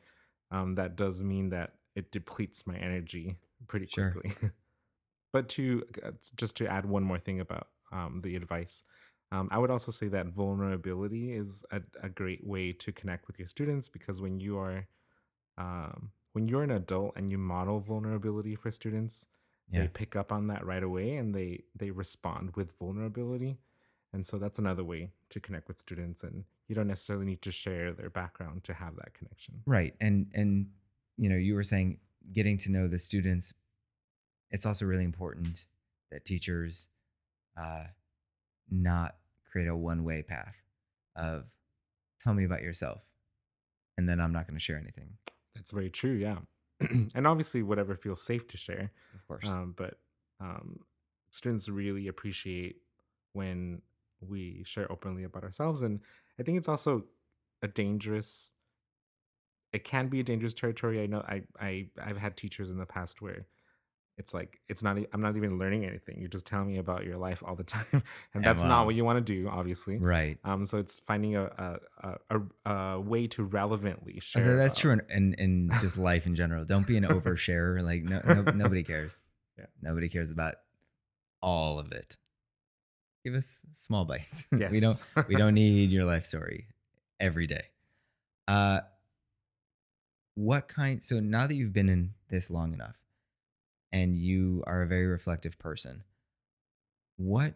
um, 0.51 0.75
that 0.75 0.95
does 0.95 1.23
mean 1.23 1.49
that 1.49 1.73
it 1.95 2.11
depletes 2.11 2.67
my 2.67 2.77
energy 2.77 3.37
pretty 3.67 3.87
Sure. 3.87 4.11
quickly. 4.11 4.49
but 5.33 5.49
to 5.49 5.83
uh, 6.03 6.11
just 6.35 6.57
to 6.57 6.67
add 6.67 6.85
one 6.85 7.03
more 7.03 7.19
thing 7.19 7.39
about 7.39 7.67
um, 7.91 8.21
the 8.23 8.35
advice, 8.35 8.83
um, 9.31 9.49
I 9.51 9.57
would 9.57 9.71
also 9.71 9.91
say 9.91 10.07
that 10.09 10.27
vulnerability 10.27 11.33
is 11.33 11.63
a, 11.71 11.81
a 12.01 12.09
great 12.09 12.45
way 12.45 12.73
to 12.73 12.91
connect 12.91 13.27
with 13.27 13.39
your 13.39 13.47
students 13.47 13.87
because 13.87 14.21
when 14.21 14.39
you 14.39 14.57
are 14.57 14.87
um, 15.57 16.11
when 16.33 16.47
you're 16.47 16.63
an 16.63 16.71
adult 16.71 17.13
and 17.15 17.31
you 17.31 17.37
model 17.37 17.79
vulnerability 17.79 18.55
for 18.55 18.71
students, 18.71 19.27
yeah. 19.71 19.81
they 19.81 19.87
pick 19.87 20.15
up 20.15 20.31
on 20.31 20.47
that 20.47 20.65
right 20.65 20.83
away 20.83 21.15
and 21.15 21.33
they 21.33 21.63
they 21.75 21.91
respond 21.91 22.55
with 22.55 22.77
vulnerability 22.77 23.57
and 24.13 24.25
so 24.25 24.37
that's 24.37 24.59
another 24.59 24.83
way 24.83 25.09
to 25.29 25.39
connect 25.39 25.67
with 25.67 25.79
students 25.79 26.23
and 26.23 26.43
you 26.67 26.75
don't 26.75 26.87
necessarily 26.87 27.25
need 27.25 27.41
to 27.41 27.51
share 27.51 27.91
their 27.91 28.09
background 28.09 28.63
to 28.63 28.73
have 28.73 28.95
that 28.95 29.13
connection 29.13 29.61
Right. 29.65 29.95
And 29.99 30.27
and 30.33 30.67
you 31.17 31.29
know, 31.29 31.35
you 31.35 31.55
were 31.55 31.63
saying 31.63 31.99
getting 32.31 32.57
to 32.59 32.71
know 32.71 32.87
the 32.87 32.99
students. 32.99 33.53
It's 34.51 34.65
also 34.65 34.85
really 34.85 35.03
important 35.03 35.65
that 36.11 36.25
teachers 36.25 36.89
uh, 37.57 37.85
not 38.69 39.15
create 39.51 39.67
a 39.67 39.75
one-way 39.75 40.21
path 40.23 40.55
of 41.15 41.45
tell 42.19 42.33
me 42.33 42.43
about 42.45 42.61
yourself, 42.61 43.03
and 43.97 44.07
then 44.07 44.19
I'm 44.19 44.31
not 44.31 44.47
going 44.47 44.57
to 44.57 44.63
share 44.63 44.77
anything. 44.77 45.17
that's 45.55 45.71
very 45.71 45.89
true 45.89 46.13
yeah 46.13 46.37
and 47.15 47.27
obviously 47.27 47.61
whatever 47.63 47.95
feels 47.95 48.21
safe 48.21 48.47
to 48.47 48.57
share 48.57 48.91
Of 49.13 49.27
course. 49.27 49.47
um, 49.47 49.73
but 49.77 49.99
um, 50.39 50.79
students 51.29 51.69
really 51.69 52.07
appreciate 52.07 52.77
when 53.33 53.81
we 54.21 54.63
share 54.65 54.91
openly 54.91 55.23
about 55.23 55.43
ourselves 55.43 55.81
and 55.81 55.99
i 56.39 56.43
think 56.43 56.57
it's 56.57 56.67
also 56.69 57.03
a 57.61 57.67
dangerous 57.67 58.53
it 59.73 59.83
can 59.83 60.07
be 60.07 60.19
a 60.19 60.23
dangerous 60.23 60.53
territory 60.53 61.01
i 61.01 61.05
know 61.05 61.19
i, 61.27 61.41
I 61.59 61.87
i've 62.01 62.17
had 62.17 62.37
teachers 62.37 62.69
in 62.69 62.77
the 62.77 62.85
past 62.85 63.21
where 63.21 63.45
it's 64.17 64.33
like 64.33 64.59
it's 64.69 64.83
not 64.83 64.97
I'm 65.11 65.21
not 65.21 65.35
even 65.37 65.57
learning 65.57 65.85
anything 65.85 66.19
you're 66.19 66.27
just 66.27 66.45
telling 66.45 66.67
me 66.67 66.77
about 66.77 67.03
your 67.03 67.17
life 67.17 67.41
all 67.45 67.55
the 67.55 67.63
time 67.75 68.03
and 68.33 68.43
that's 68.43 68.63
not 68.63 68.85
what 68.85 68.95
you 68.95 69.03
want 69.03 69.25
to 69.25 69.33
do 69.33 69.49
obviously 69.49 69.97
right. 69.97 70.37
um 70.43 70.65
so 70.65 70.77
it's 70.77 70.99
finding 70.99 71.35
a 71.35 71.79
a, 72.03 72.15
a, 72.29 72.71
a, 72.71 72.99
way 72.99 73.27
to 73.27 73.43
relevantly 73.43 74.19
share 74.19 74.41
said 74.41 74.57
that's 74.57 74.75
about- 74.75 74.81
true 74.81 74.91
in, 75.15 75.33
in 75.33 75.33
in 75.33 75.71
just 75.81 75.97
life 75.97 76.25
in 76.25 76.35
general. 76.35 76.65
Don't 76.65 76.85
be 76.85 76.97
an 76.97 77.03
oversharer. 77.15 77.83
Like 77.83 78.03
no, 78.03 78.21
no 78.25 78.51
nobody 78.51 78.83
cares. 78.83 79.23
Yeah. 79.57 79.65
Nobody 79.81 80.09
cares 80.09 80.31
about 80.31 80.55
all 81.41 81.79
of 81.79 81.91
it. 81.91 82.17
Give 83.23 83.33
us 83.35 83.65
small 83.71 84.05
bites. 84.05 84.47
yes 84.51 84.71
we 84.71 84.79
don't 84.79 84.97
we 85.27 85.35
don't 85.35 85.53
need 85.55 85.91
your 85.91 86.05
life 86.05 86.25
story 86.25 86.67
every 87.19 87.47
day. 87.47 87.63
Uh 88.47 88.81
what 90.35 90.67
kind 90.67 91.03
so 91.03 91.19
now 91.19 91.47
that 91.47 91.55
you've 91.55 91.73
been 91.73 91.89
in 91.89 92.13
this 92.29 92.49
long 92.49 92.73
enough 92.73 93.03
and 93.91 94.17
you 94.17 94.63
are 94.65 94.81
a 94.81 94.87
very 94.87 95.05
reflective 95.05 95.59
person, 95.59 96.03
what 97.17 97.53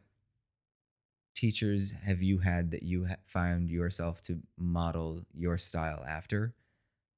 teachers 1.34 1.93
have 2.05 2.21
you 2.21 2.39
had 2.39 2.71
that 2.71 2.84
you 2.84 3.07
found 3.25 3.69
yourself 3.69 4.21
to 4.23 4.39
model 4.57 5.21
your 5.34 5.57
style 5.57 6.03
after? 6.07 6.53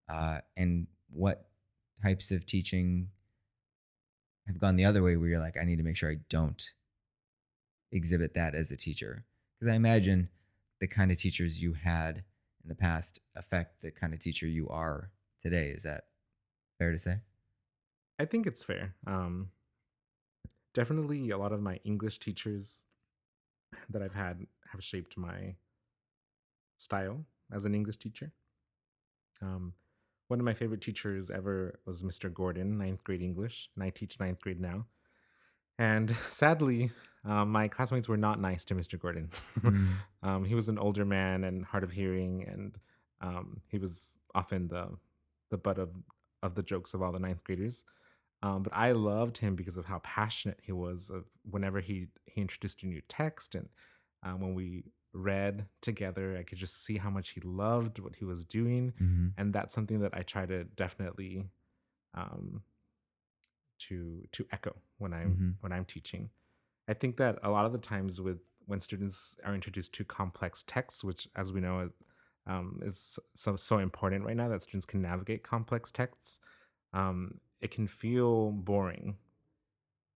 Uh, 0.10 0.40
and 0.58 0.88
what 1.12 1.48
types 2.04 2.32
of 2.32 2.46
teaching 2.46 3.10
have 4.48 4.60
gone 4.60 4.76
the 4.76 4.86
other 4.86 5.04
way 5.04 5.16
where 5.16 5.30
you're 5.30 5.40
like, 5.40 5.58
I 5.58 5.66
need 5.66 5.78
to 5.78 5.84
make 5.84 5.98
sure 5.98 6.10
I 6.10 6.18
don't 6.30 6.72
exhibit 7.92 8.34
that 8.36 8.56
as 8.56 8.72
a 8.72 8.78
teacher? 8.78 9.26
Because 9.60 9.72
I 9.72 9.76
imagine 9.76 10.30
the 10.80 10.88
kind 10.88 11.12
of 11.12 11.18
teachers 11.18 11.62
you 11.62 11.74
had 11.74 12.24
in 12.64 12.70
the 12.70 12.76
past 12.76 13.20
affect 13.36 13.82
the 13.82 13.92
kind 13.92 14.14
of 14.14 14.20
teacher 14.20 14.48
you 14.48 14.70
are 14.70 15.12
today. 15.42 15.68
Is 15.68 15.84
that 15.84 16.06
fair 16.78 16.92
to 16.92 16.98
say? 16.98 17.18
I 18.20 18.26
think 18.26 18.46
it's 18.46 18.64
fair. 18.64 18.96
Um, 19.08 19.50
definitely, 20.74 21.30
a 21.30 21.38
lot 21.38 21.52
of 21.52 21.62
my 21.62 21.80
English 21.84 22.20
teachers 22.20 22.86
that 23.90 24.02
I've 24.02 24.14
had 24.14 24.46
have 24.72 24.84
shaped 24.84 25.18
my 25.18 25.56
style 26.78 27.26
as 27.52 27.66
an 27.66 27.74
English 27.74 27.98
teacher. 27.98 28.34
Um, 29.42 29.74
one 30.28 30.40
of 30.40 30.46
my 30.46 30.54
favorite 30.54 30.82
teachers 30.82 31.32
ever 31.32 31.80
was 31.86 32.04
Mr. 32.04 32.32
Gordon, 32.32 32.78
ninth 32.78 33.04
grade 33.04 33.22
English, 33.22 33.70
and 33.76 33.84
I 33.84 33.90
teach 33.90 34.20
ninth 34.20 34.42
grade 34.42 34.60
now. 34.60 34.86
And 35.78 36.16
sadly, 36.30 36.92
um, 37.26 37.52
my 37.52 37.68
classmates 37.68 38.08
were 38.08 38.18
not 38.18 38.40
nice 38.40 38.64
to 38.66 38.76
Mr. 38.76 39.00
Gordon. 39.00 39.30
Mm. 39.60 39.88
um, 40.24 40.46
he 40.46 40.56
was 40.56 40.70
an 40.70 40.78
older 40.78 41.06
man 41.06 41.44
and 41.44 41.66
hard 41.66 41.84
of 41.84 41.92
hearing, 41.92 42.46
and 42.48 42.78
um, 43.22 43.62
he 43.70 43.78
was 43.78 44.18
often 44.36 44.68
the 44.68 44.90
the 45.50 45.58
butt 45.58 45.78
of 45.80 45.92
of 46.44 46.56
the 46.56 46.64
jokes 46.64 46.94
of 46.94 47.02
all 47.02 47.12
the 47.12 47.20
ninth 47.20 47.44
graders. 47.44 47.84
Um, 48.42 48.64
but 48.64 48.74
I 48.76 48.94
loved 48.94 49.38
him 49.40 49.56
because 49.56 49.78
of 49.78 49.86
how 49.86 50.00
passionate 50.00 50.60
he 50.64 50.72
was. 50.72 51.10
Of 51.10 51.26
whenever 51.44 51.82
he 51.82 52.08
he 52.26 52.42
introduced 52.42 52.84
a 52.84 52.88
new 52.88 53.02
text, 53.08 53.56
and 53.56 53.70
um, 54.24 54.42
when 54.42 54.54
we 54.56 54.84
read 55.14 55.68
together, 55.82 56.38
I 56.38 56.44
could 56.44 56.58
just 56.58 56.84
see 56.86 56.98
how 56.98 57.10
much 57.10 57.30
he 57.32 57.42
loved 57.42 58.00
what 58.00 58.16
he 58.16 58.26
was 58.26 58.46
doing, 58.46 58.94
Mhm. 59.02 59.34
and 59.38 59.54
that's 59.54 59.74
something 59.74 60.00
that 60.02 60.16
I 60.16 60.22
try 60.24 60.46
to 60.46 60.64
definitely 60.66 61.50
um, 62.14 62.64
to 63.80 64.26
to 64.32 64.46
echo 64.52 64.76
when 64.98 65.14
I'm 65.14 65.36
Mhm. 65.36 65.56
when 65.62 65.72
I'm 65.72 65.86
teaching. 65.86 66.32
I 66.88 66.94
think 66.94 67.18
that 67.18 67.40
a 67.44 67.50
lot 67.50 67.66
of 67.66 67.72
the 67.72 67.78
times 67.78 68.20
with 68.22 68.42
when 68.66 68.80
students 68.80 69.38
are 69.44 69.54
introduced 69.56 69.94
to 69.96 70.06
complex 70.06 70.64
texts, 70.64 71.04
which 71.04 71.28
as 71.36 71.52
we 71.54 71.60
know 71.62 71.92
um, 72.50 72.80
is 72.84 73.20
so 73.36 73.56
so 73.56 73.78
important 73.80 74.26
right 74.26 74.36
now 74.36 74.50
that 74.50 74.64
students 74.64 74.86
can 74.86 75.02
navigate 75.02 75.44
complex 75.44 75.92
texts, 75.92 76.40
um, 76.94 77.40
it 77.62 77.72
can 77.72 77.88
feel 77.88 78.52
boring 78.52 79.18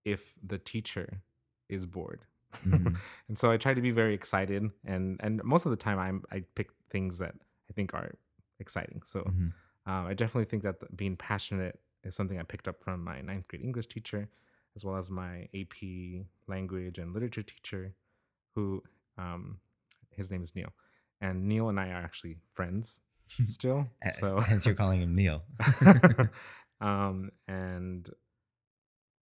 if 0.05 0.33
the 0.43 0.57
teacher 0.57 1.21
is 1.69 1.85
bored. 1.85 2.25
Mhm. 2.65 2.97
and 3.27 3.37
so 3.37 3.51
I 3.51 3.57
try 3.57 3.73
to 3.73 3.81
be 3.81 3.91
very 3.91 4.13
excited, 4.13 4.63
and 4.85 5.19
and 5.21 5.43
most 5.43 5.65
of 5.65 5.71
the 5.71 5.77
time 5.77 5.99
I'm 5.99 6.23
I 6.31 6.43
pick 6.55 6.69
things 6.89 7.17
that 7.19 7.35
I 7.69 7.73
think 7.73 7.93
are 7.93 8.11
exciting. 8.59 9.01
So 9.05 9.21
Mhm. 9.21 9.53
uh, 9.87 10.05
I 10.11 10.13
definitely 10.13 10.45
think 10.45 10.63
that 10.63 10.79
th- 10.79 10.91
being 10.95 11.17
passionate 11.17 11.79
is 12.03 12.15
something 12.15 12.39
I 12.39 12.43
picked 12.43 12.67
up 12.67 12.81
from 12.83 13.03
my 13.03 13.21
ninth 13.21 13.47
grade 13.47 13.63
English 13.63 13.87
teacher, 13.87 14.29
as 14.75 14.85
well 14.85 14.97
as 14.97 15.09
my 15.09 15.47
AP 15.53 16.27
language 16.47 16.99
and 16.99 17.13
literature 17.13 17.43
teacher, 17.43 17.95
who 18.55 18.83
um, 19.17 19.59
his 20.11 20.29
name 20.31 20.41
is 20.41 20.55
Neil, 20.55 20.73
and 21.23 21.47
Neil 21.47 21.69
and 21.69 21.79
I 21.79 21.87
are 21.89 22.03
actually 22.03 22.35
friends 22.53 22.99
still. 23.27 23.87
So 24.19 24.39
Hence, 24.49 24.65
you're 24.65 24.75
calling 24.75 25.01
him 25.01 25.15
Neil. 25.15 25.41
um, 26.81 27.31
and 27.47 28.09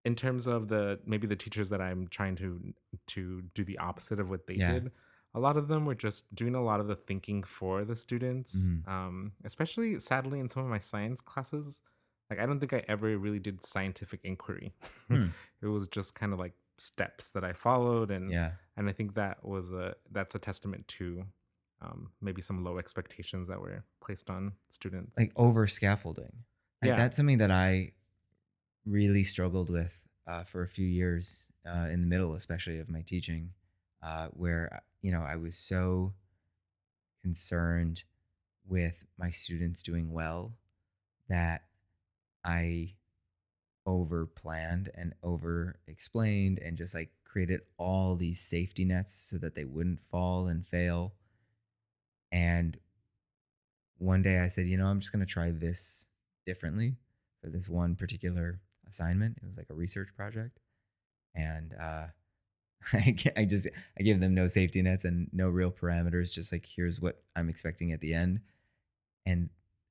in 0.04 0.16
terms 0.16 0.47
of 0.47 0.68
the 0.68 0.99
maybe 1.06 1.28
the 1.28 1.36
teachers 1.36 1.70
that 1.70 1.82
I'm 1.82 2.08
trying 2.08 2.36
to 2.38 2.74
to 3.08 3.43
do 3.54 3.64
the 3.64 3.78
opposite 3.78 4.20
of 4.20 4.30
what 4.30 4.47
they 4.47 4.56
Yeah. 4.56 4.74
did, 4.74 4.91
a 5.34 5.39
lot 5.39 5.58
of 5.58 5.68
them 5.68 5.86
were 5.86 5.95
just 5.95 6.34
doing 6.36 6.56
a 6.56 6.64
lot 6.64 6.80
of 6.80 6.88
the 6.88 6.95
thinking 6.95 7.43
for 7.43 7.86
the 7.86 7.95
students. 7.95 8.56
Mhm. 8.58 8.88
Um, 8.88 9.32
especially 9.45 9.99
sadly 9.99 10.39
in 10.39 10.49
some 10.49 10.64
of 10.64 10.70
my 10.70 10.80
science 10.80 11.22
classes, 11.22 11.82
like 12.30 12.39
I 12.39 12.45
don't 12.47 12.60
think 12.60 12.74
I 12.74 12.84
ever 12.88 13.16
really 13.18 13.39
did 13.39 13.64
scientific 13.66 14.22
inquiry. 14.24 14.74
Hmm. 15.08 15.28
it 15.62 15.68
was 15.68 15.88
just 15.88 16.16
kind 16.16 16.34
of 16.34 16.39
like 16.39 16.54
steps 16.80 17.32
that 17.34 17.43
I 17.43 17.54
followed, 17.54 18.10
and 18.10 18.32
yeah. 18.32 18.54
and 18.76 18.89
I 18.89 18.93
think 18.93 19.14
that 19.16 19.45
was 19.45 19.72
a 19.72 19.95
that's 20.12 20.34
a 20.36 20.39
testament 20.39 20.88
to 20.97 21.26
um, 21.82 22.12
maybe 22.22 22.42
some 22.42 22.64
low 22.64 22.78
expectations 22.78 23.48
that 23.48 23.60
were 23.60 23.84
placed 24.02 24.30
on 24.30 24.54
students. 24.70 25.18
Like 25.18 25.32
over 25.36 25.68
scaffolding. 25.68 26.32
Like 26.82 26.90
Yeah. 26.90 26.96
that's 26.96 27.18
something 27.18 27.40
that 27.40 27.52
I 27.52 27.94
really 28.86 29.24
struggled 29.24 29.70
with 29.70 30.08
uh, 30.28 30.44
for 30.44 30.64
a 30.64 30.68
few 30.68 30.86
years 30.86 31.48
uh, 31.66 31.88
in 31.92 32.02
the 32.02 32.08
middle, 32.08 32.36
especially 32.36 32.80
of 32.80 32.90
my 32.90 33.02
teaching, 33.02 33.52
uh, 34.02 34.28
where 34.30 34.70
uh, 34.74 34.80
you 35.02 35.12
know 35.12 35.22
I 35.22 35.36
was 35.36 35.58
so 35.58 36.14
concerned 37.22 38.04
with 38.68 39.04
my 39.18 39.30
students 39.30 39.82
doing 39.82 40.12
well 40.12 40.54
that 41.30 41.66
I 42.44 42.96
over 43.86 44.26
planned 44.26 44.90
and 44.96 45.14
over 45.24 45.80
explained 45.88 46.60
and 46.60 46.78
just 46.78 46.94
like 46.94 47.10
created 47.24 47.62
all 47.78 48.16
these 48.16 48.40
safety 48.40 48.86
nets 48.86 49.14
so 49.14 49.38
that 49.38 49.56
they 49.56 49.66
wouldn't 49.66 50.06
fall 50.06 50.48
and 50.48 50.66
fail. 50.66 51.14
And 52.32 52.78
one 53.98 54.22
day 54.22 54.40
I 54.40 54.48
said, 54.48 54.68
you 54.68 54.78
know, 54.78 54.88
I'm 54.88 55.00
just 55.00 55.12
going 55.12 55.26
to 55.26 55.32
try 55.32 55.52
this 55.52 56.08
differently 56.46 56.96
for 57.42 57.50
this 57.50 57.70
one 57.70 57.96
particular 57.96 58.60
assignment. 58.88 59.38
It 59.38 59.48
was 59.48 59.58
like 59.58 59.70
a 59.70 59.76
research 59.76 60.10
project. 60.16 60.60
And 61.36 61.74
uh, 61.80 62.06
I, 62.94 63.16
I 63.38 63.46
just, 63.46 63.68
I 64.00 64.04
give 64.04 64.20
them 64.20 64.34
no 64.34 64.48
safety 64.48 64.82
nets 64.82 65.06
and 65.06 65.30
no 65.34 65.50
real 65.50 65.72
parameters, 65.72 66.34
just 66.34 66.52
like, 66.52 66.66
here's 66.66 67.00
what 67.00 67.22
I'm 67.36 67.50
expecting 67.50 67.92
at 67.92 68.02
the 68.02 68.14
end. 68.14 68.42
And 69.26 69.50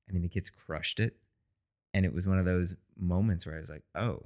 I 0.09 0.12
mean, 0.12 0.22
the 0.22 0.28
kids 0.28 0.51
crushed 0.51 1.01
it. 1.01 1.16
And 1.93 2.05
it 2.05 2.14
was 2.14 2.26
one 2.26 2.38
of 2.38 2.45
those 2.45 2.74
moments 2.99 3.47
where 3.47 3.57
I 3.57 3.61
was 3.61 3.70
like, 3.70 3.82
oh, 3.95 4.24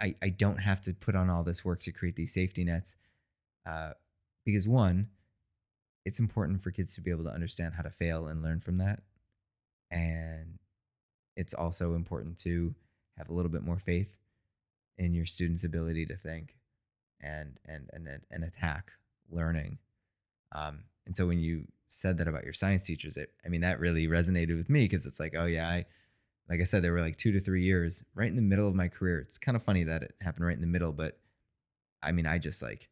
I, 0.00 0.14
I 0.22 0.28
don't 0.30 0.58
have 0.58 0.80
to 0.82 0.94
put 0.94 1.14
on 1.14 1.28
all 1.28 1.42
this 1.42 1.64
work 1.64 1.80
to 1.80 1.92
create 1.92 2.16
these 2.16 2.32
safety 2.32 2.64
nets. 2.64 2.96
Uh, 3.66 3.90
because 4.44 4.66
one, 4.66 5.08
it's 6.04 6.18
important 6.18 6.62
for 6.62 6.70
kids 6.70 6.94
to 6.94 7.00
be 7.00 7.10
able 7.10 7.24
to 7.24 7.30
understand 7.30 7.74
how 7.74 7.82
to 7.82 7.90
fail 7.90 8.26
and 8.26 8.42
learn 8.42 8.60
from 8.60 8.78
that. 8.78 9.00
And 9.90 10.58
it's 11.36 11.54
also 11.54 11.94
important 11.94 12.38
to 12.38 12.74
have 13.18 13.28
a 13.28 13.34
little 13.34 13.50
bit 13.50 13.62
more 13.62 13.78
faith 13.78 14.14
in 14.98 15.14
your 15.14 15.26
students' 15.26 15.64
ability 15.64 16.06
to 16.06 16.16
think 16.16 16.56
and 17.20 17.58
and 17.66 17.90
and 17.92 18.08
and 18.30 18.44
attack 18.44 18.92
learning. 19.30 19.78
Um, 20.52 20.84
and 21.06 21.16
so 21.16 21.26
when 21.26 21.40
you 21.40 21.66
said 21.88 22.18
that 22.18 22.28
about 22.28 22.44
your 22.44 22.52
science 22.52 22.84
teachers, 22.84 23.16
it 23.16 23.32
I 23.44 23.48
mean 23.48 23.60
that 23.62 23.80
really 23.80 24.06
resonated 24.06 24.56
with 24.56 24.70
me 24.70 24.84
because 24.84 25.06
it's 25.06 25.20
like, 25.20 25.34
oh 25.36 25.46
yeah, 25.46 25.68
I 25.68 25.86
like 26.48 26.60
I 26.60 26.64
said, 26.64 26.82
there 26.82 26.92
were 26.92 27.00
like 27.00 27.16
two 27.16 27.32
to 27.32 27.40
three 27.40 27.62
years 27.62 28.04
right 28.14 28.28
in 28.28 28.36
the 28.36 28.42
middle 28.42 28.68
of 28.68 28.74
my 28.74 28.88
career. 28.88 29.20
It's 29.20 29.38
kind 29.38 29.56
of 29.56 29.62
funny 29.62 29.84
that 29.84 30.02
it 30.02 30.14
happened 30.20 30.46
right 30.46 30.56
in 30.56 30.60
the 30.60 30.66
middle, 30.66 30.92
but 30.92 31.18
I 32.02 32.12
mean, 32.12 32.26
I 32.26 32.38
just 32.38 32.62
like 32.62 32.88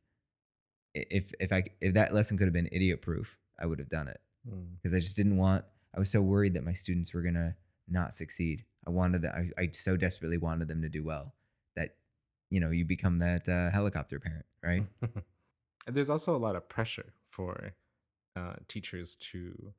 if 1.10 1.32
if 1.40 1.52
I 1.52 1.64
if 1.80 1.94
that 1.94 2.12
lesson 2.14 2.36
could 2.38 2.46
have 2.46 2.52
been 2.54 2.68
idiot 2.72 3.02
proof, 3.02 3.38
I 3.60 3.66
would 3.66 3.78
have 3.78 3.88
done 3.88 4.08
it 4.08 4.20
Mm. 4.48 4.76
because 4.76 4.94
I 4.94 5.00
just 5.00 5.16
didn't 5.16 5.36
want. 5.36 5.64
I 5.94 5.98
was 5.98 6.10
so 6.10 6.22
worried 6.22 6.54
that 6.54 6.64
my 6.64 6.72
students 6.72 7.12
were 7.12 7.22
gonna 7.22 7.56
not 7.88 8.12
succeed. 8.14 8.64
I 8.86 8.90
wanted 8.90 9.22
that. 9.22 9.34
I, 9.34 9.50
I 9.58 9.68
so 9.72 9.96
desperately 9.96 10.38
wanted 10.38 10.68
them 10.68 10.80
to 10.82 10.88
do 10.88 11.02
well 11.04 11.34
that 11.76 11.96
you 12.50 12.60
know 12.60 12.70
you 12.70 12.84
become 12.84 13.18
that 13.18 13.48
uh, 13.48 13.70
helicopter 13.72 14.18
parent, 14.20 14.46
right? 14.62 14.86
And 15.86 15.96
There's 15.96 16.10
also 16.10 16.36
a 16.36 16.38
lot 16.38 16.54
of 16.54 16.68
pressure 16.68 17.14
for 17.26 17.72
uh, 18.36 18.54
teachers 18.68 19.16
to. 19.16 19.72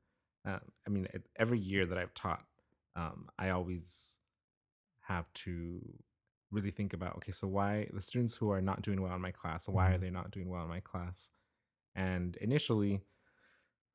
Uh, 0.46 0.58
I 0.86 0.90
mean, 0.90 1.06
every 1.36 1.58
year 1.58 1.86
that 1.86 1.96
I've 1.98 2.14
taught, 2.14 2.44
um, 2.96 3.28
I 3.38 3.50
always 3.50 4.18
have 5.02 5.32
to 5.34 5.80
really 6.50 6.70
think 6.70 6.92
about 6.92 7.16
okay, 7.16 7.32
so 7.32 7.46
why 7.46 7.88
the 7.92 8.02
students 8.02 8.36
who 8.36 8.50
are 8.50 8.60
not 8.60 8.82
doing 8.82 9.00
well 9.02 9.14
in 9.14 9.20
my 9.20 9.30
class, 9.30 9.68
why 9.68 9.90
are 9.90 9.98
Mhm. 9.98 10.00
they 10.00 10.10
not 10.10 10.30
doing 10.30 10.48
well 10.48 10.62
in 10.64 10.68
my 10.68 10.80
class? 10.80 11.30
And 11.94 12.36
initially, 12.36 13.02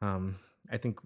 um, 0.01 0.39
I 0.72 0.78
think 0.78 0.99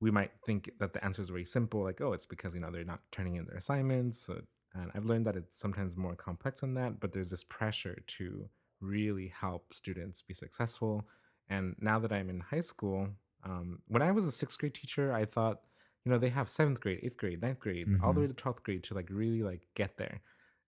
we 0.00 0.10
might 0.10 0.32
think 0.44 0.70
that 0.78 0.92
the 0.92 1.04
answer 1.04 1.22
is 1.22 1.28
very 1.30 1.44
simple, 1.44 1.82
like, 1.82 2.00
oh, 2.00 2.12
it's 2.12 2.26
because 2.26 2.54
you 2.54 2.60
know 2.60 2.70
they're 2.70 2.84
not 2.84 3.00
turning 3.10 3.36
in 3.36 3.46
their 3.46 3.56
assignments. 3.56 4.18
So, 4.18 4.42
and 4.74 4.90
I've 4.94 5.04
learned 5.06 5.26
that 5.26 5.36
it's 5.36 5.56
sometimes 5.58 5.96
more 5.96 6.14
complex 6.16 6.60
than 6.60 6.74
that. 6.74 7.00
But 7.00 7.12
there's 7.12 7.30
this 7.30 7.44
pressure 7.44 8.02
to 8.18 8.48
really 8.80 9.28
help 9.28 9.72
students 9.72 10.20
be 10.20 10.34
successful. 10.34 11.08
And 11.48 11.76
now 11.78 11.98
that 12.00 12.12
I'm 12.12 12.28
in 12.28 12.40
high 12.40 12.60
school, 12.60 13.08
um, 13.44 13.82
when 13.86 14.02
I 14.02 14.10
was 14.10 14.26
a 14.26 14.32
sixth 14.32 14.58
grade 14.58 14.74
teacher, 14.74 15.12
I 15.12 15.24
thought, 15.24 15.60
you 16.04 16.10
know, 16.12 16.18
they 16.18 16.28
have 16.30 16.48
seventh 16.48 16.80
grade, 16.80 17.00
eighth 17.02 17.16
grade, 17.16 17.40
ninth 17.42 17.60
grade, 17.60 17.88
all 18.02 18.12
the 18.12 18.20
way 18.20 18.26
to 18.26 18.34
twelfth 18.34 18.62
grade 18.62 18.82
to 18.84 18.94
like 18.94 19.08
really 19.10 19.42
like 19.42 19.62
get 19.74 19.96
there. 19.96 20.20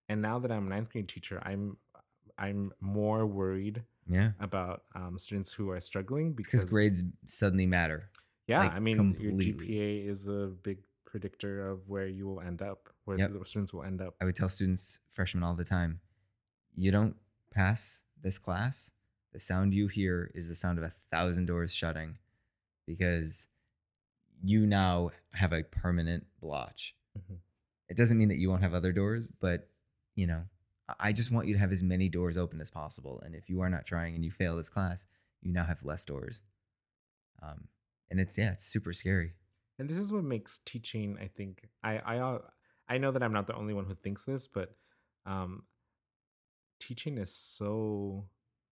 And 0.09 0.23
now 0.23 0.39
that 0.39 0.51
I'm 0.53 0.67
a 0.67 0.71
ninth 0.71 0.91
grade 0.91 1.09
teacher, 1.09 1.41
I'm 1.45 1.77
I'm 2.39 2.73
more 2.81 3.27
worried 3.27 3.85
Yeah, 4.09 4.33
about 4.41 4.83
um, 4.95 5.19
students 5.19 5.53
who 5.53 5.71
are 5.71 5.81
struggling 5.81 6.33
because 6.33 6.65
grades 6.65 7.03
suddenly 7.27 7.67
matter. 7.67 8.11
yeah, 8.47 8.61
like, 8.61 8.73
I 8.73 8.79
mean, 8.79 9.17
your. 9.19 9.33
GPA 9.33 10.07
is 10.09 10.29
a 10.29 10.53
big 10.63 10.79
predictor 11.05 11.69
of 11.69 11.89
where 11.89 12.07
you 12.07 12.27
will 12.27 12.41
end 12.41 12.63
up, 12.63 12.89
where 13.05 13.19
Yep. 13.19 13.47
students 13.47 13.73
will 13.73 13.83
end 13.85 14.01
up. 14.01 14.17
I 14.21 14.25
would 14.25 14.37
tell 14.37 14.49
students, 14.49 15.01
freshmen 15.11 15.43
all 15.43 15.55
the 15.55 15.65
time, 15.65 16.01
you 16.77 16.91
don't 16.91 17.17
pass 17.51 18.05
this 18.23 18.39
class. 18.39 18.93
The 19.33 19.41
sound 19.41 19.75
you 19.75 19.89
hear 19.89 20.31
is 20.35 20.49
the 20.49 20.55
sound 20.55 20.79
of 20.79 20.85
a 20.85 20.93
thousand 21.11 21.47
doors 21.47 21.75
shutting 21.75 22.19
because 22.87 23.49
you 24.43 24.67
now 24.67 25.11
have 25.33 25.53
a 25.53 25.63
permanent 25.63 26.27
blotch. 26.41 26.95
Mhm. 27.17 27.39
It 27.89 27.97
doesn't 27.97 28.19
mean 28.19 28.29
that 28.29 28.39
you 28.39 28.51
won't 28.51 28.63
have 28.63 28.75
other 28.75 28.93
doors, 28.93 29.31
but 29.41 29.69
you 30.15 30.27
know, 30.27 30.45
I 31.01 31.13
just 31.13 31.31
want 31.31 31.47
you 31.47 31.55
to 31.55 31.61
have 31.61 31.73
as 31.73 31.83
many 31.83 32.09
doors 32.09 32.37
open 32.37 32.61
as 32.61 32.71
possible. 32.71 33.21
And 33.21 33.35
if 33.35 33.49
you 33.51 33.61
are 33.61 33.69
not 33.69 33.85
trying 33.85 34.15
and 34.15 34.25
you 34.25 34.31
fail 34.31 34.57
this 34.57 34.71
class, 34.71 35.07
you 35.43 35.53
now 35.53 35.65
have 35.65 35.85
less 35.85 36.05
doors. 36.05 36.43
Um, 37.43 37.69
and 38.11 38.21
it's 38.21 38.39
yeah, 38.39 38.53
it's 38.53 38.65
super 38.65 38.93
scary. 38.93 39.35
And 39.79 39.89
this 39.91 39.99
is 39.99 40.13
what 40.13 40.25
makes 40.25 40.61
teaching, 40.65 41.19
I 41.21 41.29
think, 41.29 41.69
I 41.83 41.99
I 41.99 42.19
uh, 42.19 42.39
I 42.89 42.99
know 42.99 43.11
that 43.13 43.23
I'm 43.23 43.33
not 43.33 43.47
the 43.47 43.55
only 43.55 43.75
one 43.75 43.85
who 43.85 43.95
thinks 43.95 44.25
this, 44.25 44.47
but 44.49 44.75
um, 45.27 45.65
teaching 46.81 47.19
is 47.19 47.35
so 47.35 48.29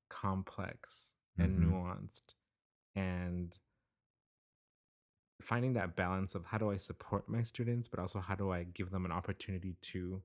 complex 0.09 1.13
and 1.39 1.59
hmm 1.59 1.73
nuanced, 1.73 2.35
and 2.95 3.59
finding 5.45 5.75
that 5.75 5.97
balance 5.97 6.35
of 6.35 6.47
how 6.47 6.59
do 6.59 6.71
I 6.71 6.77
support 6.77 7.29
my 7.29 7.43
students, 7.43 7.89
but 7.89 8.01
also 8.01 8.21
how 8.21 8.35
do 8.35 8.51
I 8.51 8.65
give 8.65 8.91
them 8.91 9.05
an 9.05 9.13
opportunity 9.13 9.77
to 9.83 10.23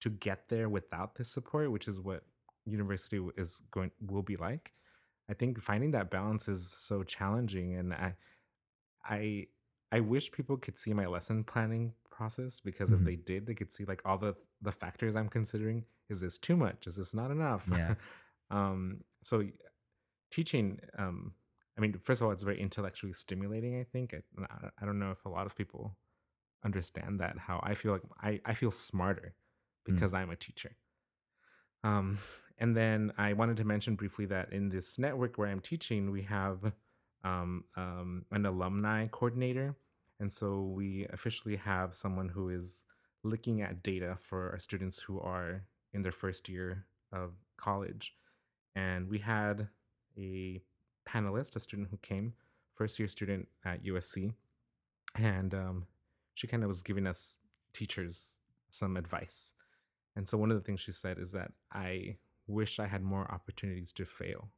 to 0.00 0.10
get 0.10 0.48
there 0.48 0.68
without 0.68 1.14
this 1.14 1.28
support, 1.28 1.70
which 1.70 1.88
is 1.88 2.00
what 2.00 2.22
university 2.66 3.20
is 3.36 3.62
going 3.70 3.90
will 4.00 4.22
be 4.22 4.36
like. 4.36 4.72
I 5.30 5.34
think 5.34 5.60
finding 5.62 5.92
that 5.92 6.10
balance 6.10 6.48
is 6.48 6.74
so 6.78 7.02
challenging, 7.02 7.74
and 7.76 7.94
I 7.94 8.14
I 9.04 9.46
I 9.92 10.00
wish 10.00 10.32
people 10.32 10.56
could 10.56 10.78
see 10.78 10.92
my 10.92 11.06
lesson 11.06 11.44
planning 11.44 11.94
process 12.10 12.60
because 12.60 12.92
if 12.92 12.98
hmm 12.98 13.04
they 13.04 13.16
did, 13.16 13.46
they 13.46 13.54
could 13.54 13.72
see 13.72 13.84
like 13.84 14.02
all 14.04 14.18
the 14.18 14.34
the 14.60 14.72
factors 14.72 15.16
I'm 15.16 15.28
considering. 15.28 15.84
Is 16.08 16.20
this 16.20 16.38
too 16.38 16.56
much? 16.56 16.86
Is 16.86 16.96
this 16.96 17.14
not 17.14 17.30
enough? 17.30 17.66
Yeah. 17.72 17.94
um, 18.50 19.02
so 19.24 19.44
teaching, 20.30 20.80
um, 20.98 21.32
I 21.76 21.80
mean, 21.80 21.94
first 22.02 22.20
of 22.20 22.26
all, 22.26 22.32
it's 22.32 22.42
very 22.42 22.60
intellectually 22.60 23.12
stimulating. 23.12 23.78
I 23.78 23.84
think 23.84 24.14
I, 24.14 24.68
I 24.80 24.86
don't 24.86 24.98
know 24.98 25.10
if 25.10 25.24
a 25.24 25.28
lot 25.28 25.46
of 25.46 25.54
people 25.56 25.96
understand 26.64 27.20
that. 27.20 27.36
How 27.38 27.60
I 27.62 27.74
feel 27.74 27.92
like 27.92 28.02
I 28.22 28.40
I 28.44 28.54
feel 28.54 28.70
smarter 28.70 29.34
Mm. 29.88 29.94
because 29.94 30.14
I'm 30.14 30.30
a 30.30 30.36
teacher. 30.36 30.76
Um, 31.84 32.18
and 32.58 32.76
then 32.76 33.12
I 33.16 33.32
wanted 33.34 33.56
to 33.58 33.64
mention 33.64 33.94
briefly 33.94 34.26
that 34.26 34.52
in 34.52 34.68
this 34.68 34.98
network 34.98 35.38
where 35.38 35.48
I'm 35.48 35.60
teaching, 35.60 36.10
we 36.10 36.22
have 36.22 36.72
um, 37.24 37.64
um, 37.76 38.24
an 38.30 38.46
alumni 38.46 39.06
coordinator. 39.08 39.76
And 40.18 40.32
so 40.32 40.62
we 40.62 41.06
officially 41.12 41.56
have 41.56 41.94
someone 41.94 42.30
who 42.30 42.48
is 42.48 42.84
looking 43.22 43.60
at 43.62 43.82
data 43.82 44.16
for 44.18 44.50
our 44.50 44.58
students 44.58 45.02
who 45.02 45.20
are 45.20 45.64
in 45.92 46.02
their 46.02 46.12
first 46.12 46.48
year 46.48 46.86
of 47.12 47.32
college. 47.58 48.14
And 48.74 49.08
we 49.08 49.18
had 49.18 49.68
a 50.16 50.62
panelist, 51.06 51.56
a 51.56 51.60
student 51.60 51.88
who 51.90 51.98
came, 51.98 52.34
first 52.74 52.98
year 52.98 53.08
student 53.08 53.48
at 53.64 53.84
USC. 53.84 54.34
And 55.14 55.54
um, 55.54 55.86
she 56.34 56.46
kind 56.46 56.62
of 56.62 56.68
was 56.68 56.82
giving 56.82 57.06
us 57.06 57.38
teachers 57.72 58.36
some 58.70 58.96
advice 58.96 59.54
and 60.16 60.26
so 60.26 60.38
one 60.38 60.50
of 60.50 60.56
the 60.56 60.62
things 60.62 60.80
she 60.80 60.92
said 60.92 61.18
is 61.18 61.32
that 61.32 61.52
I 61.70 62.16
wish 62.46 62.80
I 62.80 62.86
had 62.86 63.02
more 63.02 63.30
opportunities 63.30 63.92
to 63.92 64.06
fail. 64.06 64.48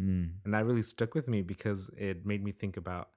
Mm. 0.00 0.34
And 0.44 0.54
that 0.54 0.64
really 0.64 0.84
stuck 0.84 1.14
with 1.14 1.28
me 1.28 1.42
because 1.42 1.90
it 1.98 2.24
made 2.24 2.42
me 2.42 2.52
think 2.52 2.76
about, 2.76 3.10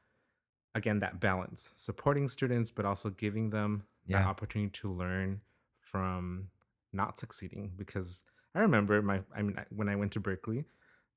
again, 0.73 0.99
that 0.99 1.19
balance, 1.19 1.71
supporting 1.75 2.27
students, 2.27 2.71
but 2.71 2.85
also 2.85 3.11
giving 3.11 3.51
them 3.51 3.85
Yeah. 4.07 4.27
opportunity 4.27 4.71
to 4.71 4.91
learn 4.91 5.41
from 5.79 6.49
not 6.91 7.19
succeeding. 7.19 7.73
Because 7.77 8.23
I 8.55 8.61
remember 8.61 9.01
my, 9.01 9.21
I 9.33 9.43
mean, 9.43 9.57
when 9.69 9.87
I 9.87 9.95
went 9.95 10.11
to 10.13 10.19
Berkeley, 10.19 10.65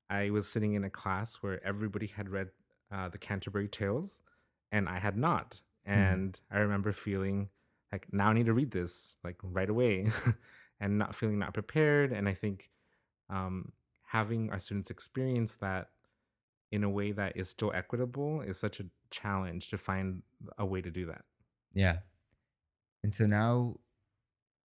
I 0.09 0.29
was 0.29 0.47
sitting 0.47 0.73
in 0.73 0.83
a 0.83 0.89
class 0.89 1.37
where 1.37 1.63
everybody 1.65 2.07
had 2.07 2.29
read 2.29 2.49
uh, 2.91 3.09
the 3.09 3.17
Canterbury 3.17 3.67
Tales 3.67 4.21
and 4.71 4.89
I 4.89 4.99
had 4.99 5.17
not. 5.17 5.61
Mhm. 5.87 5.91
And 5.93 6.39
I 6.51 6.59
remember 6.59 6.91
feeling 6.91 7.49
like, 7.91 8.07
now 8.11 8.29
I 8.29 8.33
need 8.33 8.45
to 8.47 8.53
read 8.53 8.71
this 8.71 9.15
like 9.23 9.37
right 9.43 9.69
away 9.69 10.07
and 10.79 10.97
not 10.97 11.15
feeling 11.15 11.39
not 11.39 11.53
prepared. 11.53 12.11
And 12.11 12.27
I 12.27 12.33
think 12.33 12.69
um, 13.29 13.71
having 14.07 14.49
our 14.49 14.59
students 14.59 14.89
experience 14.89 15.55
that 15.55 15.89
in 16.71 16.83
a 16.83 16.89
way 16.89 17.11
that 17.11 17.35
is 17.35 17.49
still 17.49 17.71
equitable 17.73 18.41
is 18.41 18.59
such 18.59 18.79
a 18.79 18.85
challenge 19.09 19.69
to 19.69 19.77
find 19.77 20.21
a 20.57 20.65
way 20.65 20.81
to 20.81 20.91
do 20.91 21.05
that. 21.07 21.23
Yeah. 21.73 21.97
And 23.03 23.13
so 23.13 23.25
now, 23.25 23.75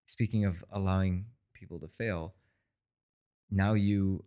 speaking 0.06 0.44
of 0.44 0.64
allowing 0.70 1.26
people 1.54 1.78
to 1.80 1.88
fail, 1.88 2.34
now 3.50 3.74
you, 3.74 4.24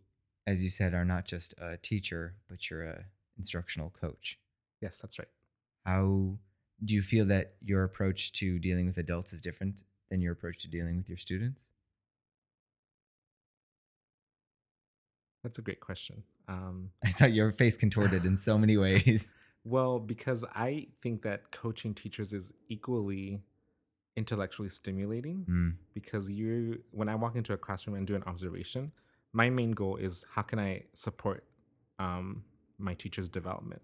as 0.48 0.64
you 0.64 0.70
said, 0.72 0.94
are 0.96 1.06
not 1.06 1.26
just 1.26 1.54
a 1.60 1.78
teacher, 1.78 2.34
but 2.50 2.70
you're 2.70 2.86
a 2.86 3.04
instructional 3.38 3.92
coach. 3.92 4.40
Yes, 4.82 4.98
that's 4.98 5.20
right. 5.20 5.28
How 5.86 6.38
do 6.84 6.94
you 6.96 7.02
feel 7.02 7.26
that 7.26 7.56
your 7.62 7.84
approach 7.84 8.32
to 8.34 8.58
dealing 8.58 8.88
with 8.88 8.98
adults 8.98 9.34
is 9.34 9.42
different 9.42 9.84
than 10.10 10.22
your 10.22 10.32
approach 10.34 10.60
to 10.60 10.70
dealing 10.70 10.98
with 10.98 11.10
your 11.10 11.18
students? 11.18 11.68
That's 15.44 15.60
a 15.60 15.62
great 15.62 15.80
question. 15.80 16.24
Um, 16.48 16.92
I 17.04 17.10
saw 17.10 17.26
your 17.26 17.52
face 17.52 17.78
contorted 17.78 18.26
in 18.26 18.38
so 18.38 18.58
many 18.58 18.78
ways. 18.86 19.30
well, 19.64 20.00
because 20.00 20.44
I 20.56 20.88
think 21.02 21.24
that 21.24 21.52
coaching 21.52 21.94
teachers 21.94 22.34
is 22.34 22.54
equally 22.70 23.42
intellectually 24.16 24.70
stimulating 24.70 25.46
Mm, 25.48 25.76
because 25.94 26.28
you 26.30 26.82
when 26.92 27.08
I 27.08 27.14
walk 27.14 27.36
into 27.36 27.54
a 27.54 27.58
classroom 27.58 27.96
and 27.96 28.08
do 28.08 28.16
an 28.16 28.24
observation, 28.24 28.92
my 29.34 29.50
main 29.50 29.72
goal 29.72 29.98
is 29.98 30.26
how 30.34 30.42
can 30.42 30.60
I 30.60 30.84
support 30.94 31.44
um, 32.00 32.44
my 32.78 32.94
teacher's 32.94 33.30
development, 33.30 33.82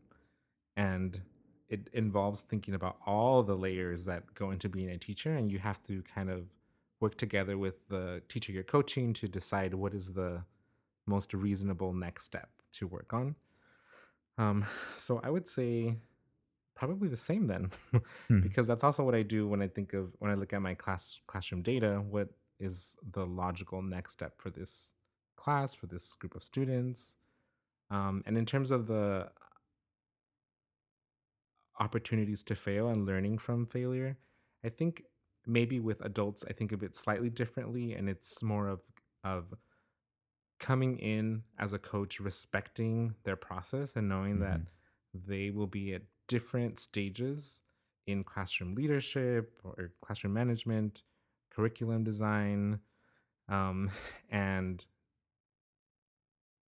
and 0.76 1.22
it 1.70 1.90
involves 1.94 2.42
thinking 2.42 2.74
about 2.74 2.98
all 3.06 3.44
the 3.44 3.56
layers 3.56 4.06
that 4.06 4.34
go 4.36 4.52
into 4.52 4.70
being 4.70 4.90
a 4.90 4.98
teacher, 4.98 5.36
and 5.36 5.52
you 5.52 5.60
have 5.60 5.82
to 5.84 6.02
kind 6.04 6.30
of 6.30 6.46
work 7.00 7.16
together 7.16 7.58
with 7.58 7.88
the 7.90 8.22
teacher 8.30 8.52
you're 8.52 8.64
coaching 8.64 9.14
to 9.14 9.28
decide 9.28 9.74
what 9.74 9.94
is 9.94 10.14
the 10.14 10.44
most 11.06 11.34
reasonable 11.34 11.94
next 11.94 12.24
step 12.24 12.50
to 12.72 12.88
work 12.88 13.14
on. 13.14 13.36
Um, 14.38 14.66
so 14.96 15.20
I 15.24 15.30
would 15.30 15.48
say 15.48 15.98
Probably 16.76 17.08
the 17.08 17.18
same 17.18 17.48
then, 17.48 17.72
hmm, 18.28 18.42
because 18.42 18.66
that's 18.66 18.84
also 18.84 19.04
what 19.04 19.14
I 19.14 19.22
do 19.22 19.48
when 19.48 19.62
I 19.62 19.68
think 19.68 19.94
of 19.94 20.12
when 20.18 20.32
I 20.32 20.34
look 20.34 20.54
at 20.54 20.62
my 20.62 20.74
class 20.74 21.20
classroom 21.28 21.62
data. 21.62 22.04
What 22.10 22.30
is 22.60 22.98
the 23.12 23.26
logical 23.26 23.82
next 23.84 24.14
step 24.14 24.42
for 24.42 24.50
this 24.50 24.94
class 25.44 25.76
for 25.76 25.88
this 25.88 26.16
group 26.16 26.36
of 26.36 26.44
students? 26.44 27.16
Um, 27.90 28.24
and 28.26 28.38
in 28.38 28.46
terms 28.46 28.72
of 28.72 28.88
the 28.88 29.30
opportunities 31.80 32.44
to 32.44 32.56
fail 32.56 32.88
and 32.88 33.06
learning 33.06 33.40
from 33.40 33.66
failure, 33.66 34.18
I 34.64 34.70
think 34.70 35.04
maybe 35.46 35.80
with 35.80 36.02
adults 36.02 36.46
I 36.50 36.54
think 36.54 36.72
of 36.72 36.84
it 36.84 36.96
slightly 36.96 37.30
differently, 37.30 37.94
and 37.94 38.10
it's 38.10 38.42
more 38.42 38.68
of 38.68 38.82
of 39.24 39.54
coming 40.60 40.98
in 40.98 41.44
as 41.60 41.74
a 41.74 41.80
coach, 41.80 42.20
respecting 42.20 43.16
their 43.24 43.36
process 43.36 43.96
and 43.96 44.08
knowing 44.08 44.40
that 44.40 44.60
mhm, 44.60 44.66
they 45.28 45.50
will 45.50 45.68
be 45.68 45.94
at 45.94 46.04
different 46.28 46.80
stages 46.80 47.62
in 48.08 48.24
classroom 48.24 48.76
leadership 48.76 49.58
or 49.64 49.92
classroom 50.02 50.34
management, 50.34 51.04
curriculum 51.52 52.04
design, 52.04 52.80
um, 53.50 53.92
and 54.30 54.86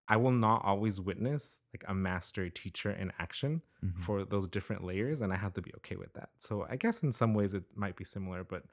I 0.10 0.18
will 0.18 0.32
not 0.32 0.64
always 0.64 1.01
witness 1.01 1.60
like 1.74 1.84
a 1.88 1.93
master 1.93 2.49
teacher 2.49 2.91
in 2.91 3.12
action 3.20 3.62
mhm. 3.84 4.01
for 4.01 4.24
those 4.24 4.47
different 4.47 4.84
layers, 4.84 5.22
and 5.22 5.34
I 5.34 5.36
have 5.36 5.53
to 5.53 5.62
be 5.62 5.72
okay 5.78 5.97
with 5.97 6.14
that. 6.14 6.30
So 6.39 6.66
I 6.70 6.78
guess 6.78 7.03
in 7.03 7.12
some 7.12 7.34
ways 7.34 7.53
it 7.53 7.64
might 7.76 7.97
be 7.97 8.05
similar, 8.05 8.43
but 8.43 8.64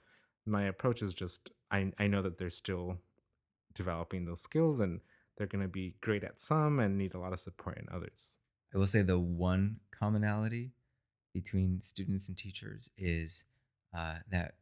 my 0.47 0.65
approach 0.65 1.03
is 1.03 1.15
just 1.15 1.51
I 1.71 1.93
I 1.99 2.07
know 2.07 2.23
that 2.23 2.39
they're 2.39 2.51
still 2.51 2.99
developing 3.75 4.25
those 4.25 4.41
skills 4.41 4.81
and 4.81 5.01
they're 5.37 5.47
going 5.49 5.63
to 5.63 5.69
be 5.69 5.97
great 6.01 6.23
at 6.23 6.39
some 6.39 6.79
and 6.79 6.97
need 6.97 7.15
a 7.15 7.19
lot 7.19 7.33
of 7.33 7.41
support 7.41 7.77
in 7.79 7.87
others. 7.93 8.39
I 8.73 8.79
will 8.79 8.87
say 8.87 9.03
the 9.03 9.19
one 9.19 9.81
commonality 9.91 10.71
between 11.33 11.83
students 11.83 12.29
and 12.29 12.39
teachers 12.39 12.91
is 12.97 13.45
uh, 13.97 14.17
that 14.31 14.55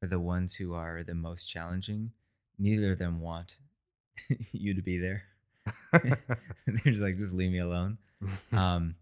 for 0.00 0.06
the 0.06 0.18
ones 0.18 0.54
who 0.54 0.72
are 0.72 1.02
the 1.02 1.14
most 1.14 1.46
challenging, 1.46 2.12
neither 2.58 2.92
of 2.92 2.98
them 2.98 3.20
want 3.20 3.58
you 4.52 4.74
to 4.74 4.82
be 4.82 4.98
there. 4.98 5.24
They're 5.92 6.92
just 6.92 7.02
like, 7.02 7.18
just 7.18 7.32
leave 7.32 7.52
me 7.52 7.58
alone. 7.58 7.98
Um, 8.52 8.94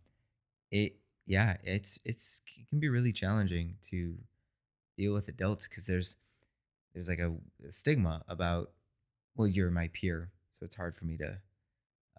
it, 0.70 0.96
yeah, 1.26 1.56
it's 1.64 1.98
it's 2.04 2.40
it 2.56 2.68
can 2.68 2.80
be 2.80 2.88
really 2.88 3.12
challenging 3.12 3.76
to 3.90 4.14
deal 4.96 5.12
with 5.14 5.28
adults 5.28 5.68
because 5.68 5.86
there's 5.86 6.16
there's 6.94 7.08
like 7.08 7.18
a, 7.18 7.32
a 7.66 7.72
stigma 7.72 8.22
about 8.28 8.70
well, 9.36 9.46
you're 9.46 9.70
my 9.70 9.88
peer, 9.92 10.30
so 10.58 10.66
it's 10.66 10.76
hard 10.76 10.96
for 10.96 11.04
me 11.04 11.16
to 11.16 11.38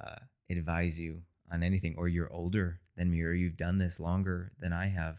uh, 0.02 0.16
advise 0.50 0.98
you 0.98 1.22
on 1.52 1.64
anything, 1.64 1.96
or 1.98 2.08
you're 2.08 2.32
older 2.32 2.80
than 2.96 3.12
me, 3.12 3.22
or 3.22 3.34
you've 3.34 3.58
done 3.58 3.78
this 3.78 4.00
longer 4.00 4.52
than 4.60 4.72
I 4.72 4.88
have. 4.88 5.18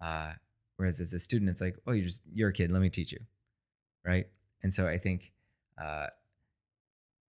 Uh, 0.00 0.32
whereas 0.76 1.00
as 1.00 1.14
a 1.14 1.18
student, 1.18 1.50
it's 1.50 1.62
like, 1.62 1.76
oh, 1.86 1.92
you're 1.92 2.04
just 2.04 2.22
you're 2.32 2.50
a 2.50 2.52
kid. 2.52 2.70
Let 2.70 2.82
me 2.82 2.90
teach 2.90 3.12
you, 3.12 3.20
right? 4.04 4.26
And 4.62 4.72
so 4.74 4.86
I 4.86 4.98
think 4.98 5.32
uh, 5.82 6.08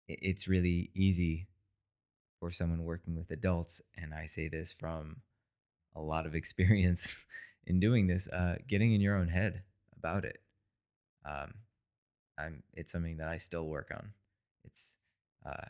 it's 0.07 0.47
really 0.47 0.91
easy 0.95 1.47
for 2.39 2.51
someone 2.51 2.83
working 2.83 3.15
with 3.15 3.31
adults, 3.31 3.81
and 3.97 4.13
I 4.13 4.25
say 4.25 4.47
this 4.47 4.73
from 4.73 5.17
a 5.95 6.01
lot 6.01 6.25
of 6.25 6.35
experience 6.41 7.25
in 7.65 7.79
doing 7.79 8.07
this, 8.07 8.27
uh, 8.29 8.57
getting 8.67 8.93
in 8.93 9.01
your 9.01 9.15
own 9.15 9.27
head 9.29 9.63
about 9.97 10.25
it. 10.25 10.39
Um, 11.25 11.53
I'm 12.39 12.63
it's 12.73 12.91
something 12.91 13.17
that 13.17 13.27
I 13.27 13.37
still 13.37 13.67
work 13.67 13.91
on. 13.93 14.11
It's 14.65 14.97
uh, 15.45 15.67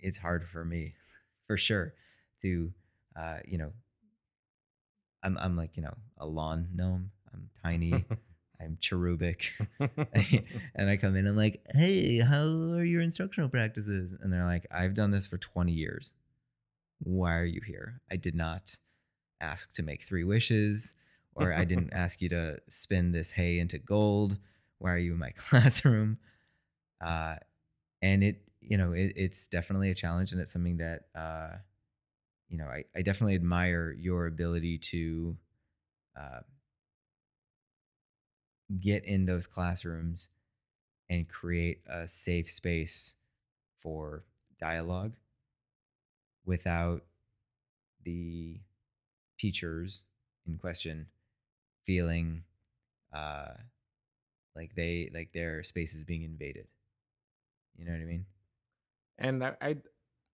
it's 0.00 0.18
hard 0.18 0.48
for 0.48 0.64
me, 0.64 0.94
for 1.46 1.56
sure, 1.56 1.94
to 2.42 2.72
uh, 3.16 3.38
you 3.46 3.58
know. 3.58 3.72
I'm 5.22 5.38
I'm 5.38 5.56
like 5.56 5.76
you 5.76 5.82
know 5.82 5.94
a 6.18 6.26
lawn 6.26 6.68
gnome. 6.74 7.10
I'm 7.32 7.50
tiny. 7.62 8.04
I'm 8.60 8.78
cherubic, 8.80 9.52
and 9.78 10.90
I 10.90 10.96
come 10.96 11.16
in 11.16 11.26
and 11.26 11.36
like, 11.36 11.60
hey, 11.74 12.18
how 12.18 12.44
are 12.72 12.84
your 12.84 13.02
instructional 13.02 13.48
practices? 13.48 14.16
And 14.20 14.32
they're 14.32 14.46
like, 14.46 14.66
I've 14.70 14.94
done 14.94 15.10
this 15.10 15.26
for 15.26 15.38
20 15.38 15.72
years. 15.72 16.12
Why 17.00 17.34
are 17.36 17.44
you 17.44 17.60
here? 17.66 18.00
I 18.10 18.16
did 18.16 18.34
not 18.34 18.76
ask 19.40 19.72
to 19.74 19.82
make 19.82 20.02
three 20.02 20.24
wishes, 20.24 20.94
or 21.34 21.52
I 21.52 21.64
didn't 21.64 21.92
ask 21.92 22.22
you 22.22 22.28
to 22.30 22.58
spin 22.68 23.12
this 23.12 23.32
hay 23.32 23.58
into 23.58 23.78
gold. 23.78 24.38
Why 24.78 24.92
are 24.92 24.98
you 24.98 25.12
in 25.12 25.18
my 25.18 25.30
classroom? 25.36 26.18
Uh, 27.04 27.36
and 28.02 28.22
it, 28.22 28.42
you 28.60 28.76
know, 28.76 28.92
it, 28.92 29.12
it's 29.16 29.46
definitely 29.48 29.90
a 29.90 29.94
challenge, 29.94 30.32
and 30.32 30.40
it's 30.40 30.52
something 30.52 30.78
that, 30.78 31.02
uh, 31.14 31.56
you 32.48 32.56
know, 32.58 32.66
I, 32.66 32.84
I 32.96 33.02
definitely 33.02 33.34
admire 33.34 33.94
your 33.98 34.26
ability 34.26 34.78
to 34.78 35.36
uh, 36.16 36.40
get 38.80 39.04
in 39.04 39.26
those 39.26 39.46
classrooms 39.46 40.28
and 41.08 41.28
create 41.28 41.80
a 41.88 42.08
safe 42.08 42.50
space 42.50 43.16
for 43.76 44.24
dialogue 44.58 45.14
without 46.46 47.02
the 48.04 48.60
teachers 49.38 50.02
in 50.46 50.58
question 50.58 51.06
feeling 51.84 52.42
uh, 53.12 53.52
like 54.56 54.74
they 54.74 55.10
like 55.12 55.32
their 55.32 55.62
space 55.62 55.94
is 55.94 56.04
being 56.04 56.22
invaded. 56.22 56.66
You 57.76 57.84
know 57.84 57.92
what 57.92 58.00
I 58.00 58.04
mean? 58.04 58.26
And 59.18 59.44
I, 59.44 59.54
I, 59.60 59.76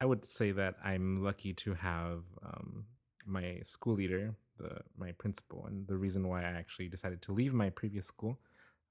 I 0.00 0.04
would 0.04 0.24
say 0.24 0.52
that 0.52 0.76
I'm 0.82 1.22
lucky 1.22 1.52
to 1.54 1.74
have 1.74 2.22
um, 2.44 2.84
my 3.26 3.60
school 3.64 3.94
leader, 3.94 4.34
the 4.62 4.80
my 4.98 5.12
principal, 5.12 5.66
and 5.66 5.86
the 5.86 5.96
reason 5.96 6.28
why 6.28 6.40
I 6.42 6.52
actually 6.62 6.88
decided 6.88 7.20
to 7.22 7.32
leave 7.32 7.52
my 7.54 7.70
previous 7.70 8.06
school. 8.06 8.38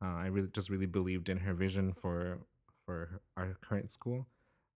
Uh, 0.01 0.15
I 0.25 0.27
really 0.27 0.49
just 0.59 0.69
really 0.69 0.85
believed 0.85 1.27
in 1.29 1.37
her 1.45 1.53
vision 1.53 1.93
for 1.93 2.39
for 2.85 3.21
our 3.37 3.57
current 3.61 3.91
school. 3.91 4.25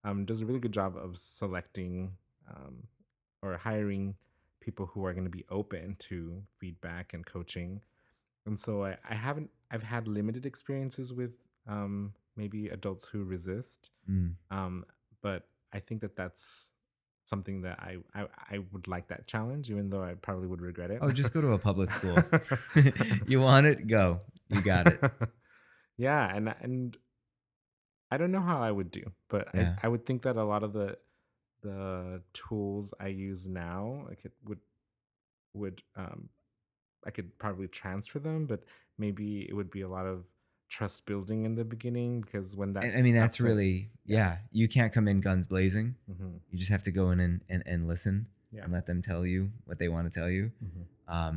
Um, 0.05 0.25
does 0.25 0.41
a 0.41 0.45
really 0.45 0.59
good 0.59 0.73
job 0.73 0.97
of 0.97 1.17
selecting 1.17 2.17
um, 2.53 2.87
or 3.41 3.57
hiring 3.57 4.15
people 4.59 4.85
who 4.87 5.05
are 5.05 5.13
going 5.13 5.23
to 5.31 5.37
be 5.41 5.45
open 5.49 5.95
to 5.99 6.43
feedback 6.59 7.13
and 7.13 7.25
coaching. 7.25 7.81
And 8.45 8.59
so 8.59 8.83
I, 8.83 8.97
I 9.09 9.15
haven't 9.15 9.49
I've 9.71 9.83
had 9.83 10.07
limited 10.07 10.45
experiences 10.45 11.13
with 11.13 11.31
um, 11.67 12.13
maybe 12.35 12.67
adults 12.69 13.07
who 13.07 13.23
resist, 13.23 13.91
Mm. 14.09 14.35
um, 14.51 14.85
but 15.21 15.47
I 15.71 15.79
think 15.79 16.01
that 16.01 16.15
that's 16.17 16.73
something 17.26 17.61
that 17.61 17.80
I, 17.80 17.97
I 18.13 18.28
I 18.51 18.57
would 18.71 18.88
like 18.88 19.07
that 19.07 19.28
challenge, 19.28 19.69
even 19.69 19.89
though 19.89 20.03
I 20.03 20.13
probably 20.15 20.47
would 20.47 20.61
regret 20.61 20.91
it. 20.91 20.99
Oh, 21.01 21.11
just 21.11 21.34
go 21.34 21.41
to 21.41 21.51
a 21.53 21.57
public 21.57 21.91
school. 21.97 22.17
you 23.28 23.41
want 23.41 23.65
it? 23.65 23.88
Go. 23.88 24.21
You 24.49 24.61
got 24.61 24.88
it. 24.88 24.99
yeah, 25.97 26.36
and 26.36 26.53
and 26.61 26.97
I 28.11 28.17
don't 28.17 28.32
know 28.32 28.41
how 28.41 28.61
I 28.61 28.71
would 28.71 28.91
do, 28.91 29.03
but 29.30 29.47
Yeah. 29.53 29.76
I, 29.82 29.86
I 29.86 29.89
would 29.89 30.05
think 30.05 30.21
that 30.24 30.38
a 30.38 30.43
lot 30.43 30.63
of 30.63 30.74
the 30.74 30.97
the 31.61 32.21
tools 32.34 32.93
I 32.99 33.07
use 33.07 33.47
now, 33.47 34.05
I 34.11 34.15
could 34.15 34.34
would 34.45 34.59
would 35.53 35.82
um 35.95 36.30
I 37.05 37.11
could 37.11 37.38
probably 37.38 37.67
transfer 37.67 38.19
them, 38.19 38.45
but 38.45 38.63
maybe 38.97 39.47
it 39.49 39.53
would 39.53 39.71
be 39.71 39.82
a 39.82 39.89
lot 39.89 40.05
of 40.05 40.26
trust 40.78 41.05
building 41.05 41.45
in 41.45 41.53
the 41.55 41.63
beginning 41.63 42.21
because 42.21 42.55
when 42.55 42.74
that 42.74 42.84
I 42.84 42.97
I 42.99 43.01
mean, 43.01 43.15
that's 43.15 43.39
really, 43.39 43.89
yeah. 44.05 44.38
You 44.51 44.67
can't 44.67 44.91
come 44.95 45.07
in 45.07 45.21
guns 45.21 45.45
blazing. 45.47 45.95
Mhm, 46.09 46.39
You 46.49 46.57
just 46.57 46.71
have 46.71 46.84
to 46.84 46.91
go 46.91 47.11
in 47.11 47.19
and, 47.19 47.41
and, 47.49 47.61
and 47.65 47.88
listen 47.88 48.26
yeah. 48.51 48.63
and 48.63 48.74
let 48.74 48.86
them 48.88 49.01
tell 49.01 49.24
you 49.26 49.51
what 49.65 49.78
they 49.80 49.88
want 49.88 50.11
to 50.11 50.19
tell 50.19 50.30
you. 50.30 50.51
mhm. 50.67 50.84
Um, 51.07 51.36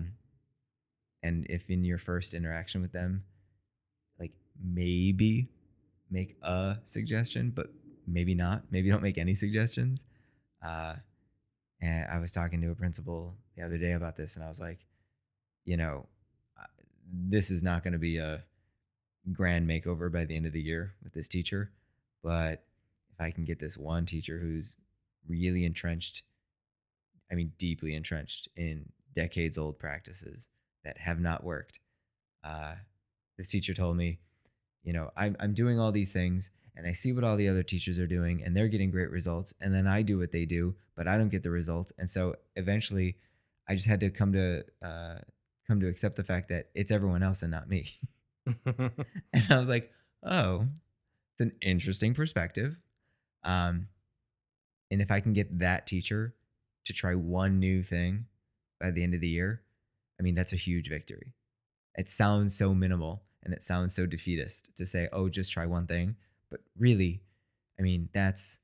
and 1.23 1.47
if 1.51 1.71
in 1.71 1.85
your 1.85 1.99
first 1.99 2.35
interaction 2.35 2.81
with 2.83 2.93
them, 2.93 3.25
like 4.19 4.33
maybe 4.63 5.49
make 6.11 6.37
a 6.43 6.79
suggestion, 6.85 7.51
but 7.51 7.67
maybe 8.07 8.35
not. 8.35 8.63
Maybe 8.71 8.89
don't 8.89 9.03
make 9.03 9.19
any 9.19 9.35
suggestions. 9.35 10.07
Uh, 10.63 10.95
and 11.81 12.07
I 12.09 12.19
was 12.21 12.33
talking 12.33 12.61
to 12.63 12.71
a 12.71 12.75
principal 12.75 13.35
the 13.57 13.63
other 13.65 13.77
day 13.77 13.93
about 13.93 14.17
this, 14.17 14.37
and 14.37 14.45
I 14.45 14.49
was 14.49 14.61
like, 14.61 14.79
you 15.65 15.77
know, 15.77 16.07
uh, 16.59 16.67
this 17.13 17.51
is 17.51 17.63
not 17.63 17.83
going 17.85 17.93
to 17.93 17.99
be 17.99 18.17
a 18.19 18.45
grand 19.33 19.69
makeover 19.69 20.11
by 20.13 20.25
the 20.25 20.37
end 20.37 20.47
of 20.47 20.53
the 20.53 20.63
year 20.63 20.95
with 21.03 21.13
this 21.13 21.29
teacher, 21.29 21.71
but 22.23 22.65
if 23.13 23.21
I 23.21 23.31
can 23.31 23.45
get 23.45 23.59
this 23.59 23.77
one 23.77 24.07
teacher 24.07 24.39
who's 24.39 24.77
really 25.29 25.65
entrenched, 25.65 26.23
I 27.31 27.35
mean, 27.35 27.53
deeply 27.59 27.95
entrenched 27.95 28.49
in 28.57 28.91
decades 29.15 29.59
old 29.59 29.79
practices 29.79 30.49
that 30.85 30.99
have 30.99 31.19
not 31.19 31.43
worked. 31.43 31.81
Uh, 32.45 32.75
this 33.37 33.49
teacher 33.49 33.75
told 33.75 33.97
me, 33.97 34.19
you 34.85 34.93
know, 34.93 35.11
I'm, 35.17 35.37
I'm 35.41 35.55
doing 35.55 35.81
all 35.81 35.93
these 35.93 36.13
things 36.13 36.51
and 36.77 36.87
I 36.87 36.93
see 36.93 37.13
what 37.13 37.25
all 37.25 37.37
the 37.37 37.49
other 37.49 37.63
teachers 37.63 37.99
are 37.99 38.07
doing 38.07 38.43
and 38.45 38.57
they're 38.57 38.69
getting 38.69 38.91
great 38.91 39.11
results. 39.11 39.55
And 39.61 39.75
then 39.75 39.87
I 39.87 40.03
do 40.03 40.19
what 40.19 40.31
they 40.31 40.45
do, 40.45 40.77
but 40.95 41.09
I 41.09 41.17
don't 41.17 41.31
get 41.31 41.43
the 41.43 41.51
results. 41.51 41.93
And 41.99 42.09
so 42.09 42.37
eventually 42.55 43.17
I 43.69 43.75
just 43.75 43.89
had 43.89 44.01
to 44.01 44.11
come 44.11 44.33
to, 44.35 44.63
uh, 44.83 45.17
come 45.67 45.81
to 45.81 45.89
accept 45.89 46.17
the 46.17 46.25
fact 46.25 46.49
that 46.51 46.67
it's 46.75 46.93
everyone 46.93 47.23
else 47.23 47.43
and 47.43 47.51
not 47.51 47.69
me. 47.69 47.99
And 49.33 49.47
I 49.51 49.59
was 49.59 49.69
like, 49.69 49.91
oh, 50.25 50.67
it's 51.35 51.41
an 51.41 51.53
interesting 51.61 52.15
perspective. 52.15 52.77
Um, 53.45 53.89
and 54.91 55.03
if 55.03 55.11
I 55.11 55.21
can 55.21 55.33
get 55.33 55.59
that 55.59 55.87
teacher 55.87 56.35
to 56.85 56.93
try 56.93 57.15
one 57.15 57.59
new 57.59 57.83
thing 57.83 58.27
by 58.81 58.91
the 58.91 59.03
end 59.03 59.15
of 59.15 59.21
the 59.21 59.29
year, 59.29 59.63
I 60.19 60.23
mean, 60.23 60.35
that's 60.35 60.53
a 60.53 60.57
huge 60.57 60.89
victory. 60.89 61.35
It 61.95 62.09
sounds 62.09 62.57
so 62.57 62.75
minimal 62.75 63.23
and 63.43 63.53
it 63.53 63.63
sounds 63.63 63.95
so 63.95 64.07
defeatist 64.07 64.71
to 64.77 64.87
say, 64.87 65.09
oh, 65.13 65.29
just 65.29 65.53
try 65.53 65.67
one 65.67 65.87
thing. 65.87 66.17
But 66.51 66.61
really, 66.79 67.23
I 67.79 67.83
mean, 67.83 68.09
that's 68.13 68.59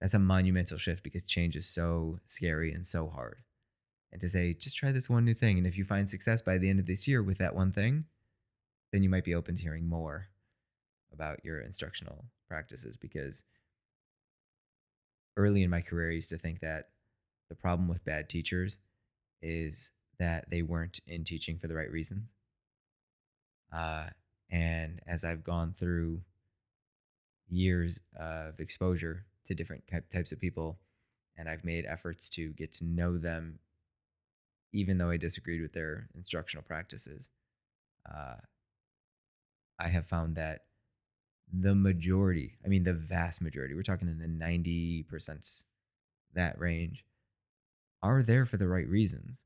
that's 0.00 0.14
a 0.14 0.18
monumental 0.18 0.78
shift 0.78 1.02
because 1.02 1.22
change 1.22 1.56
is 1.56 1.66
so 1.66 2.18
scary 2.26 2.72
and 2.72 2.86
so 2.86 3.08
hard. 3.08 3.42
And 4.12 4.20
to 4.20 4.28
say, 4.28 4.54
just 4.54 4.76
try 4.76 4.92
this 4.92 5.08
one 5.08 5.24
new 5.24 5.34
thing. 5.34 5.58
And 5.58 5.66
if 5.66 5.78
you 5.78 5.84
find 5.84 6.08
success 6.08 6.42
by 6.42 6.58
the 6.58 6.68
end 6.68 6.80
of 6.80 6.86
this 6.86 7.08
year 7.08 7.22
with 7.22 7.38
that 7.38 7.54
one 7.54 7.72
thing, 7.72 8.04
then 8.92 9.02
you 9.02 9.08
might 9.08 9.24
be 9.24 9.34
open 9.34 9.54
to 9.56 9.62
hearing 9.62 9.88
more 9.88 10.28
about 11.12 11.44
your 11.44 11.60
instructional 11.60 12.24
practices 12.48 12.96
because 12.96 13.44
early 15.36 15.62
in 15.62 15.70
my 15.70 15.80
career, 15.80 16.10
I 16.10 16.14
used 16.14 16.30
to 16.30 16.38
think 16.38 16.60
that 16.60 16.88
the 17.48 17.54
problem 17.54 17.88
with 17.88 18.04
bad 18.04 18.28
teachers 18.28 18.78
is 19.42 19.92
that 20.18 20.50
they 20.50 20.62
weren't 20.62 21.00
in 21.06 21.24
teaching 21.24 21.58
for 21.58 21.68
the 21.68 21.74
right 21.74 21.90
reasons. 21.90 22.28
Uh, 23.72 24.06
and 24.50 25.00
as 25.06 25.24
I've 25.24 25.44
gone 25.44 25.74
through 25.76 26.22
years 27.48 28.00
of 28.18 28.60
exposure 28.60 29.24
to 29.46 29.54
different 29.54 29.84
types 30.10 30.32
of 30.32 30.40
people, 30.40 30.78
and 31.36 31.48
I've 31.48 31.64
made 31.64 31.84
efforts 31.84 32.28
to 32.30 32.50
get 32.52 32.72
to 32.74 32.84
know 32.84 33.18
them, 33.18 33.58
even 34.72 34.98
though 34.98 35.10
I 35.10 35.16
disagreed 35.16 35.60
with 35.60 35.72
their 35.72 36.08
instructional 36.14 36.64
practices, 36.64 37.30
uh, 38.10 38.36
I 39.78 39.88
have 39.88 40.06
found 40.06 40.36
that 40.36 40.62
the 41.52 41.74
majority, 41.74 42.58
I 42.64 42.68
mean, 42.68 42.84
the 42.84 42.92
vast 42.92 43.40
majority, 43.40 43.74
we're 43.74 43.82
talking 43.82 44.08
in 44.08 44.18
the 44.18 44.44
90% 44.44 45.64
that 46.34 46.58
range, 46.58 47.04
are 48.02 48.22
there 48.22 48.46
for 48.46 48.56
the 48.56 48.68
right 48.68 48.88
reasons. 48.88 49.44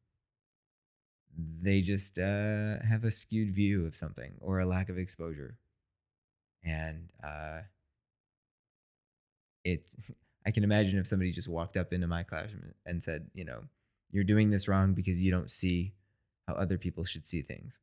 They 1.37 1.81
just 1.81 2.19
uh, 2.19 2.83
have 2.83 3.05
a 3.05 3.11
skewed 3.11 3.55
view 3.55 3.87
of 3.87 3.97
something 3.97 4.35
or 4.41 4.61
a 4.61 4.67
lack 4.67 4.89
of 4.89 4.99
exposure. 4.99 5.57
And 6.65 7.11
uh, 7.23 7.61
it, 9.65 9.91
I 10.47 10.51
can 10.51 10.65
imagine 10.65 10.99
if 10.99 11.07
somebody 11.07 11.33
just 11.33 11.49
walked 11.49 11.77
up 11.77 11.93
into 11.93 12.07
my 12.07 12.23
classroom 12.23 12.73
and 12.87 13.05
said, 13.05 13.31
you 13.35 13.45
know, 13.45 13.65
you're 14.11 14.25
doing 14.25 14.51
this 14.51 14.69
wrong 14.69 14.95
because 14.95 15.21
you 15.21 15.31
don't 15.31 15.51
see 15.51 15.93
how 16.49 16.55
other 16.55 16.79
people 16.79 17.05
should 17.05 17.27
see 17.27 17.43
things. 17.43 17.79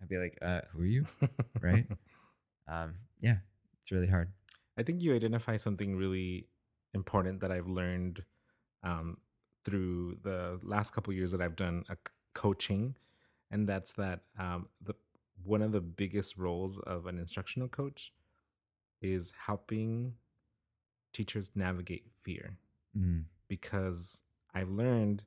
I'd 0.00 0.08
be 0.08 0.16
like, 0.18 0.38
uh, 0.42 0.62
who 0.72 0.82
are 0.82 0.86
you? 0.86 1.06
Right? 1.60 1.86
Um, 2.68 2.96
yeah, 3.20 3.38
it's 3.82 3.90
really 3.92 4.06
hard. 4.06 4.32
I 4.78 4.82
think 4.82 5.02
you 5.02 5.14
identify 5.14 5.56
something 5.56 5.96
really 5.96 6.48
important 6.94 7.40
that 7.40 7.50
I've 7.50 7.66
learned 7.68 8.22
um, 8.82 9.18
through 9.64 10.18
the 10.22 10.60
last 10.62 10.92
couple 10.92 11.12
years 11.12 11.32
that 11.32 11.40
I've 11.40 11.56
done 11.56 11.84
a 11.88 11.94
c- 11.94 12.12
coaching, 12.34 12.96
and 13.50 13.68
that's 13.68 13.92
that 13.94 14.20
um, 14.38 14.68
the 14.80 14.94
one 15.44 15.62
of 15.62 15.72
the 15.72 15.80
biggest 15.80 16.36
roles 16.36 16.78
of 16.78 17.06
an 17.06 17.18
instructional 17.18 17.68
coach 17.68 18.12
is 19.02 19.32
helping 19.46 20.14
teachers 21.12 21.52
navigate 21.54 22.04
fear 22.22 22.56
Mm, 22.96 23.24
because 23.48 24.22
I've 24.54 24.70
learned 24.70 25.24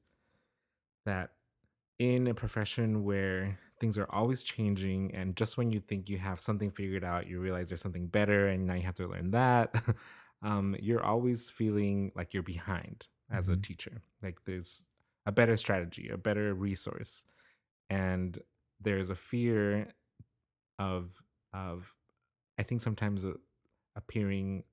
that 1.06 1.32
in 2.00 2.28
a 2.28 2.34
profession 2.34 3.04
where 3.04 3.60
things 3.82 3.98
are 4.00 4.12
always 4.12 4.46
changing 4.46 5.14
and 5.16 5.38
just 5.38 5.58
when 5.58 5.72
you 5.72 5.82
think 5.82 6.10
you 6.10 6.20
have 6.20 6.40
something 6.40 6.72
figured 6.72 7.04
out 7.06 7.28
you 7.28 7.42
realize 7.42 7.70
there's 7.70 7.82
something 7.82 8.08
better 8.08 8.48
and 8.48 8.68
now 8.68 8.76
you 8.76 8.84
have 8.84 8.96
to 8.96 9.08
learn 9.08 9.32
that 9.32 9.76
um, 10.44 10.78
you're 10.82 11.04
always 11.04 11.52
feeling 11.52 12.14
like 12.16 12.34
you're 12.34 12.44
behind 12.44 13.10
as 13.32 13.50
a 13.50 13.56
Mhm. 13.56 13.58
teacher 13.58 14.04
like 14.24 14.46
there's 14.46 14.86
a 15.26 15.34
better 15.34 15.58
strategy 15.58 16.10
a 16.10 16.18
better 16.18 16.56
resource 16.56 17.26
and 17.90 18.40
there's 18.80 19.10
a 19.10 19.16
fear 19.16 19.90
of 20.80 21.22
of 21.54 21.96
i 22.60 22.64
think 22.64 22.82
sometimes 22.82 23.26
uh, 23.26 23.34
appearing 23.96 24.64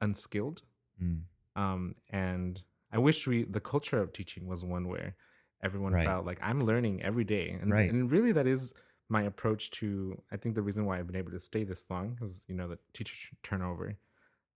unskilled 0.00 0.62
Mm, 1.00 1.28
um, 1.56 1.96
and 2.10 2.64
I 2.92 2.98
wish 2.98 3.26
we 3.26 3.44
the 3.44 3.60
culture 3.60 4.00
of 4.00 4.12
teaching 4.12 4.46
was 4.46 4.64
one 4.64 4.88
where 4.88 5.16
everyone 5.62 5.92
Right. 5.92 6.04
felt 6.06 6.26
like 6.26 6.38
I'm 6.42 6.64
learning 6.64 7.02
every 7.02 7.24
day, 7.24 7.50
and 7.50 7.70
Right. 7.70 7.90
and 7.90 8.10
really 8.10 8.32
that 8.32 8.46
is 8.46 8.72
my 9.08 9.22
approach 9.22 9.70
to. 9.72 10.22
I 10.30 10.36
think 10.36 10.54
the 10.54 10.62
reason 10.62 10.84
why 10.86 10.98
I've 10.98 11.06
been 11.06 11.16
able 11.16 11.32
to 11.32 11.40
stay 11.40 11.64
this 11.64 11.84
long 11.90 12.18
is 12.22 12.44
you 12.48 12.54
know 12.54 12.68
the 12.68 12.78
teacher 12.92 13.14
ch- 13.14 13.32
turnover. 13.42 13.96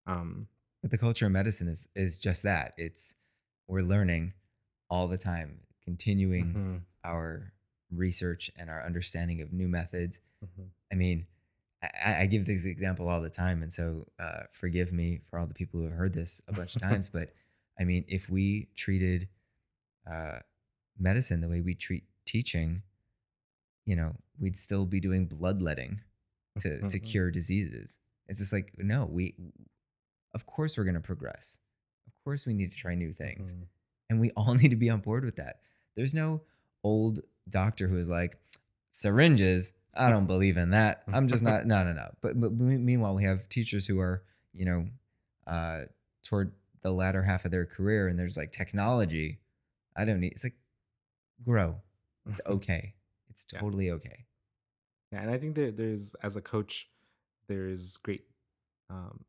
Um, 0.07 0.49
But 0.83 0.91
the 0.91 0.99
culture 0.99 1.27
of 1.27 1.33
medicine 1.33 1.69
is 1.69 1.89
is 1.95 2.19
just 2.19 2.43
that. 2.45 2.75
It's 2.77 3.15
we're 3.67 3.83
learning 3.83 4.35
all 4.91 5.09
the 5.09 5.19
time, 5.19 5.61
continuing 5.83 6.55
mhm, 6.55 6.81
our 7.05 7.53
research 7.91 8.51
and 8.59 8.69
our 8.71 8.83
understanding 8.85 9.41
of 9.41 9.53
new 9.53 9.69
methods. 9.69 10.21
mhm. 10.45 10.69
I 10.93 10.95
mean, 10.97 11.27
I, 11.83 12.23
I 12.23 12.27
give 12.27 12.45
this 12.47 12.65
example 12.67 13.09
all 13.09 13.21
the 13.21 13.31
time, 13.31 13.63
and 13.63 13.73
so 13.73 14.07
uh, 14.19 14.45
forgive 14.53 14.93
me 14.93 15.21
for 15.29 15.39
all 15.39 15.47
the 15.47 15.55
people 15.55 15.81
who 15.81 15.87
have 15.87 15.95
heard 15.97 16.15
this 16.15 16.41
a 16.49 16.53
bunch 16.53 16.77
of 16.77 16.83
times. 16.83 17.09
But 17.13 17.33
I 17.81 17.85
mean, 17.85 18.05
if 18.09 18.29
we 18.31 18.69
treated 18.77 19.29
uh, 20.11 20.41
medicine 20.99 21.41
the 21.41 21.49
way 21.49 21.61
we 21.61 21.75
treat 21.75 22.05
teaching, 22.25 22.83
you 23.85 23.97
know, 23.97 24.17
we'd 24.39 24.57
still 24.57 24.87
be 24.87 25.01
doing 25.01 25.27
bloodletting 25.27 26.01
to 26.61 26.81
to 26.89 26.99
Mhm. 27.01 27.05
cure 27.05 27.31
diseases. 27.31 27.99
It's 28.29 28.39
just 28.39 28.53
like 28.53 28.75
no, 28.79 29.07
we, 29.07 29.35
of 30.33 30.47
course, 30.47 30.77
we're 30.79 30.85
going 30.85 30.95
to 30.95 31.01
progress. 31.01 31.59
Of 32.07 32.13
course, 32.25 32.47
we 32.47 32.55
need 32.55 32.73
to 32.73 32.79
try 32.79 32.95
new 32.95 33.13
things 33.13 33.53
Mhm. 33.53 33.67
and 34.11 34.21
we 34.21 34.31
all 34.33 34.55
need 34.63 34.71
to 34.71 34.77
be 34.77 34.91
on 34.91 35.01
board 35.01 35.25
with 35.25 35.37
that. 35.37 35.61
There's 35.95 36.15
no 36.15 36.45
old 36.83 37.21
doctor 37.49 37.89
who 37.89 37.99
is 37.99 38.09
like 38.09 38.39
syringes. 38.91 39.73
I 39.93 40.09
don't 40.11 40.27
believe 40.27 40.57
in 40.57 40.71
that. 40.71 41.05
I'm 41.07 41.29
just 41.29 41.43
not. 41.45 41.67
No, 41.67 41.85
no, 41.85 41.93
no. 41.93 42.15
But, 42.21 42.41
but 42.41 42.53
meanwhile, 42.53 43.15
we 43.15 43.25
have 43.25 43.49
teachers 43.49 43.87
who 43.87 44.01
are, 44.01 44.25
you 44.53 44.65
know, 44.65 44.89
uh, 45.47 45.83
toward 46.25 46.53
the 46.83 46.91
latter 46.93 47.23
half 47.23 47.45
of 47.45 47.51
their 47.53 47.65
career, 47.67 48.09
and 48.09 48.19
there's 48.19 48.37
like 48.37 48.51
technology. 48.51 49.39
I 49.97 50.05
don't 50.05 50.21
need. 50.21 50.33
It's 50.33 50.43
like 50.45 50.57
grow. 51.45 51.83
It's 52.27 52.41
okay. 52.47 52.95
It's 53.31 53.47
Yeah. 53.53 53.61
totally 53.61 53.91
okay. 53.91 54.27
Yeah, 55.13 55.21
and 55.23 55.31
I 55.31 55.39
think 55.39 55.55
that 55.57 55.77
there's 55.77 56.15
as 56.23 56.37
a 56.37 56.41
coach, 56.41 56.89
there's 57.47 57.97
great 57.99 58.25
um, 58.91 59.25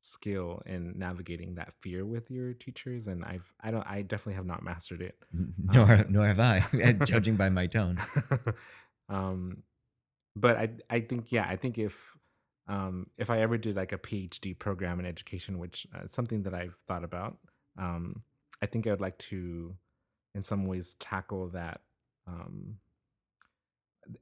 skill 0.00 0.62
in 0.66 0.98
navigating 0.98 1.54
that 1.56 1.72
fear 1.74 2.04
with 2.04 2.30
your 2.30 2.54
teachers, 2.54 3.06
and 3.06 3.24
I've 3.24 3.52
I 3.60 3.70
don't 3.70 3.86
I 3.86 4.02
definitely 4.02 4.34
have 4.34 4.46
not 4.46 4.62
mastered 4.62 5.02
it. 5.02 5.16
Nor, 5.72 5.92
Um, 5.92 6.06
nor 6.08 6.26
have 6.26 6.40
I, 6.40 6.60
judging 7.04 7.36
by 7.36 7.50
my 7.50 7.66
tone. 7.66 7.98
um, 9.08 9.62
but 10.36 10.56
I 10.56 10.70
I 10.90 11.00
think 11.00 11.30
yeah 11.32 11.46
I 11.48 11.56
think 11.56 11.78
if 11.78 12.16
um, 12.68 13.06
if 13.16 13.30
I 13.30 13.40
ever 13.40 13.56
did 13.58 13.76
like 13.76 13.92
a 13.92 13.98
PhD 13.98 14.58
program 14.58 15.00
in 15.00 15.06
education, 15.06 15.58
which 15.58 15.86
uh, 15.94 16.02
is 16.04 16.12
something 16.12 16.42
that 16.42 16.54
I've 16.54 16.76
thought 16.86 17.02
about, 17.04 17.38
um, 17.78 18.22
I 18.60 18.66
think 18.66 18.86
I 18.86 18.90
would 18.90 19.00
like 19.00 19.16
to, 19.30 19.74
in 20.38 20.42
some 20.42 20.64
ways, 20.66 20.94
tackle 20.94 21.48
that. 21.48 21.82
Um, 22.26 22.78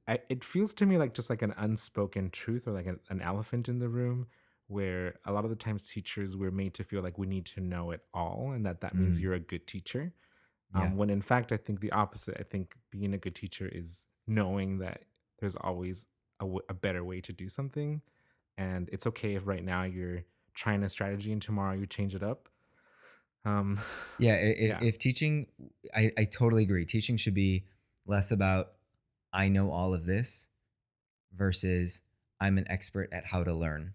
I, 0.08 0.18
it 0.28 0.42
feels 0.42 0.74
to 0.74 0.86
me 0.86 0.98
like 0.98 1.14
just 1.14 1.30
like 1.30 1.42
an 1.42 1.54
unspoken 1.56 2.30
truth 2.30 2.66
or 2.66 2.72
like 2.72 2.86
an, 2.86 2.98
an 3.08 3.20
elephant 3.20 3.68
in 3.68 3.78
the 3.78 3.88
room 3.88 4.26
where 4.66 5.14
a 5.24 5.32
lot 5.32 5.44
of 5.44 5.50
the 5.50 5.56
times 5.56 5.88
teachers 5.88 6.36
we're 6.36 6.50
made 6.50 6.74
to 6.74 6.82
feel 6.84 7.02
like 7.02 7.18
we 7.18 7.26
need 7.26 7.46
to 7.46 7.60
know 7.60 7.92
it 7.92 8.00
all 8.12 8.50
and 8.52 8.66
that 8.66 8.80
that 8.80 8.96
means 8.96 9.18
Mm. 9.18 9.22
you're 9.22 9.34
a 9.34 9.38
good 9.40 9.64
teacher 9.68 10.12
Yeah. 10.74 10.86
um, 10.86 10.96
when 10.96 11.08
in 11.08 11.22
fact 11.22 11.52
i 11.52 11.56
think 11.56 11.80
the 11.80 11.92
opposite 11.92 12.36
i 12.40 12.42
think 12.42 12.74
being 12.90 13.14
a 13.14 13.18
good 13.18 13.36
teacher 13.36 13.68
is 13.68 14.06
knowing 14.26 14.78
that 14.78 15.02
there's 15.38 15.54
always 15.54 16.06
a, 16.40 16.44
w- 16.44 16.62
a 16.68 16.74
better 16.74 17.04
way 17.04 17.20
to 17.20 17.32
do 17.32 17.48
something 17.48 18.02
and 18.58 18.88
it's 18.92 19.06
okay 19.06 19.36
if 19.36 19.46
right 19.46 19.64
now 19.64 19.84
you're 19.84 20.24
trying 20.54 20.82
a 20.82 20.88
strategy 20.88 21.30
and 21.30 21.42
tomorrow 21.42 21.74
you 21.76 21.86
change 21.86 22.16
it 22.16 22.24
up 22.24 22.48
um 23.46 23.78
Yeah, 24.18 24.32
i- 24.34 24.36
i- 24.36 24.56
Yeah. 24.58 24.78
if 24.82 24.98
teaching, 24.98 25.46
I, 25.94 26.10
I 26.18 26.24
totally 26.24 26.62
agree. 26.64 26.84
Teaching 26.84 27.16
should 27.16 27.34
be 27.34 27.64
less 28.06 28.30
about 28.32 28.72
I 29.32 29.48
know 29.48 29.70
all 29.70 29.92
of 29.94 30.04
this 30.06 30.48
versus 31.34 32.00
I'm 32.40 32.56
an 32.58 32.64
expert 32.68 33.08
at 33.12 33.24
how 33.26 33.44
to 33.44 33.54
learn. 33.54 33.94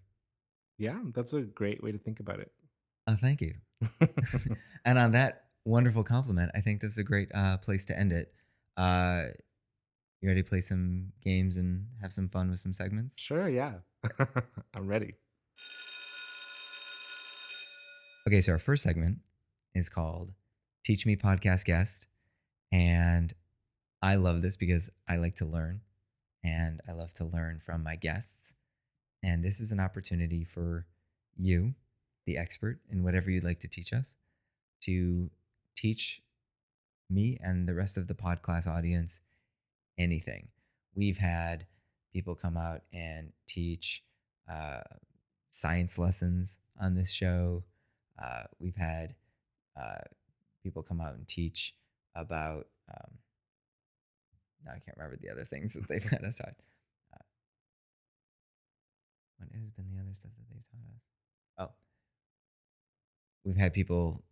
yeah 0.77 0.99
that's 1.13 1.33
a 1.33 1.41
great 1.41 1.83
way 1.83 1.91
to 1.91 1.97
think 1.99 2.19
about 2.19 2.39
it 2.39 2.51
Oh, 3.07 3.15
thank 3.15 3.41
you. 3.41 3.55
And 4.85 4.97
on 4.99 5.11
that 5.13 5.43
wonderful 5.65 6.03
compliment, 6.03 6.51
I 6.55 6.61
think 6.61 6.81
this 6.81 6.91
is 6.93 6.97
a 6.97 7.03
great 7.03 7.29
uh, 7.35 7.57
place 7.57 7.85
to 7.85 7.97
end 7.97 8.11
it. 8.13 8.31
Uh, 8.77 9.25
you 10.21 10.29
ready 10.29 10.41
to 10.43 10.49
play 10.49 10.61
some 10.61 11.11
games 11.23 11.57
and 11.57 11.87
have 12.01 12.13
some 12.13 12.29
fun 12.29 12.49
with 12.51 12.59
some 12.59 12.73
segments? 12.73 13.17
sure 13.17 13.49
yeah 13.49 13.73
i'm 14.75 14.87
ready 14.87 15.13
Okay, 18.27 18.39
so 18.41 18.51
our 18.53 18.59
first 18.59 18.83
segment 18.83 19.17
is 19.73 19.89
called 19.89 20.33
Teach 20.83 21.05
Me 21.05 21.15
Podcast 21.15 21.65
Guest. 21.65 22.07
And 22.71 23.33
I 24.01 24.15
love 24.15 24.41
this 24.41 24.57
because 24.57 24.89
I 25.07 25.17
like 25.17 25.35
to 25.35 25.45
learn 25.45 25.81
and 26.43 26.81
I 26.87 26.93
love 26.93 27.13
to 27.15 27.25
learn 27.25 27.59
from 27.59 27.83
my 27.83 27.95
guests. 27.95 28.53
And 29.23 29.43
this 29.43 29.59
is 29.59 29.71
an 29.71 29.79
opportunity 29.79 30.43
for 30.43 30.87
you, 31.37 31.75
the 32.25 32.37
expert 32.37 32.79
in 32.89 33.03
whatever 33.03 33.29
you'd 33.29 33.43
like 33.43 33.59
to 33.61 33.67
teach 33.67 33.93
us, 33.93 34.15
to 34.81 35.29
teach 35.75 36.21
me 37.09 37.37
and 37.41 37.67
the 37.67 37.75
rest 37.75 37.97
of 37.97 38.07
the 38.07 38.13
podcast 38.13 38.67
audience 38.67 39.21
anything. 39.97 40.47
We've 40.95 41.17
had 41.17 41.67
people 42.11 42.35
come 42.35 42.57
out 42.57 42.81
and 42.91 43.31
teach 43.47 44.03
uh, 44.49 44.81
science 45.51 45.97
lessons 45.97 46.59
on 46.79 46.95
this 46.95 47.11
show. 47.11 47.63
Uh, 48.21 48.43
we've 48.59 48.75
had 48.75 49.15
uh, 49.81 50.01
people 50.63 50.83
come 50.83 51.01
out 51.01 51.15
and 51.15 51.27
teach 51.27 51.73
about. 52.15 52.67
Um, 52.89 53.17
now 54.65 54.71
I 54.71 54.79
can't 54.79 54.97
remember 54.97 55.17
the 55.21 55.29
other 55.29 55.43
things 55.43 55.73
that 55.73 55.87
they've 55.87 56.03
had 56.09 56.23
us 56.23 56.39
on. 56.41 56.53
Uh, 57.13 57.23
what 59.37 59.49
has 59.57 59.71
been 59.71 59.89
the 59.93 60.01
other 60.01 60.13
stuff 60.13 60.31
that 60.37 60.53
they've 60.53 60.67
taught 60.71 60.93
us? 60.95 61.01
Oh, 61.57 61.73
we've 63.43 63.57
had 63.57 63.73
people 63.73 64.23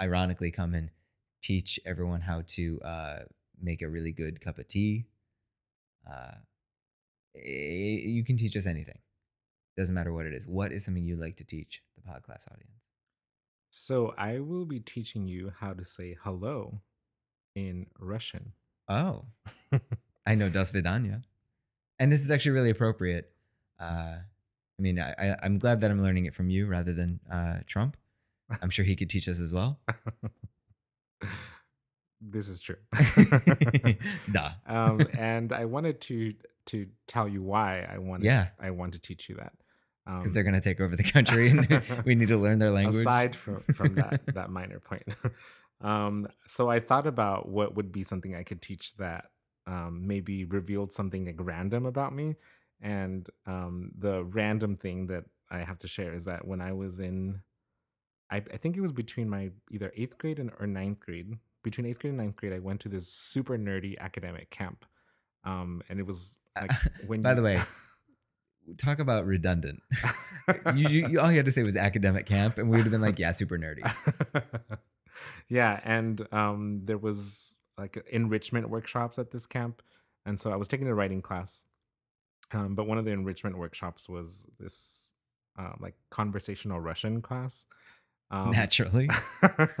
ironically 0.00 0.50
come 0.50 0.74
and 0.74 0.90
teach 1.42 1.78
everyone 1.86 2.20
how 2.20 2.42
to 2.46 2.80
uh, 2.84 3.18
make 3.60 3.82
a 3.82 3.88
really 3.88 4.12
good 4.12 4.40
cup 4.40 4.58
of 4.58 4.68
tea. 4.68 5.06
Uh, 6.08 6.34
eh, 7.36 8.00
you 8.04 8.24
can 8.24 8.36
teach 8.36 8.56
us 8.56 8.66
anything. 8.66 8.98
Doesn't 9.76 9.94
matter 9.94 10.12
what 10.12 10.26
it 10.26 10.32
is. 10.32 10.46
What 10.46 10.72
is 10.72 10.84
something 10.84 11.04
you'd 11.04 11.20
like 11.20 11.36
to 11.36 11.44
teach 11.44 11.82
the 11.94 12.02
podcast 12.02 12.50
audience? 12.52 12.87
So 13.70 14.14
I 14.16 14.38
will 14.40 14.64
be 14.64 14.80
teaching 14.80 15.28
you 15.28 15.52
how 15.58 15.72
to 15.74 15.84
say 15.84 16.16
hello 16.22 16.80
in 17.54 17.86
Russian. 17.98 18.52
Oh, 18.88 19.26
I 20.26 20.34
know 20.34 20.48
Das 20.48 20.72
Vidanya. 20.72 21.22
And 21.98 22.10
this 22.12 22.22
is 22.24 22.30
actually 22.30 22.52
really 22.52 22.70
appropriate. 22.70 23.30
Uh, 23.78 24.16
I 24.78 24.82
mean, 24.82 24.98
I, 24.98 25.14
I, 25.18 25.36
I'm 25.42 25.58
glad 25.58 25.80
that 25.80 25.90
I'm 25.90 26.00
learning 26.00 26.26
it 26.26 26.34
from 26.34 26.48
you 26.50 26.66
rather 26.66 26.92
than 26.92 27.20
uh, 27.30 27.58
Trump. 27.66 27.96
I'm 28.62 28.70
sure 28.70 28.84
he 28.84 28.96
could 28.96 29.10
teach 29.10 29.28
us 29.28 29.40
as 29.40 29.52
well. 29.52 29.78
this 32.20 32.48
is 32.48 32.60
true. 32.60 32.76
Duh. 34.32 34.50
um, 34.66 35.00
and 35.18 35.52
I 35.52 35.66
wanted 35.66 36.00
to 36.02 36.34
to 36.66 36.86
tell 37.06 37.26
you 37.26 37.42
why 37.42 37.86
I 37.90 37.98
wanted 37.98 38.26
Yeah. 38.26 38.48
I 38.60 38.70
want 38.70 38.92
to 38.92 39.00
teach 39.00 39.28
you 39.28 39.36
that. 39.36 39.52
Um, 40.08 40.18
Because 40.20 40.32
they're 40.34 40.42
going 40.42 40.54
to 40.54 40.60
take 40.60 40.80
over 40.80 40.96
the 40.96 41.02
country 41.04 41.50
and 41.50 41.68
we 42.06 42.14
need 42.14 42.28
to 42.28 42.38
learn 42.38 42.58
their 42.58 42.70
language. 42.70 43.02
aside 43.02 43.36
from 43.36 43.62
from 43.74 43.94
that 43.96 44.22
that 44.34 44.48
minor 44.50 44.80
point. 44.80 45.04
um, 45.82 46.26
so 46.46 46.70
I 46.70 46.80
thought 46.80 47.06
about 47.06 47.48
what 47.48 47.74
would 47.76 47.92
be 47.92 48.02
something 48.02 48.34
I 48.34 48.42
could 48.42 48.62
teach 48.62 48.96
that 48.96 49.26
um, 49.66 50.06
maybe 50.06 50.44
revealed 50.46 50.92
something 50.92 51.26
like 51.26 51.36
random 51.38 51.84
about 51.86 52.14
me. 52.14 52.36
And 52.80 53.28
um, 53.46 53.90
the 53.98 54.24
random 54.24 54.76
thing 54.76 55.08
that 55.08 55.24
I 55.50 55.58
have 55.58 55.78
to 55.80 55.88
share 55.88 56.14
is 56.14 56.24
that 56.24 56.46
when 56.46 56.60
I 56.60 56.72
was 56.72 57.00
in, 57.00 57.42
I, 58.30 58.36
I 58.36 58.56
think 58.56 58.76
it 58.76 58.80
was 58.80 58.92
between 58.92 59.28
my 59.28 59.50
either 59.70 59.92
eighth 59.96 60.16
grade 60.18 60.38
and 60.38 60.50
or 60.58 60.66
ninth 60.66 61.00
grade. 61.00 61.34
Between 61.62 61.86
eighth 61.86 61.98
grade 61.98 62.12
and 62.14 62.18
ninth 62.18 62.36
grade, 62.36 62.52
I 62.52 62.60
went 62.60 62.80
to 62.82 62.88
this 62.88 63.08
super 63.12 63.58
nerdy 63.58 63.98
academic 63.98 64.48
camp, 64.50 64.84
um, 65.44 65.82
and 65.88 65.98
it 65.98 66.06
was 66.06 66.38
like 66.56 66.70
when. 67.06 67.20
By 67.22 67.30
you- 67.30 67.36
the 67.36 67.42
way, 67.42 67.60
talk 68.76 68.98
about 68.98 69.26
redundant. 69.26 69.82
you, 70.74 70.88
you, 70.88 71.20
all 71.20 71.30
you 71.30 71.36
had 71.36 71.46
to 71.46 71.52
say 71.52 71.62
was 71.62 71.76
academic 71.76 72.26
camp, 72.26 72.58
and 72.58 72.68
we 72.68 72.76
would 72.76 72.84
have 72.84 72.92
been 72.92 73.00
like, 73.00 73.18
yeah, 73.18 73.32
super 73.32 73.58
nerdy. 73.58 73.82
yeah, 75.48 75.80
and 75.84 76.26
um, 76.32 76.80
there 76.84 76.98
was 76.98 77.56
like 77.76 77.96
enrichment 78.10 78.68
workshops 78.68 79.18
at 79.18 79.30
this 79.30 79.46
camp, 79.46 79.82
and 80.26 80.40
so 80.40 80.50
I 80.50 80.56
was 80.56 80.68
taking 80.68 80.88
a 80.88 80.94
writing 80.94 81.22
class. 81.22 81.64
Um, 82.52 82.74
but 82.74 82.86
one 82.86 82.98
of 82.98 83.04
the 83.04 83.10
enrichment 83.10 83.58
workshops 83.58 84.08
was 84.08 84.46
this 84.58 85.12
uh, 85.58 85.72
like 85.80 85.94
conversational 86.10 86.80
Russian 86.80 87.20
class. 87.20 87.66
Um, 88.30 88.50
Naturally. 88.50 89.08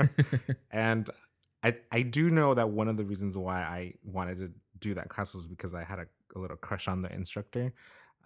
and 0.70 1.08
I 1.62 1.76
I 1.92 2.02
do 2.02 2.30
know 2.30 2.54
that 2.54 2.70
one 2.70 2.88
of 2.88 2.96
the 2.96 3.04
reasons 3.04 3.36
why 3.36 3.60
I 3.60 3.94
wanted 4.04 4.38
to 4.38 4.50
do 4.78 4.94
that 4.94 5.08
class 5.08 5.34
was 5.34 5.46
because 5.46 5.74
I 5.74 5.84
had 5.84 5.98
a, 5.98 6.06
a 6.36 6.38
little 6.38 6.56
crush 6.56 6.88
on 6.88 7.02
the 7.02 7.12
instructor. 7.12 7.72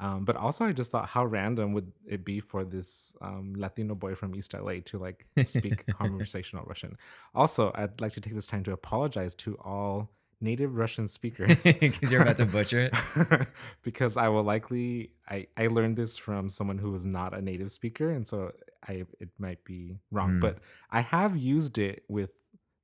Um, 0.03 0.25
but 0.25 0.37
also, 0.37 0.65
I 0.65 0.73
just 0.73 0.91
thought, 0.91 1.07
how 1.09 1.25
random 1.25 1.73
would 1.75 1.93
it 2.07 2.25
be 2.25 2.41
for 2.41 2.65
this 2.65 3.15
um, 3.21 3.55
Latino 3.57 3.95
boy 3.95 4.15
from 4.17 4.35
East 4.35 4.53
LA 4.53 4.75
to 4.87 4.99
like 4.99 5.27
speak 5.45 5.87
conversational 6.03 6.65
Russian? 6.67 6.97
Also, 7.35 7.71
I'd 7.75 8.01
like 8.01 8.13
to 8.15 8.21
take 8.21 8.35
this 8.35 8.49
time 8.49 8.65
to 8.65 8.73
apologize 8.73 9.35
to 9.37 9.57
all 9.63 10.11
native 10.41 10.77
Russian 10.77 11.07
speakers 11.07 11.63
Because 11.81 12.11
you're 12.11 12.23
about 12.23 12.39
to 12.39 12.47
butcher 12.47 12.91
it. 12.91 13.47
because 13.83 14.17
I 14.17 14.27
will 14.29 14.43
likely 14.43 15.13
I 15.29 15.47
I 15.57 15.69
learned 15.69 15.97
this 15.97 16.17
from 16.19 16.49
someone 16.51 16.79
who 16.79 16.91
was 16.91 17.05
not 17.05 17.33
a 17.33 17.41
native 17.41 17.71
speaker, 17.71 18.11
and 18.11 18.27
so 18.27 18.51
I 18.89 19.05
it 19.21 19.29
might 19.39 19.63
be 19.63 19.99
wrong, 20.11 20.33
Mm. 20.33 20.41
but 20.41 20.59
I 20.91 21.03
have 21.03 21.37
used 21.37 21.79
it 21.79 22.03
with 22.09 22.31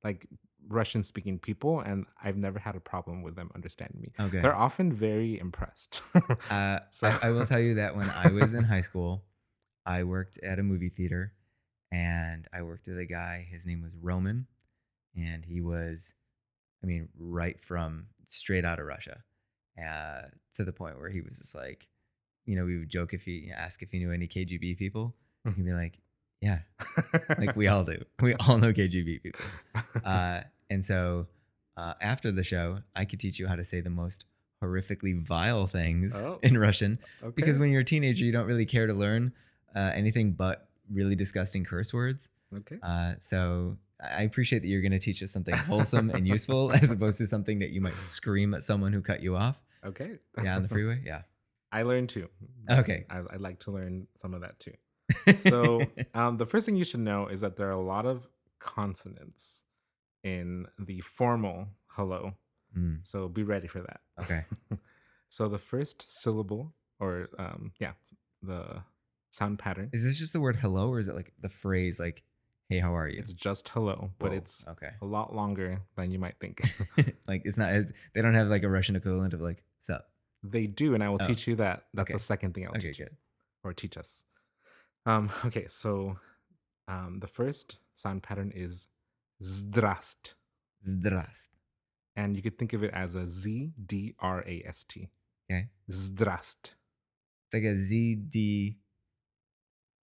like 0.05 0.25
Russian 0.69 1.03
speaking 1.03 1.39
people, 1.39 1.79
and 1.81 2.05
I've 2.23 2.37
never 2.37 2.59
had 2.59 2.75
a 2.75 2.79
problem 2.79 3.21
with 3.23 3.35
them 3.35 3.49
understanding 3.55 4.01
me. 4.01 4.11
Okay. 4.19 4.39
They're 4.41 4.55
often 4.55 4.93
very 4.93 5.39
impressed. 5.39 6.01
Uh, 6.49 6.79
So- 6.91 7.07
I, 7.07 7.27
I 7.27 7.31
will 7.31 7.45
tell 7.45 7.59
you 7.59 7.75
that 7.75 7.95
when 7.95 8.09
I 8.09 8.29
was 8.31 8.53
in 8.53 8.63
high 8.63 8.81
school, 8.81 9.23
I 9.85 10.03
worked 10.03 10.37
at 10.43 10.59
a 10.59 10.63
movie 10.63 10.89
theater 10.89 11.33
and 11.91 12.47
I 12.53 12.61
worked 12.61 12.87
with 12.87 12.99
a 12.99 13.05
guy. 13.05 13.47
His 13.49 13.65
name 13.65 13.81
was 13.81 13.95
Roman, 13.95 14.45
and 15.15 15.43
he 15.43 15.59
was, 15.61 16.13
I 16.83 16.85
mean, 16.85 17.09
right 17.17 17.59
from 17.59 18.07
straight 18.27 18.63
out 18.63 18.79
of 18.79 18.85
Russia 18.85 19.23
uh, 19.83 20.21
to 20.53 20.63
the 20.63 20.71
point 20.71 20.99
where 20.99 21.09
he 21.09 21.21
was 21.21 21.39
just 21.39 21.55
like, 21.55 21.87
you 22.45 22.55
know, 22.55 22.65
we 22.65 22.77
would 22.77 22.89
joke 22.89 23.13
if 23.13 23.25
he 23.25 23.51
ask 23.55 23.81
if 23.81 23.91
he 23.91 23.97
knew 23.99 24.11
any 24.11 24.27
KGB 24.27 24.77
people. 24.77 25.15
He'd 25.45 25.65
be 25.65 25.71
like, 25.73 25.99
yeah, 26.41 26.59
like 27.39 27.55
we 27.55 27.67
all 27.67 27.83
do. 27.83 28.03
We 28.21 28.35
all 28.35 28.57
know 28.59 28.71
KGB 28.71 29.23
people. 29.23 29.45
Uh, 30.05 30.41
and 30.69 30.83
so 30.83 31.27
uh, 31.77 31.93
after 32.01 32.31
the 32.31 32.43
show, 32.43 32.79
I 32.95 33.05
could 33.05 33.19
teach 33.19 33.39
you 33.39 33.47
how 33.47 33.55
to 33.55 33.63
say 33.63 33.81
the 33.81 33.89
most 33.89 34.25
horrifically 34.61 35.17
vile 35.25 35.65
things 35.67 36.13
Oh. 36.15 36.39
in 36.43 36.57
Russian 36.57 36.99
Okay. 37.23 37.33
because 37.35 37.57
when 37.57 37.71
you're 37.71 37.81
a 37.81 37.85
teenager, 37.85 38.25
you 38.25 38.31
don't 38.31 38.47
really 38.47 38.65
care 38.65 38.87
to 38.87 38.93
learn 38.93 39.31
uh, 39.75 39.91
anything 39.95 40.33
but 40.33 40.67
really 40.91 41.15
disgusting 41.15 41.63
curse 41.63 41.93
words. 41.93 42.29
okay. 42.55 42.77
Uh, 42.83 43.13
so 43.19 43.77
I 44.03 44.23
appreciate 44.23 44.59
that 44.63 44.67
you're 44.67 44.81
going 44.81 44.91
to 44.91 44.99
teach 44.99 45.21
us 45.23 45.31
something 45.31 45.55
wholesome 45.55 46.09
and 46.09 46.27
useful 46.27 46.71
as 46.73 46.91
opposed 46.91 47.17
to 47.19 47.27
something 47.27 47.59
that 47.59 47.69
you 47.71 47.79
might 47.81 48.01
scream 48.01 48.53
at 48.53 48.63
someone 48.63 48.91
who 48.91 49.01
cut 49.01 49.21
you 49.23 49.35
off. 49.37 49.61
Okay. 49.85 50.17
Yeah, 50.43 50.55
on 50.57 50.63
the 50.63 50.69
freeway. 50.69 51.01
Yeah. 51.05 51.21
I 51.71 51.83
learned 51.83 52.09
too. 52.09 52.27
Okay. 52.69 53.05
I, 53.09 53.17
I 53.19 53.35
like 53.37 53.59
to 53.61 53.71
learn 53.71 54.07
some 54.17 54.33
of 54.33 54.41
that 54.41 54.59
too. 54.59 54.73
So, 55.35 55.79
um, 56.15 56.37
the 56.37 56.45
first 56.47 56.65
thing 56.65 56.75
you 56.75 56.83
should 56.83 56.99
know 56.99 57.27
is 57.27 57.41
that 57.41 57.55
there 57.57 57.67
are 57.67 57.71
a 57.71 57.81
lot 57.81 58.05
of 58.07 58.27
consonants 58.59 59.63
in 60.23 60.67
the 60.77 60.99
formal 61.01 61.67
hello. 61.87 62.33
Mm, 62.77 62.99
So 63.03 63.27
be 63.27 63.43
ready 63.43 63.67
for 63.67 63.81
that. 63.81 64.01
okay. 64.21 64.45
So 65.31 65.47
the 65.47 65.59
first 65.59 66.05
syllable, 66.09 66.73
or 66.99 67.29
um, 67.37 67.71
yeah, 67.79 67.91
the 68.41 68.81
sound 69.29 69.59
pattern, 69.59 69.89
Is 69.93 70.03
this 70.03 70.17
just 70.17 70.33
the 70.33 70.41
word 70.41 70.55
hello 70.55 70.89
or 70.89 70.97
is 70.97 71.07
it 71.07 71.13
like 71.15 71.33
the 71.39 71.49
phrase 71.49 71.99
like, 71.99 72.23
hey, 72.67 72.79
how 72.79 72.95
are 72.95 73.07
you? 73.07 73.19
it's 73.19 73.33
just 73.33 73.69
hello, 73.69 74.09
but 74.17 74.31
Whoa, 74.31 74.37
it's 74.37 74.65
okay. 74.67 74.89
a 75.03 75.05
lot 75.05 75.35
longer 75.35 75.81
than 75.95 76.09
you 76.11 76.17
might 76.17 76.39
think. 76.39 76.61
like 77.27 77.43
it's 77.45 77.59
not, 77.59 77.71
they 78.15 78.21
don't 78.23 78.33
have 78.33 78.47
like 78.47 78.63
a 78.63 78.69
Russian 78.69 78.95
equivalent 78.95 79.35
of 79.35 79.41
like, 79.41 79.63
sup. 79.79 80.09
they 80.41 80.65
do, 80.65 80.95
and 80.95 81.03
I 81.03 81.09
will 81.09 81.19
Oh, 81.21 81.27
teach 81.27 81.45
you 81.47 81.55
that. 81.57 81.83
That's 81.93 82.09
okay. 82.09 82.13
the 82.13 82.19
second 82.19 82.55
thing 82.55 82.65
I'll 82.65 82.71
Okay, 82.73 82.87
teach 82.89 82.97
you 82.99 83.09
or 83.63 83.71
teach 83.73 83.97
us. 83.97 84.25
Um, 85.05 85.29
okay, 85.45 85.67
so 85.67 86.17
um, 86.87 87.19
the 87.19 87.27
first 87.27 87.77
sound 87.93 88.23
pattern 88.23 88.51
is 88.55 88.87
zdrast, 89.41 90.35
Zdrast. 90.83 91.49
and 92.15 92.35
you 92.35 92.41
could 92.41 92.57
think 92.57 92.73
of 92.73 92.83
it 92.83 92.91
as 92.93 93.15
a 93.15 93.25
Z 93.27 93.71
D 93.85 94.15
R 94.19 94.43
A 94.47 94.63
S 94.67 94.83
T. 94.83 95.09
Okay. 95.49 95.69
Zdrast. 95.89 96.75
It's 97.45 97.53
like 97.53 97.63
a 97.63 97.77
Z 97.77 98.15
D 98.29 98.77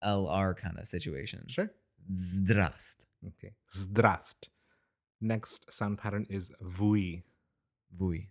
L 0.02 0.26
R 0.28 0.54
kind 0.54 0.78
of 0.78 0.86
situation. 0.86 1.44
Sure. 1.48 1.70
Zdrast. 2.14 2.96
Okay. 3.26 3.54
Zdrast. 3.74 4.48
Next 5.20 5.70
sound 5.72 5.98
pattern 5.98 6.26
is 6.28 6.50
vui. 6.60 7.24
Vui. 7.90 8.28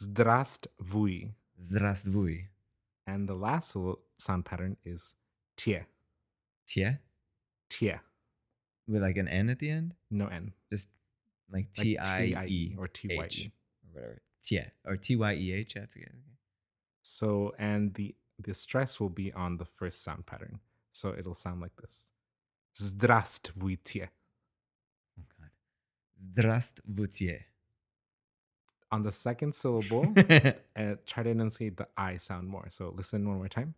Zdrast 0.00 0.66
vui. 0.80 1.34
Zdrast 1.60 2.06
vui. 2.06 2.48
And 3.06 3.28
the 3.28 3.34
last 3.34 3.76
sound 4.18 4.44
pattern 4.44 4.76
is 4.84 5.14
tie. 5.56 5.86
Tie? 6.66 6.98
Tie. 7.68 8.00
With 8.89 9.01
like 9.01 9.17
an 9.17 9.27
N 9.27 9.49
at 9.49 9.59
the 9.59 9.69
end? 9.69 9.95
No 10.11 10.27
N. 10.27 10.53
Just 10.71 10.89
like 11.51 11.65
Like 11.65 11.71
T 11.73 11.97
I 11.97 12.23
E 12.23 12.27
T-I-E 12.29 12.75
or 12.77 12.87
T-Y-E. 12.87 13.23
H 13.23 13.49
or 13.83 13.91
whatever. 13.93 14.21
Tie. 14.41 14.71
Or 14.85 14.97
T 14.97 15.15
Y 15.15 15.33
E 15.33 15.53
H. 15.53 15.73
That's 15.75 15.95
good. 15.95 16.05
Okay. 16.05 16.37
So, 17.01 17.53
and 17.57 17.93
the, 17.93 18.15
the 18.39 18.53
stress 18.53 18.99
will 18.99 19.09
be 19.09 19.31
on 19.33 19.57
the 19.57 19.65
first 19.65 20.03
sound 20.03 20.25
pattern. 20.25 20.59
So 20.91 21.13
it'll 21.17 21.35
sound 21.35 21.61
like 21.61 21.75
this. 21.77 22.11
Здравствуйте. 22.75 24.09
Oh, 25.19 25.23
God. 25.39 25.49
Здравствуйте. 26.33 27.45
On 28.91 29.03
the 29.03 29.11
second 29.11 29.53
syllable, 29.55 30.13
uh, 30.75 30.95
try 31.05 31.23
to 31.23 31.29
enunciate 31.29 31.77
the 31.77 31.87
I 31.97 32.17
sound 32.17 32.47
more. 32.47 32.67
So 32.69 32.93
listen 32.95 33.27
one 33.27 33.37
more 33.37 33.49
time. 33.49 33.75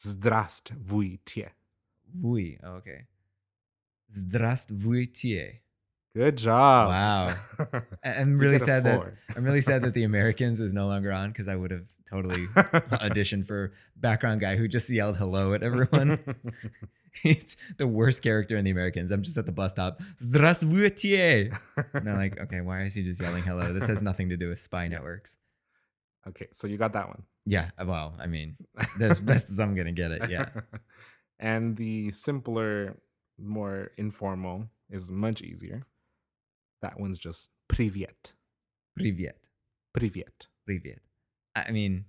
Здравствуйте. 0.00 1.50
Vui. 2.14 2.58
Oh, 2.62 2.74
okay. 2.76 3.06
Здравствуйте. 4.10 5.60
Good 6.14 6.36
job. 6.38 6.88
Wow. 6.90 7.34
I- 8.04 8.20
I'm 8.20 8.32
You 8.32 8.36
really 8.38 8.52
get 8.58 8.62
a 8.62 8.64
sad 8.64 8.84
that 8.84 8.96
four. 8.96 9.18
I'm 9.36 9.44
really 9.44 9.60
sad 9.60 9.82
that 9.82 9.94
the 9.94 10.04
Americans 10.04 10.60
is 10.60 10.72
no 10.72 10.86
longer 10.86 11.10
on 11.12 11.30
because 11.30 11.48
I 11.48 11.56
would 11.56 11.72
have 11.72 11.86
totally 12.08 12.46
auditioned 13.02 13.46
for 13.46 13.72
background 13.96 14.40
guy 14.40 14.54
who 14.56 14.68
just 14.68 14.88
yelled 14.90 15.16
hello 15.16 15.54
at 15.54 15.62
everyone. 15.64 16.18
it's 17.24 17.56
the 17.78 17.86
worst 17.88 18.22
character 18.22 18.56
in 18.56 18.64
the 18.64 18.70
Americans. 18.70 19.10
I'm 19.10 19.22
just 19.22 19.36
at 19.38 19.46
the 19.46 19.52
bus 19.52 19.72
stop. 19.72 20.00
Здравствуйте. 20.22 21.50
And 21.94 22.08
I'm 22.08 22.16
like, 22.16 22.38
okay, 22.38 22.60
why 22.60 22.82
is 22.82 22.94
he 22.94 23.02
just 23.02 23.20
yelling 23.20 23.42
hello? 23.42 23.72
This 23.72 23.86
has 23.88 24.00
nothing 24.02 24.28
to 24.28 24.36
do 24.36 24.48
with 24.50 24.60
spy 24.60 24.86
networks. 24.88 25.36
okay, 26.28 26.46
so 26.52 26.66
you 26.68 26.76
got 26.78 26.92
that 26.92 27.08
one. 27.08 27.22
Yeah, 27.44 27.70
well, 27.84 28.14
I 28.20 28.26
mean, 28.26 28.56
as 29.00 29.20
best 29.20 29.50
as 29.50 29.58
I'm 29.60 29.74
gonna 29.74 29.92
get 29.92 30.10
it. 30.12 30.30
Yeah. 30.30 30.48
and 31.40 31.76
the 31.76 32.10
simpler, 32.12 32.96
more 33.38 33.90
informal 33.96 34.68
is 34.90 35.10
much 35.10 35.42
easier. 35.42 35.86
That 36.82 36.98
one's 36.98 37.18
just 37.18 37.50
привет. 37.68 38.34
Привет. 38.96 39.36
Привет. 39.92 40.48
Привет. 40.66 41.00
I 41.54 41.66
I 41.68 41.72
mean, 41.72 42.04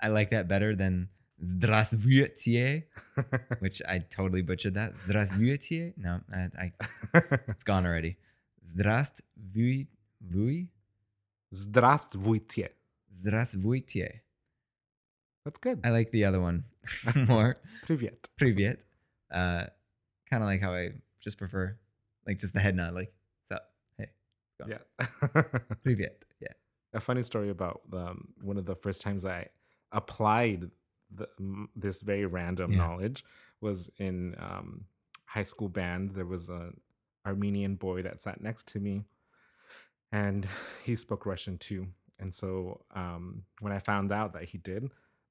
I 0.00 0.08
like 0.08 0.30
that 0.30 0.48
better 0.48 0.74
than 0.74 1.08
Здравствуйте, 1.38 2.84
which 3.60 3.82
I 3.86 3.98
totally 3.98 4.42
butchered 4.42 4.74
that. 4.74 4.96
Здравствуйте. 4.96 5.92
No, 5.98 6.20
I, 6.32 6.48
I 6.58 6.72
it's 7.48 7.64
gone 7.64 7.84
already. 7.84 8.16
Здравствуй, 8.62 9.88
vui, 10.20 10.70
Здравствуйте. 11.52 12.70
здравствуйте. 13.10 14.22
That's 15.44 15.58
good. 15.60 15.80
I 15.84 15.90
like 15.90 16.10
the 16.10 16.24
other 16.24 16.40
one 16.40 16.64
more. 17.28 17.56
Привет. 17.86 18.30
Привет. 18.36 18.80
Uh, 19.30 19.66
kind 20.30 20.42
of 20.42 20.48
like 20.48 20.60
how 20.60 20.72
I 20.72 20.90
just 21.20 21.38
prefer, 21.38 21.76
like 22.26 22.38
just 22.38 22.54
the 22.54 22.60
head 22.60 22.76
nod, 22.76 22.94
like, 22.94 23.12
what's 23.40 23.52
up? 23.52 23.70
Hey, 23.98 24.06
go. 24.58 24.66
Yeah. 24.68 25.42
Привет. 25.84 26.22
Yeah. 26.40 26.52
a 26.92 27.00
funny 27.00 27.22
story 27.22 27.50
about 27.50 27.82
um, 27.92 28.28
one 28.42 28.56
of 28.56 28.64
the 28.66 28.74
first 28.74 29.02
times 29.02 29.24
I 29.24 29.48
applied 29.92 30.70
the, 31.14 31.28
m- 31.38 31.68
this 31.76 32.02
very 32.02 32.26
random 32.26 32.72
Yeah. 32.72 32.78
knowledge 32.78 33.24
was 33.60 33.90
in 33.98 34.34
um, 34.38 34.84
high 35.26 35.42
school 35.44 35.68
band. 35.68 36.10
There 36.14 36.26
was 36.26 36.48
an 36.48 36.80
Armenian 37.24 37.74
boy 37.76 38.02
that 38.02 38.22
sat 38.22 38.40
next 38.40 38.66
to 38.68 38.80
me, 38.80 39.04
and 40.12 40.46
he 40.84 40.94
spoke 40.94 41.26
Russian 41.26 41.58
too. 41.58 41.86
And 42.18 42.32
so 42.34 42.84
um, 42.94 43.42
when 43.60 43.72
I 43.72 43.78
found 43.78 44.10
out 44.12 44.32
that 44.32 44.44
he 44.44 44.58
did, 44.58 44.90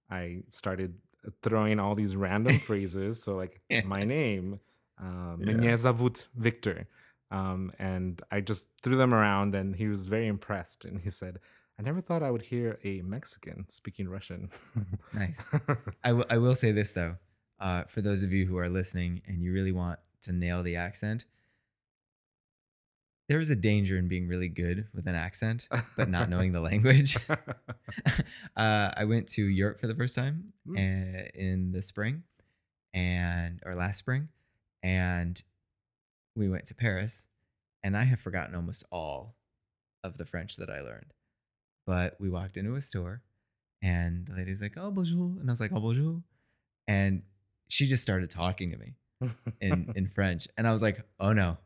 I 0.09 0.43
started 0.49 0.95
throwing 1.41 1.79
all 1.79 1.95
these 1.95 2.15
random 2.15 2.59
phrases. 2.59 3.21
So 3.23 3.35
like 3.35 3.59
my 3.85 4.03
name, 4.03 4.59
um, 5.00 5.38
yeah. 5.40 5.54
Mnie 5.54 6.26
Victor. 6.36 6.86
Um, 7.30 7.72
and 7.78 8.20
I 8.30 8.40
just 8.40 8.68
threw 8.82 8.96
them 8.96 9.14
around, 9.14 9.54
and 9.54 9.76
he 9.76 9.86
was 9.86 10.06
very 10.08 10.26
impressed. 10.26 10.84
And 10.84 11.00
he 11.00 11.10
said, 11.10 11.38
I 11.78 11.82
never 11.82 12.00
thought 12.00 12.22
I 12.22 12.30
would 12.30 12.42
hear 12.42 12.78
a 12.84 13.02
Mexican 13.02 13.66
speaking 13.68 14.08
Russian. 14.08 14.50
nice. 15.14 15.50
I, 16.04 16.08
w- 16.08 16.26
I 16.28 16.38
will 16.38 16.54
say 16.54 16.72
this, 16.72 16.92
though. 16.92 17.16
Uh, 17.58 17.84
for 17.84 18.00
those 18.00 18.22
of 18.22 18.32
you 18.32 18.46
who 18.46 18.58
are 18.58 18.68
listening 18.68 19.22
and 19.26 19.42
you 19.42 19.52
really 19.52 19.72
want 19.72 19.98
to 20.22 20.32
nail 20.32 20.62
the 20.62 20.76
accent, 20.76 21.26
there 23.28 23.38
is 23.38 23.50
a 23.50 23.56
danger 23.56 23.96
in 23.96 24.08
being 24.08 24.26
really 24.26 24.48
good 24.48 24.88
with 24.92 25.06
an 25.06 25.14
accent, 25.14 25.68
but 25.96 26.08
not 26.08 26.28
knowing 26.28 26.52
the 26.52 26.60
language. 26.60 27.16
uh, 27.28 28.90
I 28.96 29.04
went 29.04 29.28
to 29.28 29.44
Europe 29.44 29.78
for 29.78 29.86
the 29.86 29.94
first 29.94 30.16
time 30.16 30.52
mm. 30.66 31.30
in 31.34 31.70
the 31.70 31.80
spring 31.80 32.24
and 32.92 33.60
or 33.64 33.76
last 33.76 33.98
spring 33.98 34.28
and 34.82 35.42
we 36.36 36.48
went 36.48 36.66
to 36.66 36.74
Paris, 36.74 37.26
and 37.82 37.96
I 37.96 38.04
have 38.04 38.20
forgotten 38.20 38.54
almost 38.54 38.84
all 38.90 39.36
of 40.04 40.16
the 40.16 40.24
French 40.24 40.56
that 40.56 40.70
I 40.70 40.80
learned. 40.80 41.12
But 41.86 42.16
we 42.20 42.30
walked 42.30 42.56
into 42.56 42.74
a 42.74 42.80
store, 42.80 43.22
and 43.82 44.26
the 44.26 44.34
lady's 44.34 44.62
like, 44.62 44.74
"Oh 44.76 44.90
bonjour," 44.90 45.36
and 45.40 45.48
I 45.48 45.52
was 45.52 45.60
like, 45.60 45.72
"Oh 45.72 45.80
bonjour," 45.80 46.22
and 46.86 47.22
she 47.68 47.86
just 47.86 48.02
started 48.02 48.30
talking 48.30 48.70
to 48.72 48.76
me 48.76 48.94
in 49.60 49.92
in 49.96 50.08
French, 50.08 50.48
and 50.56 50.66
I 50.66 50.72
was 50.72 50.82
like, 50.82 51.02
"Oh 51.18 51.32
no, 51.32 51.58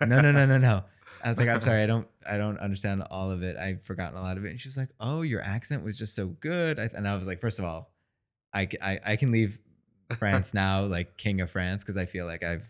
no, 0.00 0.20
no, 0.20 0.32
no, 0.32 0.46
no, 0.46 0.58
no." 0.58 0.84
I 1.24 1.28
was 1.28 1.38
like, 1.38 1.48
"I'm 1.48 1.60
sorry, 1.60 1.82
I 1.82 1.86
don't, 1.86 2.06
I 2.28 2.36
don't 2.36 2.58
understand 2.58 3.02
all 3.10 3.30
of 3.30 3.42
it. 3.42 3.56
I've 3.56 3.82
forgotten 3.82 4.18
a 4.18 4.22
lot 4.22 4.36
of 4.36 4.44
it." 4.44 4.50
And 4.50 4.60
she 4.60 4.68
was 4.68 4.76
like, 4.76 4.90
"Oh, 5.00 5.22
your 5.22 5.42
accent 5.42 5.84
was 5.84 5.98
just 5.98 6.14
so 6.14 6.26
good," 6.26 6.78
and 6.78 7.06
I 7.06 7.14
was 7.14 7.26
like, 7.26 7.40
first 7.40 7.58
of 7.58 7.64
all, 7.64 7.92
I, 8.52 8.68
I, 8.80 9.00
I 9.04 9.16
can 9.16 9.30
leave 9.30 9.58
France 10.17 10.53
now, 10.53 10.85
like 10.85 11.17
king 11.17 11.41
of 11.41 11.49
France, 11.51 11.83
because 11.83 11.97
I 11.97 12.05
feel 12.05 12.25
like 12.25 12.43
I've, 12.43 12.69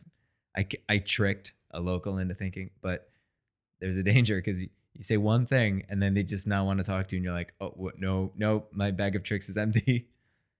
I, 0.55 0.63
c- 0.63 0.83
I 0.87 0.97
tricked 0.99 1.53
a 1.71 1.79
local 1.79 2.17
into 2.17 2.33
thinking, 2.35 2.69
but 2.81 3.09
there's 3.79 3.97
a 3.97 4.03
danger 4.03 4.35
because 4.37 4.61
you, 4.61 4.69
you 4.93 5.03
say 5.03 5.17
one 5.17 5.45
thing 5.45 5.83
and 5.89 6.01
then 6.01 6.13
they 6.13 6.23
just 6.23 6.45
not 6.47 6.65
want 6.65 6.77
to 6.79 6.83
talk 6.85 7.07
to 7.07 7.15
you, 7.15 7.19
and 7.19 7.25
you're 7.25 7.33
like, 7.33 7.53
oh, 7.59 7.73
what? 7.75 7.99
No, 7.99 8.31
no, 8.37 8.65
my 8.71 8.91
bag 8.91 9.15
of 9.15 9.23
tricks 9.23 9.49
is 9.49 9.57
empty. 9.57 10.07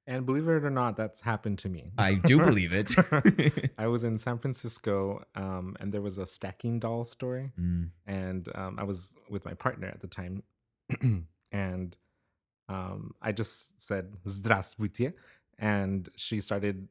And 0.06 0.26
believe 0.26 0.50
it 0.50 0.66
or 0.66 0.70
not, 0.70 0.98
that's 0.98 1.22
happened 1.22 1.60
to 1.60 1.70
me. 1.70 1.94
I 1.98 2.16
do 2.16 2.38
believe 2.40 2.74
it. 2.74 2.92
I 3.78 3.88
was 3.88 4.04
in 4.04 4.18
San 4.18 4.38
Francisco, 4.38 5.24
um, 5.34 5.78
and 5.80 5.94
there 5.94 6.02
was 6.02 6.18
a 6.18 6.26
stacking 6.26 6.80
doll 6.80 7.06
store, 7.06 7.54
Mm, 7.58 7.92
and 8.06 8.50
um, 8.54 8.76
I 8.78 8.84
was 8.84 9.16
with 9.30 9.46
my 9.46 9.54
partner 9.54 9.88
at 9.88 10.02
the 10.02 10.08
time, 10.08 10.44
and 11.52 11.96
um, 12.68 13.14
I 13.22 13.32
just 13.32 13.82
said 13.82 14.14
"Здравствуйте," 14.26 15.14
and 15.59 16.09
she 16.17 16.41
started. 16.41 16.89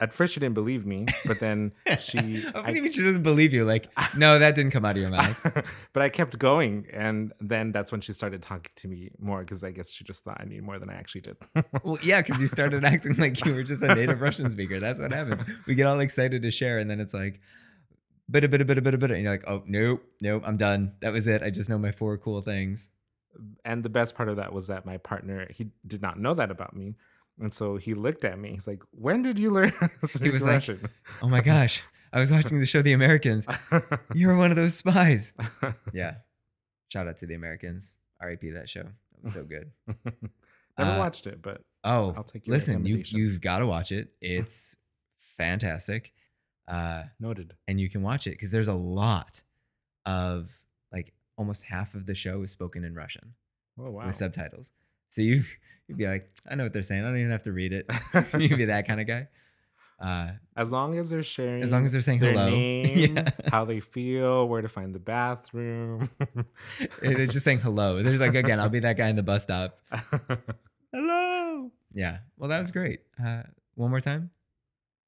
At 0.00 0.12
first, 0.12 0.34
she 0.34 0.40
didn't 0.40 0.54
believe 0.54 0.84
me, 0.84 1.06
but 1.24 1.38
then 1.38 1.72
she. 2.00 2.44
I 2.54 2.72
believe 2.72 2.92
she 2.92 3.02
doesn't 3.02 3.22
believe 3.22 3.54
you. 3.54 3.64
Like, 3.64 3.86
no, 4.16 4.38
that 4.38 4.54
didn't 4.56 4.72
come 4.72 4.84
out 4.84 4.96
of 4.96 5.02
your 5.02 5.10
mouth. 5.10 5.64
but 5.92 6.02
I 6.02 6.08
kept 6.08 6.38
going, 6.38 6.86
and 6.92 7.32
then 7.40 7.70
that's 7.70 7.92
when 7.92 8.00
she 8.00 8.12
started 8.12 8.42
talking 8.42 8.72
to 8.76 8.88
me 8.88 9.10
more 9.18 9.40
because 9.40 9.62
I 9.62 9.70
guess 9.70 9.90
she 9.90 10.02
just 10.04 10.24
thought 10.24 10.38
I 10.40 10.44
knew 10.44 10.62
more 10.62 10.78
than 10.80 10.90
I 10.90 10.94
actually 10.94 11.22
did. 11.22 11.36
Well, 11.84 11.96
yeah, 12.02 12.20
because 12.20 12.40
you 12.40 12.48
started 12.48 12.84
acting 12.92 13.16
like 13.16 13.42
you 13.44 13.54
were 13.54 13.62
just 13.62 13.82
a 13.82 13.94
native 13.94 14.20
Russian 14.20 14.50
speaker. 14.50 14.80
That's 14.80 15.00
what 15.00 15.12
happens. 15.12 15.42
We 15.66 15.74
get 15.76 15.86
all 15.86 16.00
excited 16.00 16.42
to 16.42 16.50
share, 16.50 16.78
and 16.78 16.90
then 16.90 16.98
it's 17.00 17.14
like, 17.14 17.40
bit, 18.30 18.42
a 18.42 18.48
bit, 18.48 18.60
a 18.60 18.64
bit, 18.64 18.78
a 18.78 18.82
bit, 18.82 18.94
a 18.94 18.98
bit, 18.98 19.10
and 19.12 19.22
you're 19.22 19.32
like, 19.32 19.44
oh, 19.46 19.62
nope, 19.66 20.02
nope, 20.20 20.42
I'm 20.44 20.56
done. 20.56 20.94
That 21.00 21.12
was 21.12 21.28
it. 21.28 21.42
I 21.42 21.50
just 21.50 21.70
know 21.70 21.78
my 21.78 21.92
four 21.92 22.18
cool 22.18 22.40
things. 22.40 22.90
and 23.64 23.82
the 23.82 23.88
best 23.88 24.16
part 24.16 24.28
of 24.28 24.36
that 24.36 24.52
was 24.52 24.66
that 24.66 24.84
my 24.84 24.96
partner 24.98 25.46
he 25.50 25.68
did 25.86 26.02
not 26.02 26.18
know 26.18 26.34
that 26.34 26.50
about 26.50 26.74
me, 26.74 26.96
and 27.40 27.52
so 27.52 27.76
he 27.76 27.94
looked 27.94 28.24
at 28.24 28.38
me. 28.38 28.52
He's 28.52 28.66
like, 28.66 28.82
"When 28.92 29.22
did 29.22 29.38
you 29.38 29.50
learn 29.50 29.72
speak 30.04 30.32
was 30.32 30.44
like, 30.44 30.54
Russian?" 30.54 30.88
Oh 31.22 31.28
my 31.28 31.40
gosh, 31.40 31.82
I 32.12 32.20
was 32.20 32.30
watching 32.32 32.60
the 32.60 32.66
show 32.66 32.82
The 32.82 32.92
Americans. 32.92 33.46
You're 34.14 34.36
one 34.36 34.50
of 34.50 34.56
those 34.56 34.74
spies. 34.76 35.32
Yeah. 35.92 36.16
Shout 36.88 37.08
out 37.08 37.16
to 37.18 37.26
The 37.26 37.34
Americans. 37.34 37.96
R.I.P. 38.20 38.50
that 38.50 38.68
show. 38.68 38.82
That 38.84 39.22
was 39.22 39.32
so 39.32 39.44
good. 39.44 39.70
Never 39.86 40.90
Uh, 40.90 40.98
watched 40.98 41.26
it, 41.26 41.42
but 41.42 41.60
Oh, 41.82 42.14
I'll 42.16 42.24
take 42.24 42.46
your 42.46 42.54
listen, 42.54 42.84
You 42.86 43.02
you've 43.06 43.40
got 43.40 43.58
to 43.58 43.66
watch 43.66 43.92
it. 43.92 44.08
It's 44.20 44.76
fantastic. 45.18 46.12
Uh, 46.66 47.02
noted. 47.20 47.52
and 47.68 47.78
you 47.78 47.90
can 47.90 48.02
watch 48.02 48.26
it 48.26 48.30
because 48.30 48.50
there's 48.50 48.68
a 48.68 48.74
lot 48.74 49.42
of 50.06 50.58
like 50.92 51.12
almost 51.36 51.62
half 51.64 51.94
of 51.94 52.06
the 52.06 52.14
show 52.14 52.42
is 52.42 52.50
spoken 52.52 52.84
in 52.84 52.94
Russian 52.94 53.34
Oh 53.78 53.90
wow. 53.90 54.06
with 54.06 54.14
subtitles. 54.14 54.72
So 55.10 55.20
you 55.20 55.42
you'd 55.87 55.97
be 55.97 56.07
like, 56.07 56.29
I 56.49 56.55
know 56.55 56.63
what 56.63 56.73
they're 56.73 56.81
saying. 56.83 57.03
I 57.03 57.07
don't 57.09 57.17
even 57.19 57.31
have 57.31 57.43
to 57.43 57.51
read 57.53 57.73
it. 57.73 57.85
you'd 58.39 58.57
be 58.57 58.65
that 58.65 58.87
kind 58.87 58.99
of 59.01 59.07
guy. 59.07 59.27
Uh, 59.99 60.31
as 60.55 60.71
long 60.71 60.97
as 60.97 61.09
they're 61.09 61.21
sharing, 61.23 61.61
as 61.61 61.73
long 61.73 61.83
as 61.83 61.91
they're 61.91 61.99
saying 61.99 62.19
their 62.19 62.31
hello, 62.31 62.49
name, 62.49 63.17
yeah, 63.17 63.29
how 63.51 63.65
they 63.65 63.81
feel, 63.81 64.47
where 64.47 64.61
to 64.61 64.69
find 64.69 64.95
the 64.95 64.99
bathroom. 64.99 66.09
It- 67.03 67.19
it's 67.19 67.33
just 67.33 67.43
saying 67.43 67.59
hello. 67.59 68.01
There's 68.01 68.21
like 68.21 68.33
again, 68.33 68.59
I'll 68.61 68.69
be 68.69 68.79
that 68.79 68.95
guy 68.95 69.09
in 69.09 69.17
the 69.17 69.23
bus 69.23 69.43
stop. 69.43 69.77
Hello. 70.93 71.71
Yeah. 71.93 72.19
Well, 72.37 72.49
that 72.49 72.59
was 72.59 72.71
great. 72.71 73.01
Uh, 73.21 73.43
one 73.75 73.89
more 73.89 73.99
time. 73.99 74.31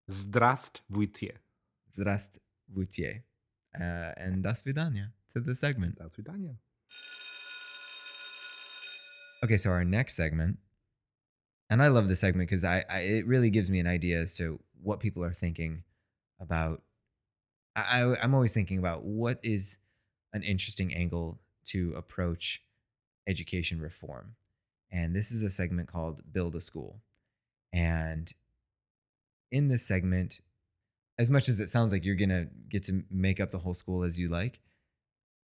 Здравствуйте. 0.10 1.36
Здравствуйте. 1.96 3.24
Uh, 3.74 4.12
and 4.18 4.44
до 4.44 4.54
свидания 4.56 5.14
to 5.34 5.40
the 5.40 5.56
segment. 5.56 5.96
До 6.00 6.10
свидания. 6.10 6.58
Okay, 9.44 9.58
so 9.58 9.72
our 9.72 9.86
next 9.86 10.16
segment, 10.16 10.58
and 11.71 11.83
I 11.83 11.89
love 11.89 12.09
this 12.09 12.21
segment 12.21 12.49
because 12.49 12.65
I, 12.65 12.85
I 12.89 13.01
it 13.01 13.27
really 13.27 13.51
gives 13.51 13.71
me 13.71 13.81
an 13.81 13.87
idea 13.87 14.21
as 14.21 14.35
to 14.37 14.61
what 14.83 15.01
people 15.01 15.25
are 15.25 15.33
thinking 15.33 15.83
about. 16.41 16.83
I, 17.75 18.03
I 18.03 18.23
I'm 18.23 18.35
always 18.35 18.55
thinking 18.55 18.79
about 18.79 19.05
what 19.05 19.39
is 19.43 19.79
an 20.33 20.43
interesting 20.43 20.95
angle 20.95 21.39
to 21.67 21.93
approach 21.97 22.63
education 23.27 23.81
reform, 23.81 24.37
and 24.91 25.15
this 25.15 25.33
is 25.33 25.43
a 25.43 25.51
segment 25.51 25.89
called 25.89 26.21
"Build 26.33 26.55
a 26.55 26.61
School," 26.61 27.01
and 27.73 28.33
in 29.51 29.69
this 29.69 29.87
segment, 29.87 30.41
as 31.19 31.31
much 31.31 31.49
as 31.49 31.61
it 31.61 31.69
sounds 31.69 31.93
like 31.93 32.05
you're 32.05 32.15
gonna 32.15 32.47
get 32.69 32.85
to 32.85 33.05
make 33.11 33.41
up 33.41 33.51
the 33.51 33.59
whole 33.59 33.75
school 33.75 34.05
as 34.05 34.19
you 34.19 34.29
like, 34.29 34.61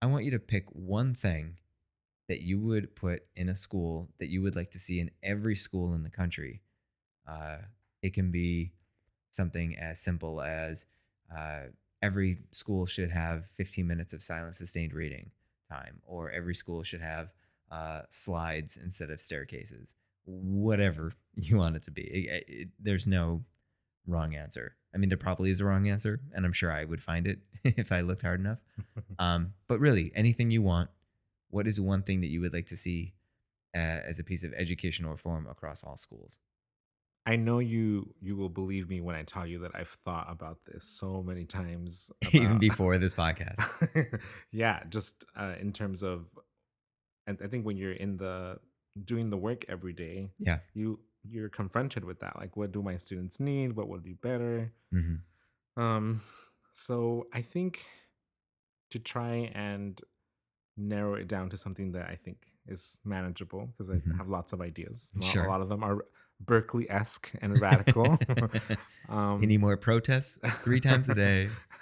I 0.01 0.07
want 0.07 0.25
you 0.25 0.31
to 0.31 0.39
pick 0.39 0.65
one 0.69 1.13
thing 1.13 1.57
that 2.29 2.41
you 2.41 2.59
would 2.59 2.95
put 2.95 3.23
in 3.35 3.49
a 3.49 3.55
school 3.55 4.09
that 4.19 4.29
you 4.29 4.41
would 4.41 4.55
like 4.55 4.69
to 4.71 4.79
see 4.79 4.99
in 4.99 5.11
every 5.23 5.55
school 5.55 5.93
in 5.93 6.03
the 6.03 6.09
country. 6.09 6.61
Uh, 7.27 7.57
it 8.01 8.13
can 8.13 8.31
be 8.31 8.71
something 9.31 9.77
as 9.77 9.99
simple 9.99 10.41
as 10.41 10.85
uh, 11.35 11.63
every 12.01 12.39
school 12.51 12.85
should 12.85 13.11
have 13.11 13.45
15 13.57 13.85
minutes 13.87 14.13
of 14.13 14.21
silent 14.23 14.55
sustained 14.55 14.93
reading 14.93 15.31
time, 15.69 16.01
or 16.05 16.31
every 16.31 16.55
school 16.55 16.83
should 16.83 17.01
have 17.01 17.29
uh, 17.71 18.01
slides 18.09 18.77
instead 18.77 19.09
of 19.09 19.21
staircases. 19.21 19.95
Whatever 20.25 21.13
you 21.35 21.57
want 21.57 21.75
it 21.75 21.83
to 21.83 21.91
be. 21.91 22.01
It- 22.03 22.45
it- 22.47 22.69
there's 22.79 23.07
no 23.07 23.43
wrong 24.07 24.35
answer. 24.35 24.75
I 24.93 24.97
mean, 24.97 25.09
there 25.09 25.17
probably 25.17 25.51
is 25.51 25.61
a 25.61 25.65
wrong 25.65 25.87
answer, 25.87 26.19
and 26.35 26.45
I'm 26.45 26.51
sure 26.53 26.71
I 26.71 26.83
would 26.83 27.01
find 27.01 27.27
it 27.27 27.39
if 27.63 27.91
I 27.91 28.01
looked 28.01 28.23
hard 28.23 28.39
enough. 28.39 28.59
Um, 29.19 29.53
but 29.67 29.79
really, 29.79 30.11
anything 30.15 30.49
you 30.49 30.61
want. 30.63 30.89
What 31.51 31.67
is 31.67 31.79
one 31.79 32.01
thing 32.03 32.21
that 32.21 32.27
you 32.31 32.41
would 32.41 32.53
like 32.53 32.65
to 32.67 32.75
see 32.77 33.13
uh, 33.75 33.79
as 34.09 34.19
a 34.19 34.23
piece 34.23 34.43
of 34.43 34.51
educational 34.53 35.11
reform 35.11 35.47
across 35.47 35.83
all 35.83 35.97
schools? 35.97 36.39
I 37.25 37.35
know 37.35 37.59
you 37.59 38.15
you 38.19 38.35
will 38.35 38.49
believe 38.49 38.89
me 38.89 38.99
when 38.99 39.15
I 39.15 39.21
tell 39.23 39.45
you 39.45 39.59
that 39.59 39.71
I've 39.75 39.95
thought 40.05 40.27
about 40.29 40.57
this 40.65 40.85
so 40.85 41.21
many 41.21 41.45
times. 41.45 42.09
Even 42.33 42.57
before 42.57 42.97
this 42.97 43.13
podcast. 43.23 43.61
yeah, 44.51 44.81
just 44.89 45.23
uh, 45.37 45.53
in 45.59 45.71
terms 45.71 46.01
of, 46.01 46.25
and 47.27 47.37
I 47.43 47.47
think 47.47 47.63
when 47.65 47.77
you're 47.77 47.91
in 47.91 48.17
the 48.17 48.57
doing 49.05 49.29
the 49.29 49.37
work 49.37 49.65
every 49.69 49.93
day, 49.93 50.31
Yeah. 50.39 50.59
you 50.73 50.99
you're 51.23 51.49
confronted 51.49 52.03
with 52.03 52.19
that. 52.21 52.35
Like, 52.39 52.57
what 52.57 52.71
do 52.71 52.81
my 52.81 52.97
students 52.97 53.39
need? 53.39 53.75
What 53.75 53.87
would 53.89 54.01
be 54.03 54.13
better? 54.13 54.73
hmm 54.91 55.17
Um, 55.77 56.21
so 56.73 57.27
I 57.31 57.41
think 57.43 57.85
to 58.89 58.97
try 58.99 59.51
and 59.53 60.01
narrow 60.77 61.15
it 61.15 61.27
down 61.27 61.49
to 61.49 61.57
something 61.57 61.91
that 61.93 62.07
I 62.09 62.15
think 62.15 62.47
is 62.67 62.99
manageable 63.03 63.67
because 63.67 63.89
I 63.89 63.95
Mhm. 63.95 64.17
have 64.17 64.29
lots 64.29 64.53
of 64.53 64.61
ideas. 64.61 65.11
A 65.15 65.19
lot, 65.19 65.31
Sure. 65.31 65.45
a 65.45 65.47
lot 65.49 65.61
of 65.61 65.69
them 65.69 65.83
are 65.83 66.05
Berkeley 66.39 66.89
esque 66.89 67.31
and 67.41 67.59
radical. 67.61 68.17
um, 69.09 69.43
Any 69.43 69.57
more 69.57 69.77
protests? 69.77 70.37
Three 70.63 70.79
times 70.79 71.09
a 71.09 71.15
day. 71.15 71.49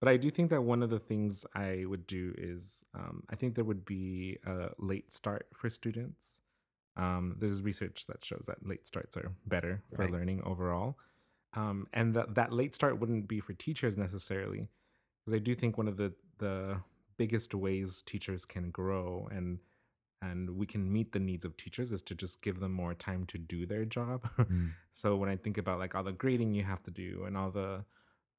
but 0.00 0.08
I 0.08 0.16
do 0.16 0.30
think 0.30 0.50
that 0.50 0.62
one 0.62 0.82
of 0.82 0.90
the 0.90 0.98
things 0.98 1.44
I 1.54 1.84
would 1.86 2.06
do 2.06 2.34
is 2.36 2.84
um, 2.94 3.24
I 3.30 3.36
think 3.36 3.54
there 3.54 3.64
would 3.64 3.84
be 3.84 4.38
a 4.46 4.70
late 4.78 5.12
start 5.12 5.46
for 5.54 5.68
students. 5.70 6.42
Um, 6.96 7.34
there's 7.38 7.60
research 7.62 8.06
that 8.06 8.24
shows 8.24 8.44
that 8.46 8.66
late 8.66 8.86
starts 8.86 9.16
are 9.16 9.32
better 9.46 9.82
for 9.94 10.02
Right. 10.04 10.10
learning 10.12 10.42
overall. 10.44 10.98
Um, 11.54 11.86
and 11.92 12.14
that 12.14 12.34
that 12.34 12.52
late 12.52 12.74
start 12.74 12.98
wouldn't 12.98 13.28
be 13.28 13.40
for 13.40 13.52
teachers 13.54 13.96
necessarily, 13.98 14.68
because 15.24 15.34
I 15.34 15.38
do 15.38 15.54
think 15.54 15.76
one 15.78 15.88
of 15.88 15.96
the 15.96 16.14
the 16.38 16.82
biggest 17.16 17.54
ways 17.54 18.02
teachers 18.02 18.44
can 18.44 18.70
grow 18.70 19.28
and 19.30 19.58
and 20.22 20.50
we 20.50 20.66
can 20.66 20.90
meet 20.90 21.12
the 21.12 21.18
needs 21.18 21.44
of 21.44 21.56
teachers 21.56 21.92
is 21.92 22.02
to 22.02 22.14
just 22.14 22.42
give 22.42 22.58
them 22.58 22.72
more 22.72 22.94
time 22.94 23.26
to 23.26 23.38
do 23.38 23.66
their 23.66 23.84
job. 23.84 24.22
Mm. 24.38 24.70
so 24.94 25.14
when 25.14 25.28
I 25.28 25.36
think 25.36 25.58
about 25.58 25.78
like 25.78 25.94
all 25.94 26.02
the 26.02 26.12
grading 26.12 26.54
you 26.54 26.64
have 26.64 26.82
to 26.84 26.90
do 26.90 27.24
and 27.26 27.36
all 27.36 27.50
the 27.50 27.84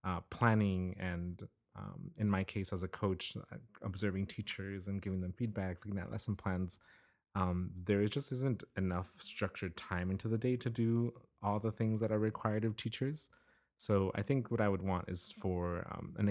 uh, 0.04 0.22
planning 0.30 0.95
and 0.99 1.48
um, 1.78 2.12
in 2.18 2.30
my 2.30 2.44
case 2.44 2.74
as 2.74 2.82
a 2.82 2.88
coach, 2.88 3.38
uh, 3.38 3.58
observing 3.84 4.26
teachers 4.26 4.88
and 4.88 5.02
giving 5.02 5.22
them 5.22 5.34
feedback, 5.38 5.86
looking 5.86 5.99
at 5.99 6.12
lesson 6.12 6.36
plans, 6.36 6.80
um, 7.36 7.70
there 7.86 8.04
just 8.08 8.32
isn't 8.32 8.64
enough 8.76 9.12
structured 9.20 9.78
time 9.78 10.10
into 10.10 10.28
the 10.28 10.38
day 10.38 10.56
to 10.58 10.70
do 10.70 11.14
all 11.44 11.60
the 11.60 11.72
things 11.72 11.99
that 11.99 12.12
are 12.12 12.20
required 12.20 12.66
of 12.66 12.76
teachers. 12.76 13.30
So 13.78 14.12
I 14.16 14.24
think 14.24 14.49
what 14.49 14.60
I 14.60 14.70
would 14.70 14.82
want 14.82 15.08
is 15.08 15.32
for 15.40 15.88
um, 15.91 16.16
an 16.18 16.30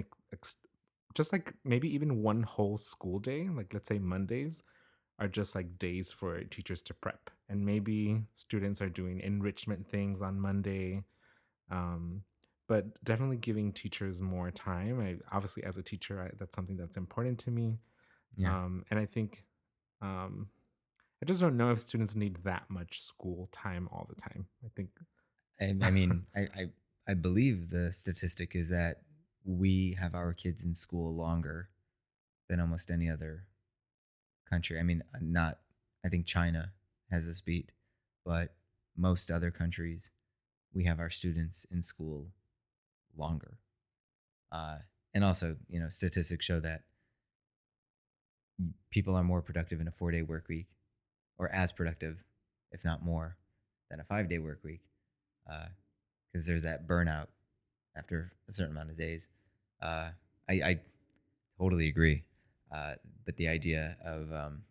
just 1.16 1.32
like 1.32 1.55
maybe 1.64 1.93
even 1.93 2.22
one 2.22 2.43
whole 2.43 2.76
school 2.76 3.18
day, 3.18 3.48
like 3.48 3.72
let's 3.72 3.88
say 3.88 3.98
Mondays, 3.98 4.62
are 5.18 5.28
just 5.28 5.55
like 5.55 5.78
days 5.78 6.12
for 6.12 6.43
teachers 6.44 6.82
to 6.82 6.94
prep. 6.94 7.30
And 7.48 7.64
maybe 7.64 8.20
students 8.34 8.82
are 8.82 8.90
doing 8.90 9.20
enrichment 9.20 9.88
things 9.88 10.20
on 10.20 10.38
Monday. 10.38 11.05
Um, 11.70 12.22
but 12.68 13.02
definitely 13.02 13.38
giving 13.38 13.72
teachers 13.72 14.20
more 14.20 14.51
time. 14.51 15.01
I 15.01 15.16
obviously 15.34 15.64
as 15.64 15.78
a 15.78 15.82
teacher, 15.82 16.20
I, 16.20 16.36
that's 16.38 16.55
something 16.55 16.76
that's 16.76 16.98
important 16.98 17.38
to 17.40 17.51
me. 17.51 17.78
Yeah. 18.36 18.55
Um, 18.55 18.84
and 18.90 19.01
I 19.01 19.06
think 19.06 19.44
um, 20.02 20.48
I 21.22 21.24
just 21.24 21.40
don't 21.40 21.56
know 21.56 21.70
if 21.70 21.80
students 21.80 22.14
need 22.14 22.44
that 22.44 22.64
much 22.68 23.01
school 23.01 23.48
time 23.52 23.88
all 23.90 24.06
the 24.06 24.20
time. 24.20 24.47
I 24.62 24.68
think 24.76 24.90
I, 25.59 25.74
I 25.80 25.90
mean, 25.90 26.26
I, 26.36 26.40
I 26.40 26.66
I 27.09 27.14
believe 27.14 27.70
the 27.70 27.93
statistic 27.93 28.55
is 28.55 28.68
that 28.68 29.02
we 29.47 29.97
have 30.01 30.14
our 30.14 30.32
kids 30.32 30.64
in 30.64 30.74
school 30.74 31.14
longer 31.14 31.68
than 32.48 32.60
almost 32.60 32.90
any 32.90 33.09
other 33.09 33.44
country. 34.51 34.78
I 34.78 34.82
mean, 34.82 35.02
uh, 35.14 35.18
not 35.20 35.59
I 36.05 36.09
think 36.09 36.27
China 36.27 36.73
has 37.10 37.27
this 37.27 37.40
beat, 37.40 37.73
but 38.24 38.55
most 38.97 39.31
other 39.31 39.51
countries 39.51 40.10
we 40.73 40.85
have 40.85 41.01
our 41.01 41.10
students 41.10 41.66
in 41.70 41.82
school 41.82 42.28
longer. 43.16 43.59
Uh, 44.52 44.78
and 45.14 45.24
also, 45.24 45.56
you 45.68 45.81
know, 45.81 45.89
statistics 45.90 46.44
show 46.44 46.60
that 46.60 46.82
people 48.90 49.14
are 49.14 49.24
more 49.24 49.43
productive 49.43 49.81
in 49.81 49.89
a 49.89 49.93
four 49.93 50.10
day 50.10 50.23
work 50.23 50.48
week 50.48 50.66
or 51.39 51.48
as 51.51 51.73
productive, 51.73 52.23
if 52.73 52.85
not 52.85 53.05
more, 53.05 53.36
than 53.90 54.01
a 54.01 54.05
five 54.05 54.28
day 54.28 54.39
work 54.39 54.60
week. 54.64 54.82
Because 55.47 56.47
there's 56.47 56.64
that 56.64 56.86
burnout 56.86 57.28
after 57.97 58.32
a 58.48 58.52
certain 58.52 58.73
amount 58.73 58.90
of 58.90 58.97
days. 58.98 59.28
Uh, 59.81 60.10
I, 60.48 60.52
I 60.55 60.81
totally 61.59 61.89
agree. 61.89 62.23
Uh, 62.74 62.94
but 63.24 63.36
the 63.36 63.48
idea 63.48 63.97
of 64.05 64.32
um, 64.32 64.62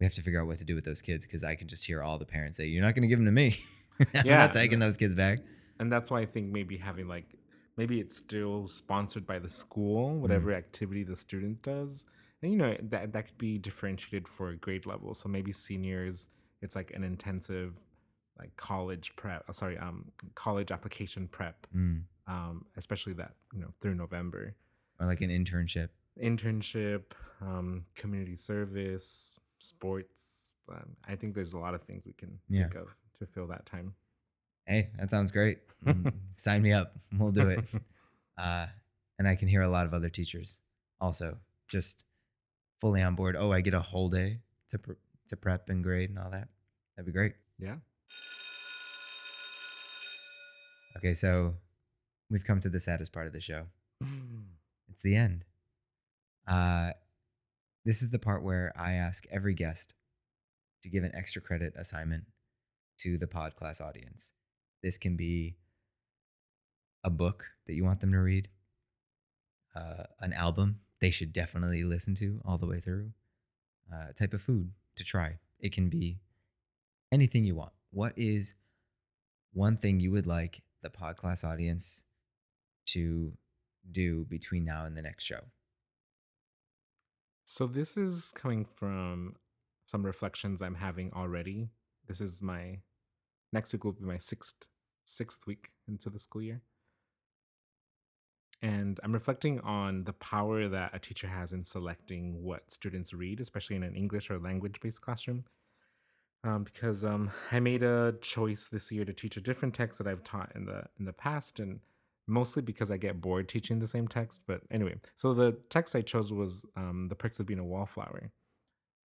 we 0.00 0.04
have 0.06 0.14
to 0.14 0.22
figure 0.22 0.40
out 0.40 0.46
what 0.46 0.58
to 0.58 0.64
do 0.64 0.74
with 0.74 0.84
those 0.84 1.02
kids 1.02 1.26
because 1.26 1.42
I 1.44 1.54
can 1.54 1.68
just 1.68 1.84
hear 1.86 2.02
all 2.02 2.18
the 2.18 2.24
parents 2.26 2.56
say, 2.56 2.66
"You're 2.66 2.82
not 2.82 2.94
going 2.94 3.02
to 3.02 3.08
give 3.08 3.18
them 3.18 3.26
to 3.26 3.32
me. 3.32 3.58
I'm 4.14 4.26
Yeah. 4.26 4.38
not 4.38 4.52
taking 4.52 4.78
those 4.78 4.96
kids 4.96 5.14
back." 5.14 5.40
and 5.80 5.92
that's 5.92 6.10
why 6.10 6.20
I 6.20 6.26
think 6.26 6.50
maybe 6.50 6.76
having 6.76 7.06
like 7.06 7.26
maybe 7.76 8.00
it's 8.00 8.16
still 8.16 8.66
sponsored 8.66 9.26
by 9.26 9.38
the 9.38 9.48
school, 9.48 10.18
whatever 10.18 10.52
activity 10.52 11.04
the 11.04 11.14
student 11.16 11.62
does. 11.62 12.04
And 12.42 12.50
you 12.52 12.58
know 12.58 12.76
that 12.80 13.12
that 13.12 13.26
could 13.26 13.38
be 13.38 13.58
differentiated 13.58 14.26
for 14.28 14.52
grade 14.54 14.86
level. 14.86 15.14
So 15.14 15.28
maybe 15.28 15.52
seniors, 15.52 16.28
it's 16.62 16.74
like 16.76 16.92
an 16.92 17.04
intensive 17.04 17.78
like 18.38 18.54
college 18.56 19.14
prep. 19.16 19.44
uh, 19.48 19.52
Sorry, 19.52 19.76
um, 19.78 20.12
college 20.34 20.70
application 20.70 21.26
prep. 21.28 21.66
Mm. 21.76 22.02
Um, 22.28 22.66
especially 22.76 23.14
that 23.14 23.32
you 23.54 23.60
know 23.60 23.72
through 23.80 23.94
November. 23.96 24.54
Or 25.00 25.06
like 25.06 25.20
an 25.22 25.30
internship. 25.30 25.88
Internship, 26.22 27.02
um, 27.40 27.84
community 27.94 28.36
service, 28.36 29.40
sports. 29.58 30.50
Um, 30.70 30.96
I 31.06 31.16
think 31.16 31.34
there's 31.34 31.54
a 31.54 31.58
lot 31.58 31.74
of 31.74 31.82
things 31.82 32.04
we 32.04 32.12
can 32.12 32.38
Yeah. 32.48 32.64
think 32.64 32.74
of 32.74 32.88
to 33.20 33.26
fill 33.26 33.46
that 33.46 33.64
time. 33.64 33.94
Hey, 34.66 34.90
that 34.98 35.08
sounds 35.10 35.30
great. 35.30 35.58
Mm, 35.84 36.12
Sign 36.34 36.60
me 36.62 36.72
up. 36.72 36.94
We'll 37.16 37.32
do 37.32 37.48
it. 37.48 37.64
Uh, 38.36 38.68
and 39.18 39.26
I 39.26 39.34
can 39.34 39.48
hear 39.48 39.62
a 39.62 39.68
lot 39.68 39.86
of 39.86 39.92
other 39.92 40.08
teachers 40.08 40.60
also 41.00 41.38
just 41.66 42.04
fully 42.80 43.02
on 43.02 43.16
board. 43.16 43.34
Oh, 43.36 43.50
I 43.50 43.60
get 43.62 43.74
a 43.74 43.80
whole 43.80 44.08
day 44.08 44.38
to 44.70 44.78
pre- 44.78 44.94
to 45.26 45.36
prep 45.36 45.68
and 45.70 45.82
grade 45.82 46.10
and 46.10 46.20
all 46.20 46.30
that. 46.30 46.46
That'd 46.94 47.06
be 47.06 47.10
great. 47.12 47.34
yeah. 47.58 47.78
Okay, 50.96 51.14
so 51.14 51.54
we've 52.30 52.44
come 52.44 52.60
to 52.60 52.68
the 52.68 52.80
saddest 52.80 53.12
part 53.12 53.26
of 53.26 53.32
the 53.32 53.40
show. 53.40 53.64
It's 54.90 55.02
the 55.02 55.16
end. 55.16 55.44
Uh, 56.46 56.92
this 57.84 58.02
is 58.02 58.10
the 58.10 58.18
part 58.18 58.42
where 58.42 58.72
I 58.76 58.94
ask 58.94 59.26
every 59.30 59.54
guest 59.54 59.94
to 60.82 60.88
give 60.88 61.04
an 61.04 61.14
extra 61.14 61.42
credit 61.42 61.74
assignment 61.76 62.24
to 62.98 63.18
the 63.18 63.26
pod 63.26 63.54
class 63.54 63.80
audience. 63.80 64.32
This 64.82 64.98
can 64.98 65.16
be 65.16 65.56
a 67.04 67.10
book 67.10 67.44
that 67.66 67.74
you 67.74 67.84
want 67.84 68.00
them 68.00 68.12
to 68.12 68.18
read, 68.18 68.48
uh, 69.74 70.04
an 70.20 70.32
album 70.32 70.80
they 71.00 71.10
should 71.10 71.32
definitely 71.32 71.84
listen 71.84 72.14
to 72.16 72.40
all 72.44 72.58
the 72.58 72.66
way 72.66 72.80
through, 72.80 73.12
uh, 73.92 74.06
a 74.10 74.12
type 74.12 74.34
of 74.34 74.42
food 74.42 74.72
to 74.96 75.04
try. 75.04 75.38
It 75.60 75.72
can 75.72 75.88
be 75.88 76.18
anything 77.12 77.44
you 77.44 77.54
want. 77.54 77.72
What 77.90 78.14
is 78.16 78.54
one 79.52 79.76
thing 79.76 80.00
you 80.00 80.10
would 80.10 80.26
like 80.26 80.62
the 80.82 80.90
pod 80.90 81.16
class 81.16 81.44
audience 81.44 82.04
to 82.92 83.32
do 83.90 84.24
between 84.24 84.64
now 84.64 84.84
and 84.84 84.96
the 84.96 85.02
next 85.02 85.24
show? 85.24 85.40
So 87.44 87.66
this 87.66 87.96
is 87.96 88.32
coming 88.34 88.64
from 88.64 89.36
some 89.86 90.04
reflections 90.04 90.60
I'm 90.60 90.74
having 90.74 91.12
already. 91.14 91.70
This 92.06 92.20
is 92.20 92.42
my 92.42 92.80
next 93.52 93.72
week 93.72 93.84
will 93.84 93.92
be 93.92 94.04
my 94.04 94.18
sixth 94.18 94.68
sixth 95.04 95.46
week 95.46 95.70
into 95.88 96.10
the 96.10 96.20
school 96.20 96.42
year. 96.42 96.60
And 98.60 98.98
I'm 99.02 99.12
reflecting 99.12 99.60
on 99.60 100.04
the 100.04 100.12
power 100.12 100.68
that 100.68 100.94
a 100.94 100.98
teacher 100.98 101.28
has 101.28 101.52
in 101.52 101.64
selecting 101.64 102.42
what 102.42 102.72
students 102.72 103.14
read, 103.14 103.40
especially 103.40 103.76
in 103.76 103.84
an 103.84 103.94
English 103.94 104.30
or 104.30 104.38
language 104.38 104.80
based 104.80 105.00
classroom. 105.00 105.44
Um, 106.44 106.64
because 106.64 107.04
um, 107.04 107.30
I 107.50 107.60
made 107.60 107.82
a 107.82 108.14
choice 108.20 108.68
this 108.68 108.92
year 108.92 109.04
to 109.04 109.12
teach 109.12 109.36
a 109.36 109.40
different 109.40 109.74
text 109.74 109.98
that 109.98 110.06
I've 110.06 110.22
taught 110.22 110.52
in 110.54 110.66
the 110.66 110.84
in 110.98 111.04
the 111.04 111.12
past, 111.12 111.58
and 111.58 111.80
mostly 112.28 112.62
because 112.62 112.90
I 112.90 112.96
get 112.98 113.20
bored 113.20 113.48
teaching 113.48 113.78
the 113.80 113.86
same 113.88 114.06
text. 114.08 114.42
But 114.46 114.62
anyway, 114.70 115.00
so 115.16 115.34
the 115.34 115.52
text 115.70 115.96
I 115.96 116.02
chose 116.02 116.32
was 116.32 116.64
um, 116.76 117.08
"The 117.08 117.16
Perks 117.16 117.40
of 117.40 117.46
Being 117.46 117.58
a 117.60 117.64
Wallflower," 117.64 118.30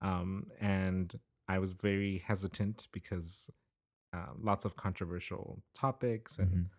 um, 0.02 0.52
and 0.60 1.18
I 1.48 1.60
was 1.60 1.74
very 1.74 2.20
hesitant 2.20 2.88
because 2.92 3.50
uh, 4.14 4.34
lots 4.40 4.66
of 4.66 4.76
controversial 4.76 5.64
topics 5.74 6.38
and 6.40 6.70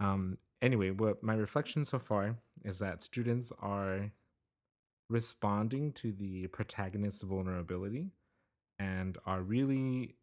Mhm. 0.00 0.04
um, 0.06 0.38
anyway, 0.62 0.90
what 0.90 1.22
my 1.22 1.34
reflection 1.34 1.84
so 1.84 1.98
far 1.98 2.38
is 2.64 2.78
that 2.78 3.02
students 3.02 3.52
are 3.58 4.12
responding 5.08 5.92
to 5.92 6.12
the 6.12 6.46
protagonist's 6.48 7.22
vulnerability 7.22 8.10
and 8.78 9.18
are 9.26 9.42
really 9.42 10.16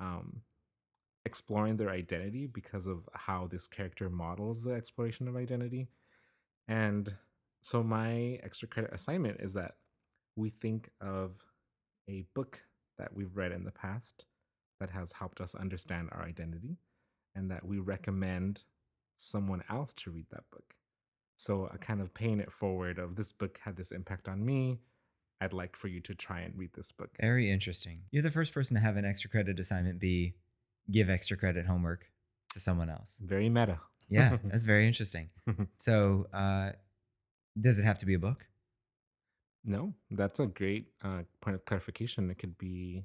um, 0.00 0.42
exploring 1.28 1.76
their 1.76 1.90
identity 1.90 2.46
because 2.46 2.86
of 2.86 3.06
how 3.12 3.46
this 3.46 3.66
character 3.66 4.08
models 4.08 4.64
the 4.64 4.72
exploration 4.72 5.28
of 5.28 5.36
identity. 5.36 5.88
And 6.66 7.14
so, 7.60 7.82
my 7.82 8.38
extra 8.42 8.66
credit 8.66 8.94
assignment 8.94 9.40
is 9.40 9.52
that 9.52 9.76
we 10.36 10.48
think 10.48 10.90
of 11.02 11.32
a 12.08 12.24
book 12.34 12.62
that 12.96 13.14
we've 13.14 13.36
read 13.36 13.52
in 13.52 13.64
the 13.64 13.70
past 13.70 14.24
that 14.80 14.90
has 14.90 15.12
helped 15.12 15.40
us 15.40 15.54
understand 15.54 16.08
our 16.12 16.22
identity 16.22 16.78
and 17.34 17.50
that 17.50 17.66
we 17.66 17.78
recommend 17.78 18.64
someone 19.16 19.62
else 19.68 19.92
to 19.92 20.10
read 20.10 20.26
that 20.30 20.50
book. 20.50 20.74
So, 21.36 21.68
I 21.70 21.76
kind 21.76 22.00
of 22.00 22.14
paying 22.14 22.40
it 22.40 22.50
forward 22.50 22.98
of 22.98 23.16
this 23.16 23.32
book 23.32 23.58
had 23.64 23.76
this 23.76 23.92
impact 23.92 24.28
on 24.28 24.46
me. 24.46 24.78
I'd 25.42 25.52
like 25.52 25.76
for 25.76 25.88
you 25.88 26.00
to 26.00 26.14
try 26.14 26.40
and 26.40 26.56
read 26.56 26.72
this 26.72 26.90
book. 26.90 27.10
Very 27.20 27.50
interesting. 27.50 28.04
You're 28.10 28.22
the 28.22 28.30
first 28.30 28.54
person 28.54 28.76
to 28.76 28.80
have 28.80 28.96
an 28.96 29.04
extra 29.04 29.28
credit 29.30 29.60
assignment 29.60 30.00
be 30.00 30.34
give 30.90 31.10
extra 31.10 31.36
credit 31.36 31.66
homework 31.66 32.06
to 32.52 32.60
someone 32.60 32.88
else. 32.90 33.20
Very 33.24 33.48
meta. 33.48 33.78
Yeah, 34.08 34.38
that's 34.44 34.64
very 34.64 34.86
interesting. 34.86 35.30
So, 35.76 36.26
uh, 36.32 36.72
does 37.60 37.78
it 37.78 37.84
have 37.84 37.98
to 37.98 38.06
be 38.06 38.14
a 38.14 38.18
book? 38.18 38.46
No, 39.64 39.92
that's 40.10 40.40
a 40.40 40.46
great 40.46 40.86
uh, 41.02 41.22
point 41.40 41.54
of 41.56 41.64
clarification. 41.64 42.30
It 42.30 42.38
could 42.38 42.56
be 42.58 43.04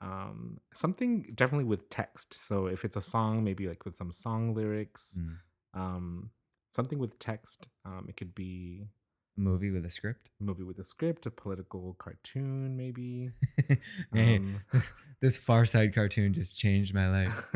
um, 0.00 0.58
something 0.74 1.22
definitely 1.34 1.64
with 1.64 1.88
text. 1.90 2.34
So 2.34 2.66
if 2.66 2.84
it's 2.84 2.96
a 2.96 3.00
song, 3.02 3.44
maybe 3.44 3.68
like 3.68 3.84
with 3.84 3.96
some 3.96 4.12
song 4.12 4.54
lyrics, 4.54 5.20
Mm. 5.20 5.36
um, 5.80 6.30
something 6.72 6.98
with 6.98 7.18
text. 7.18 7.68
Um, 7.84 8.06
it 8.08 8.16
could 8.16 8.34
be 8.34 8.88
Movie 9.36 9.70
with 9.70 9.84
a 9.84 9.90
script? 9.90 10.30
movie 10.40 10.62
with 10.62 10.78
a 10.78 10.84
script, 10.84 11.26
a 11.26 11.30
political 11.30 11.94
cartoon, 11.98 12.76
maybe. 12.76 13.32
Man, 14.12 14.60
Um, 14.72 14.82
this 15.20 15.38
Far 15.38 15.66
Side 15.66 15.94
cartoon 15.94 16.32
just 16.32 16.58
changed 16.58 16.94
my 16.94 17.10
life. 17.10 17.48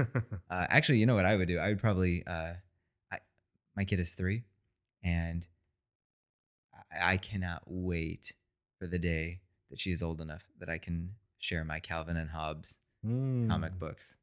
Uh, 0.50 0.66
actually, 0.68 0.98
you 0.98 1.06
know 1.06 1.14
what 1.14 1.24
I 1.24 1.36
would 1.36 1.46
do? 1.48 1.58
I 1.58 1.68
would 1.68 1.78
probably. 1.78 2.24
Uh, 2.26 2.54
I, 3.12 3.18
my 3.76 3.84
kid 3.84 4.00
is 4.00 4.14
three, 4.14 4.42
and 5.04 5.46
I, 6.92 7.12
I 7.12 7.16
cannot 7.18 7.62
wait 7.66 8.32
for 8.78 8.86
the 8.88 8.98
day 8.98 9.40
that 9.70 9.78
she 9.78 9.90
is 9.92 10.02
old 10.02 10.20
enough 10.20 10.44
that 10.58 10.68
I 10.68 10.78
can 10.78 11.10
share 11.38 11.64
my 11.64 11.78
Calvin 11.80 12.16
and 12.16 12.28
Hobbes 12.30 12.78
comic 13.02 13.72
Mm. 13.72 13.78
books 13.78 14.18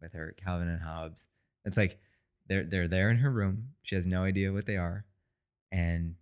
with 0.00 0.12
her. 0.12 0.34
Calvin 0.36 0.68
and 0.68 0.82
Hobbes. 0.82 1.28
It's 1.64 1.78
like 1.78 1.98
they're 2.46 2.64
they're 2.64 2.88
there 2.88 3.10
in 3.10 3.16
her 3.18 3.30
room. 3.30 3.70
She 3.82 3.94
has 3.94 4.06
no 4.06 4.22
idea 4.22 4.52
what 4.52 4.66
they 4.66 4.76
are, 4.76 5.04
and 5.72 6.14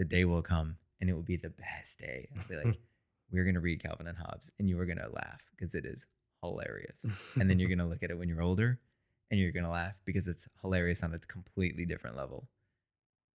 the 0.00 0.04
day 0.06 0.24
will 0.24 0.40
come, 0.40 0.78
and 0.98 1.10
it 1.10 1.12
will 1.12 1.22
be 1.22 1.36
the 1.36 1.50
best 1.50 1.98
day. 1.98 2.26
I'll 2.34 2.48
be 2.48 2.56
like, 2.56 2.78
we're 3.30 3.44
gonna 3.44 3.60
read 3.60 3.82
Calvin 3.82 4.06
and 4.06 4.16
Hobbes, 4.16 4.50
and 4.58 4.66
you 4.66 4.80
are 4.80 4.86
gonna 4.86 5.10
laugh 5.12 5.42
because 5.54 5.74
it 5.74 5.84
is 5.84 6.06
hilarious. 6.42 7.06
and 7.38 7.50
then 7.50 7.58
you're 7.58 7.68
gonna 7.74 7.86
look 7.86 8.02
at 8.02 8.10
it 8.10 8.16
when 8.18 8.26
you're 8.26 8.40
older, 8.40 8.80
and 9.30 9.38
you're 9.38 9.52
gonna 9.52 9.70
laugh 9.70 10.00
because 10.06 10.26
it's 10.26 10.48
hilarious 10.62 11.02
on 11.02 11.12
a 11.12 11.18
completely 11.18 11.84
different 11.84 12.16
level. 12.16 12.48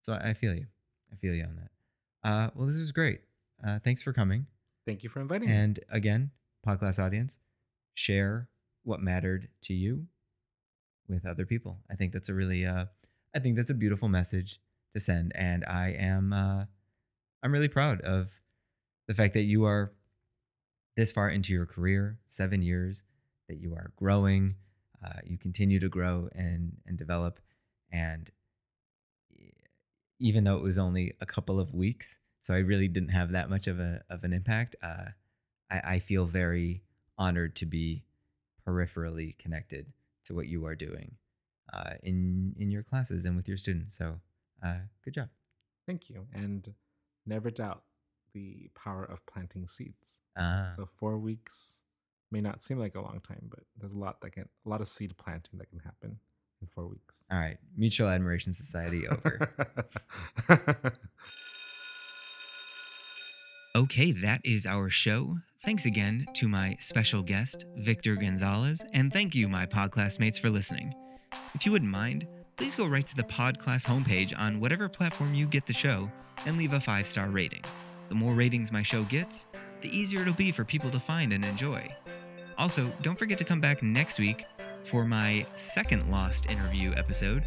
So 0.01 0.15
I 0.15 0.31
I 0.31 0.35
feel 0.35 0.55
you. 0.55 0.67
I 1.13 1.17
feel 1.17 1.35
you 1.35 1.45
on 1.45 1.57
that. 1.57 2.29
Uh, 2.29 2.51
well, 2.55 2.67
this 2.67 2.77
is 2.77 2.93
great. 2.93 3.21
Uh, 3.63 3.79
thanks 3.79 4.03
for 4.03 4.15
coming. 4.15 4.47
Thank 4.87 5.05
you 5.05 5.11
for 5.11 5.21
inviting 5.21 5.51
me. 5.51 5.55
And 5.55 5.79
again, 5.91 6.31
podcast 6.67 6.99
audience, 6.99 7.41
share 7.93 8.49
what 8.85 9.01
mattered 9.01 9.49
to 9.65 9.75
you 9.75 10.07
with 11.09 11.27
other 11.27 11.45
people. 11.45 11.77
I 11.91 11.95
think 11.95 12.15
that's 12.15 12.31
a 12.31 12.35
really, 12.35 12.65
uh, 12.65 12.87
I 13.35 13.39
think 13.39 13.57
that's 13.57 13.71
a 13.71 13.75
beautiful 13.75 14.09
message 14.09 14.61
to 14.95 15.01
send. 15.01 15.33
And 15.35 15.65
I 15.65 15.95
am, 15.99 16.33
uh, 16.33 16.65
I'm 17.43 17.53
really 17.53 17.69
proud 17.69 18.01
of 18.03 18.41
the 19.07 19.15
fact 19.15 19.35
that 19.35 19.43
you 19.43 19.65
are 19.65 19.93
this 20.97 21.13
far 21.13 21.29
into 21.29 21.53
your 21.53 21.67
career, 21.67 22.19
seven 22.29 22.63
years, 22.63 23.03
that 23.49 23.57
you 23.57 23.75
are 23.75 23.93
growing, 23.97 24.57
uh, 25.05 25.21
you 25.25 25.37
continue 25.37 25.79
to 25.81 25.89
grow 25.89 26.29
and 26.35 26.77
and 26.87 26.97
develop, 26.97 27.41
and 27.93 28.31
even 30.19 30.45
though 30.45 30.57
it 30.57 30.63
was 30.63 30.79
only 30.79 31.13
a 31.21 31.27
couple 31.27 31.61
of 31.61 31.75
weeks, 31.75 32.21
so 32.41 32.55
I 32.55 32.59
really 32.59 32.89
didn't 32.89 33.11
have 33.11 33.33
that 33.33 33.51
much 33.51 33.67
of 33.67 33.81
a 33.81 34.03
of 34.09 34.25
an 34.25 34.33
impact. 34.33 34.77
Uh, 34.83 35.11
I, 35.71 35.81
I 35.85 35.99
feel 35.99 36.25
very 36.27 36.83
honored 37.19 37.57
to 37.57 37.67
be 37.67 38.05
peripherally 38.67 39.37
connected 39.39 39.93
to 40.25 40.35
what 40.35 40.47
you 40.47 40.65
are 40.65 40.75
doing 40.75 41.17
uh, 41.73 41.95
in 42.03 42.55
in 42.59 42.71
your 42.71 42.83
classes 42.83 43.25
and 43.25 43.37
with 43.37 43.49
your 43.49 43.59
students. 43.59 43.97
So, 43.99 44.21
uh, 44.65 44.79
good 45.05 45.15
job. 45.15 45.29
Thank 45.87 46.09
you. 46.11 46.27
And 46.33 46.75
never 47.27 47.51
doubt 47.51 47.83
the 48.33 48.71
power 48.75 49.05
of 49.05 49.25
planting 49.27 49.69
seeds. 49.69 50.19
Ah, 50.37 50.71
So 50.75 50.89
four 50.99 51.19
weeks 51.19 51.83
may 52.31 52.41
not 52.41 52.63
seem 52.63 52.79
like 52.79 52.95
a 52.97 53.01
long 53.01 53.21
time, 53.21 53.49
but 53.51 53.61
there's 53.79 53.93
a 53.93 53.99
lot 53.99 54.21
that 54.23 54.31
can 54.33 54.49
a 54.65 54.69
lot 54.69 54.81
of 54.81 54.89
seed 54.89 55.17
planting 55.17 55.59
that 55.59 55.69
can 55.71 55.79
happen 55.81 56.19
in 56.61 56.67
four 56.69 56.87
weeks. 56.89 57.23
all 57.31 57.39
right. 57.39 57.59
Mutual 57.77 58.09
Admiration 58.09 58.53
Society 58.55 59.07
over. 59.07 59.39
Okay, 63.77 64.13
that 64.13 64.41
is 64.45 64.67
our 64.67 64.89
show. 64.89 65.39
Thanks 65.65 65.85
again 65.85 66.27
to 66.35 66.47
my 66.47 66.77
special 66.79 67.25
guest, 67.25 67.65
Victor 67.77 68.15
Gonzalez, 68.15 68.85
and 68.93 69.13
thank 69.13 69.35
you, 69.35 69.49
my 69.49 69.67
podclassmates, 69.67 70.39
for 70.39 70.49
listening. 70.49 70.95
If 71.55 71.67
you 71.67 71.73
wouldn't 71.73 71.91
mind, 71.91 72.29
please 72.57 72.77
go 72.77 72.87
right 72.87 73.05
to 73.07 73.17
the 73.17 73.23
Podclass 73.23 73.87
homepage 73.87 74.33
on 74.39 74.61
whatever 74.61 74.89
platform 74.89 75.35
you 75.35 75.47
get 75.47 75.67
the 75.67 75.73
show 75.73 76.11
and 76.47 76.57
leave 76.57 76.73
a 76.73 76.81
five 76.81 77.07
star 77.07 77.29
rating. 77.29 77.63
The 78.09 78.15
more 78.15 78.35
ratings 78.35 78.71
my 78.71 78.83
show 78.83 79.03
gets, 79.05 79.49
the 79.81 79.89
easier 79.89 80.21
it'll 80.21 80.35
be 80.35 80.53
for 80.53 80.65
people 80.65 80.91
to 80.91 81.01
find 81.01 81.33
and 81.33 81.45
enjoy. 81.45 81.89
Also, 82.57 82.93
don't 83.03 83.19
forget 83.19 83.39
to 83.39 83.45
come 83.45 83.61
back 83.61 83.83
next 83.83 84.19
week 84.21 84.45
for 84.83 85.05
my 85.05 85.45
second 85.55 86.09
Lost 86.11 86.51
interview 86.51 86.93
episode 86.97 87.43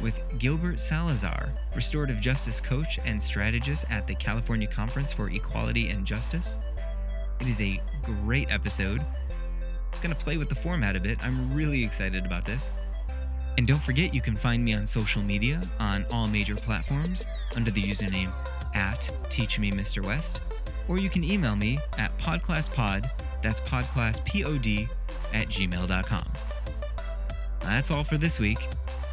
with 0.00 0.22
Gilbert 0.38 0.78
Salazar, 0.78 1.52
restorative 1.74 2.20
justice 2.20 2.60
coach 2.60 3.00
and 3.04 3.20
strategist 3.20 3.84
at 3.90 4.06
the 4.06 4.14
California 4.14 4.68
Conference 4.68 5.12
for 5.12 5.28
Equality 5.30 5.88
and 5.88 6.06
Justice. 6.06 6.58
It 7.40 7.48
is 7.48 7.60
a 7.60 7.80
great 8.04 8.52
episode. 8.52 9.02
Gonna 10.00 10.14
play 10.14 10.36
with 10.36 10.48
the 10.48 10.54
format 10.54 10.94
a 10.94 11.00
bit. 11.00 11.24
I'm 11.24 11.52
really 11.52 11.82
excited 11.82 12.24
about 12.24 12.44
this. 12.44 12.70
And 13.58 13.66
don't 13.66 13.82
forget, 13.82 14.14
you 14.14 14.20
can 14.20 14.36
find 14.36 14.64
me 14.64 14.74
on 14.74 14.86
social 14.86 15.22
media 15.22 15.60
on 15.78 16.06
all 16.10 16.26
major 16.26 16.54
platforms 16.54 17.26
under 17.56 17.70
the 17.70 17.82
username 17.82 18.30
at 18.74 19.10
Teach 19.30 19.58
Me 19.58 19.70
Mr. 19.70 20.04
West, 20.04 20.40
or 20.88 20.98
you 20.98 21.10
can 21.10 21.22
email 21.22 21.56
me 21.56 21.78
at 21.98 22.16
podclasspod, 22.18 23.10
that's 23.42 23.60
podclasspod 23.60 24.88
at 25.34 25.48
gmail.com. 25.48 26.32
That's 27.60 27.90
all 27.90 28.04
for 28.04 28.16
this 28.16 28.40
week. 28.40 28.68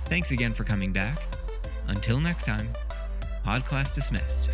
Thanks 0.05 0.31
again 0.31 0.53
for 0.53 0.63
coming 0.63 0.91
back. 0.91 1.21
Until 1.87 2.19
next 2.19 2.45
time, 2.45 2.69
Podclass 3.45 3.95
dismissed. 3.95 4.49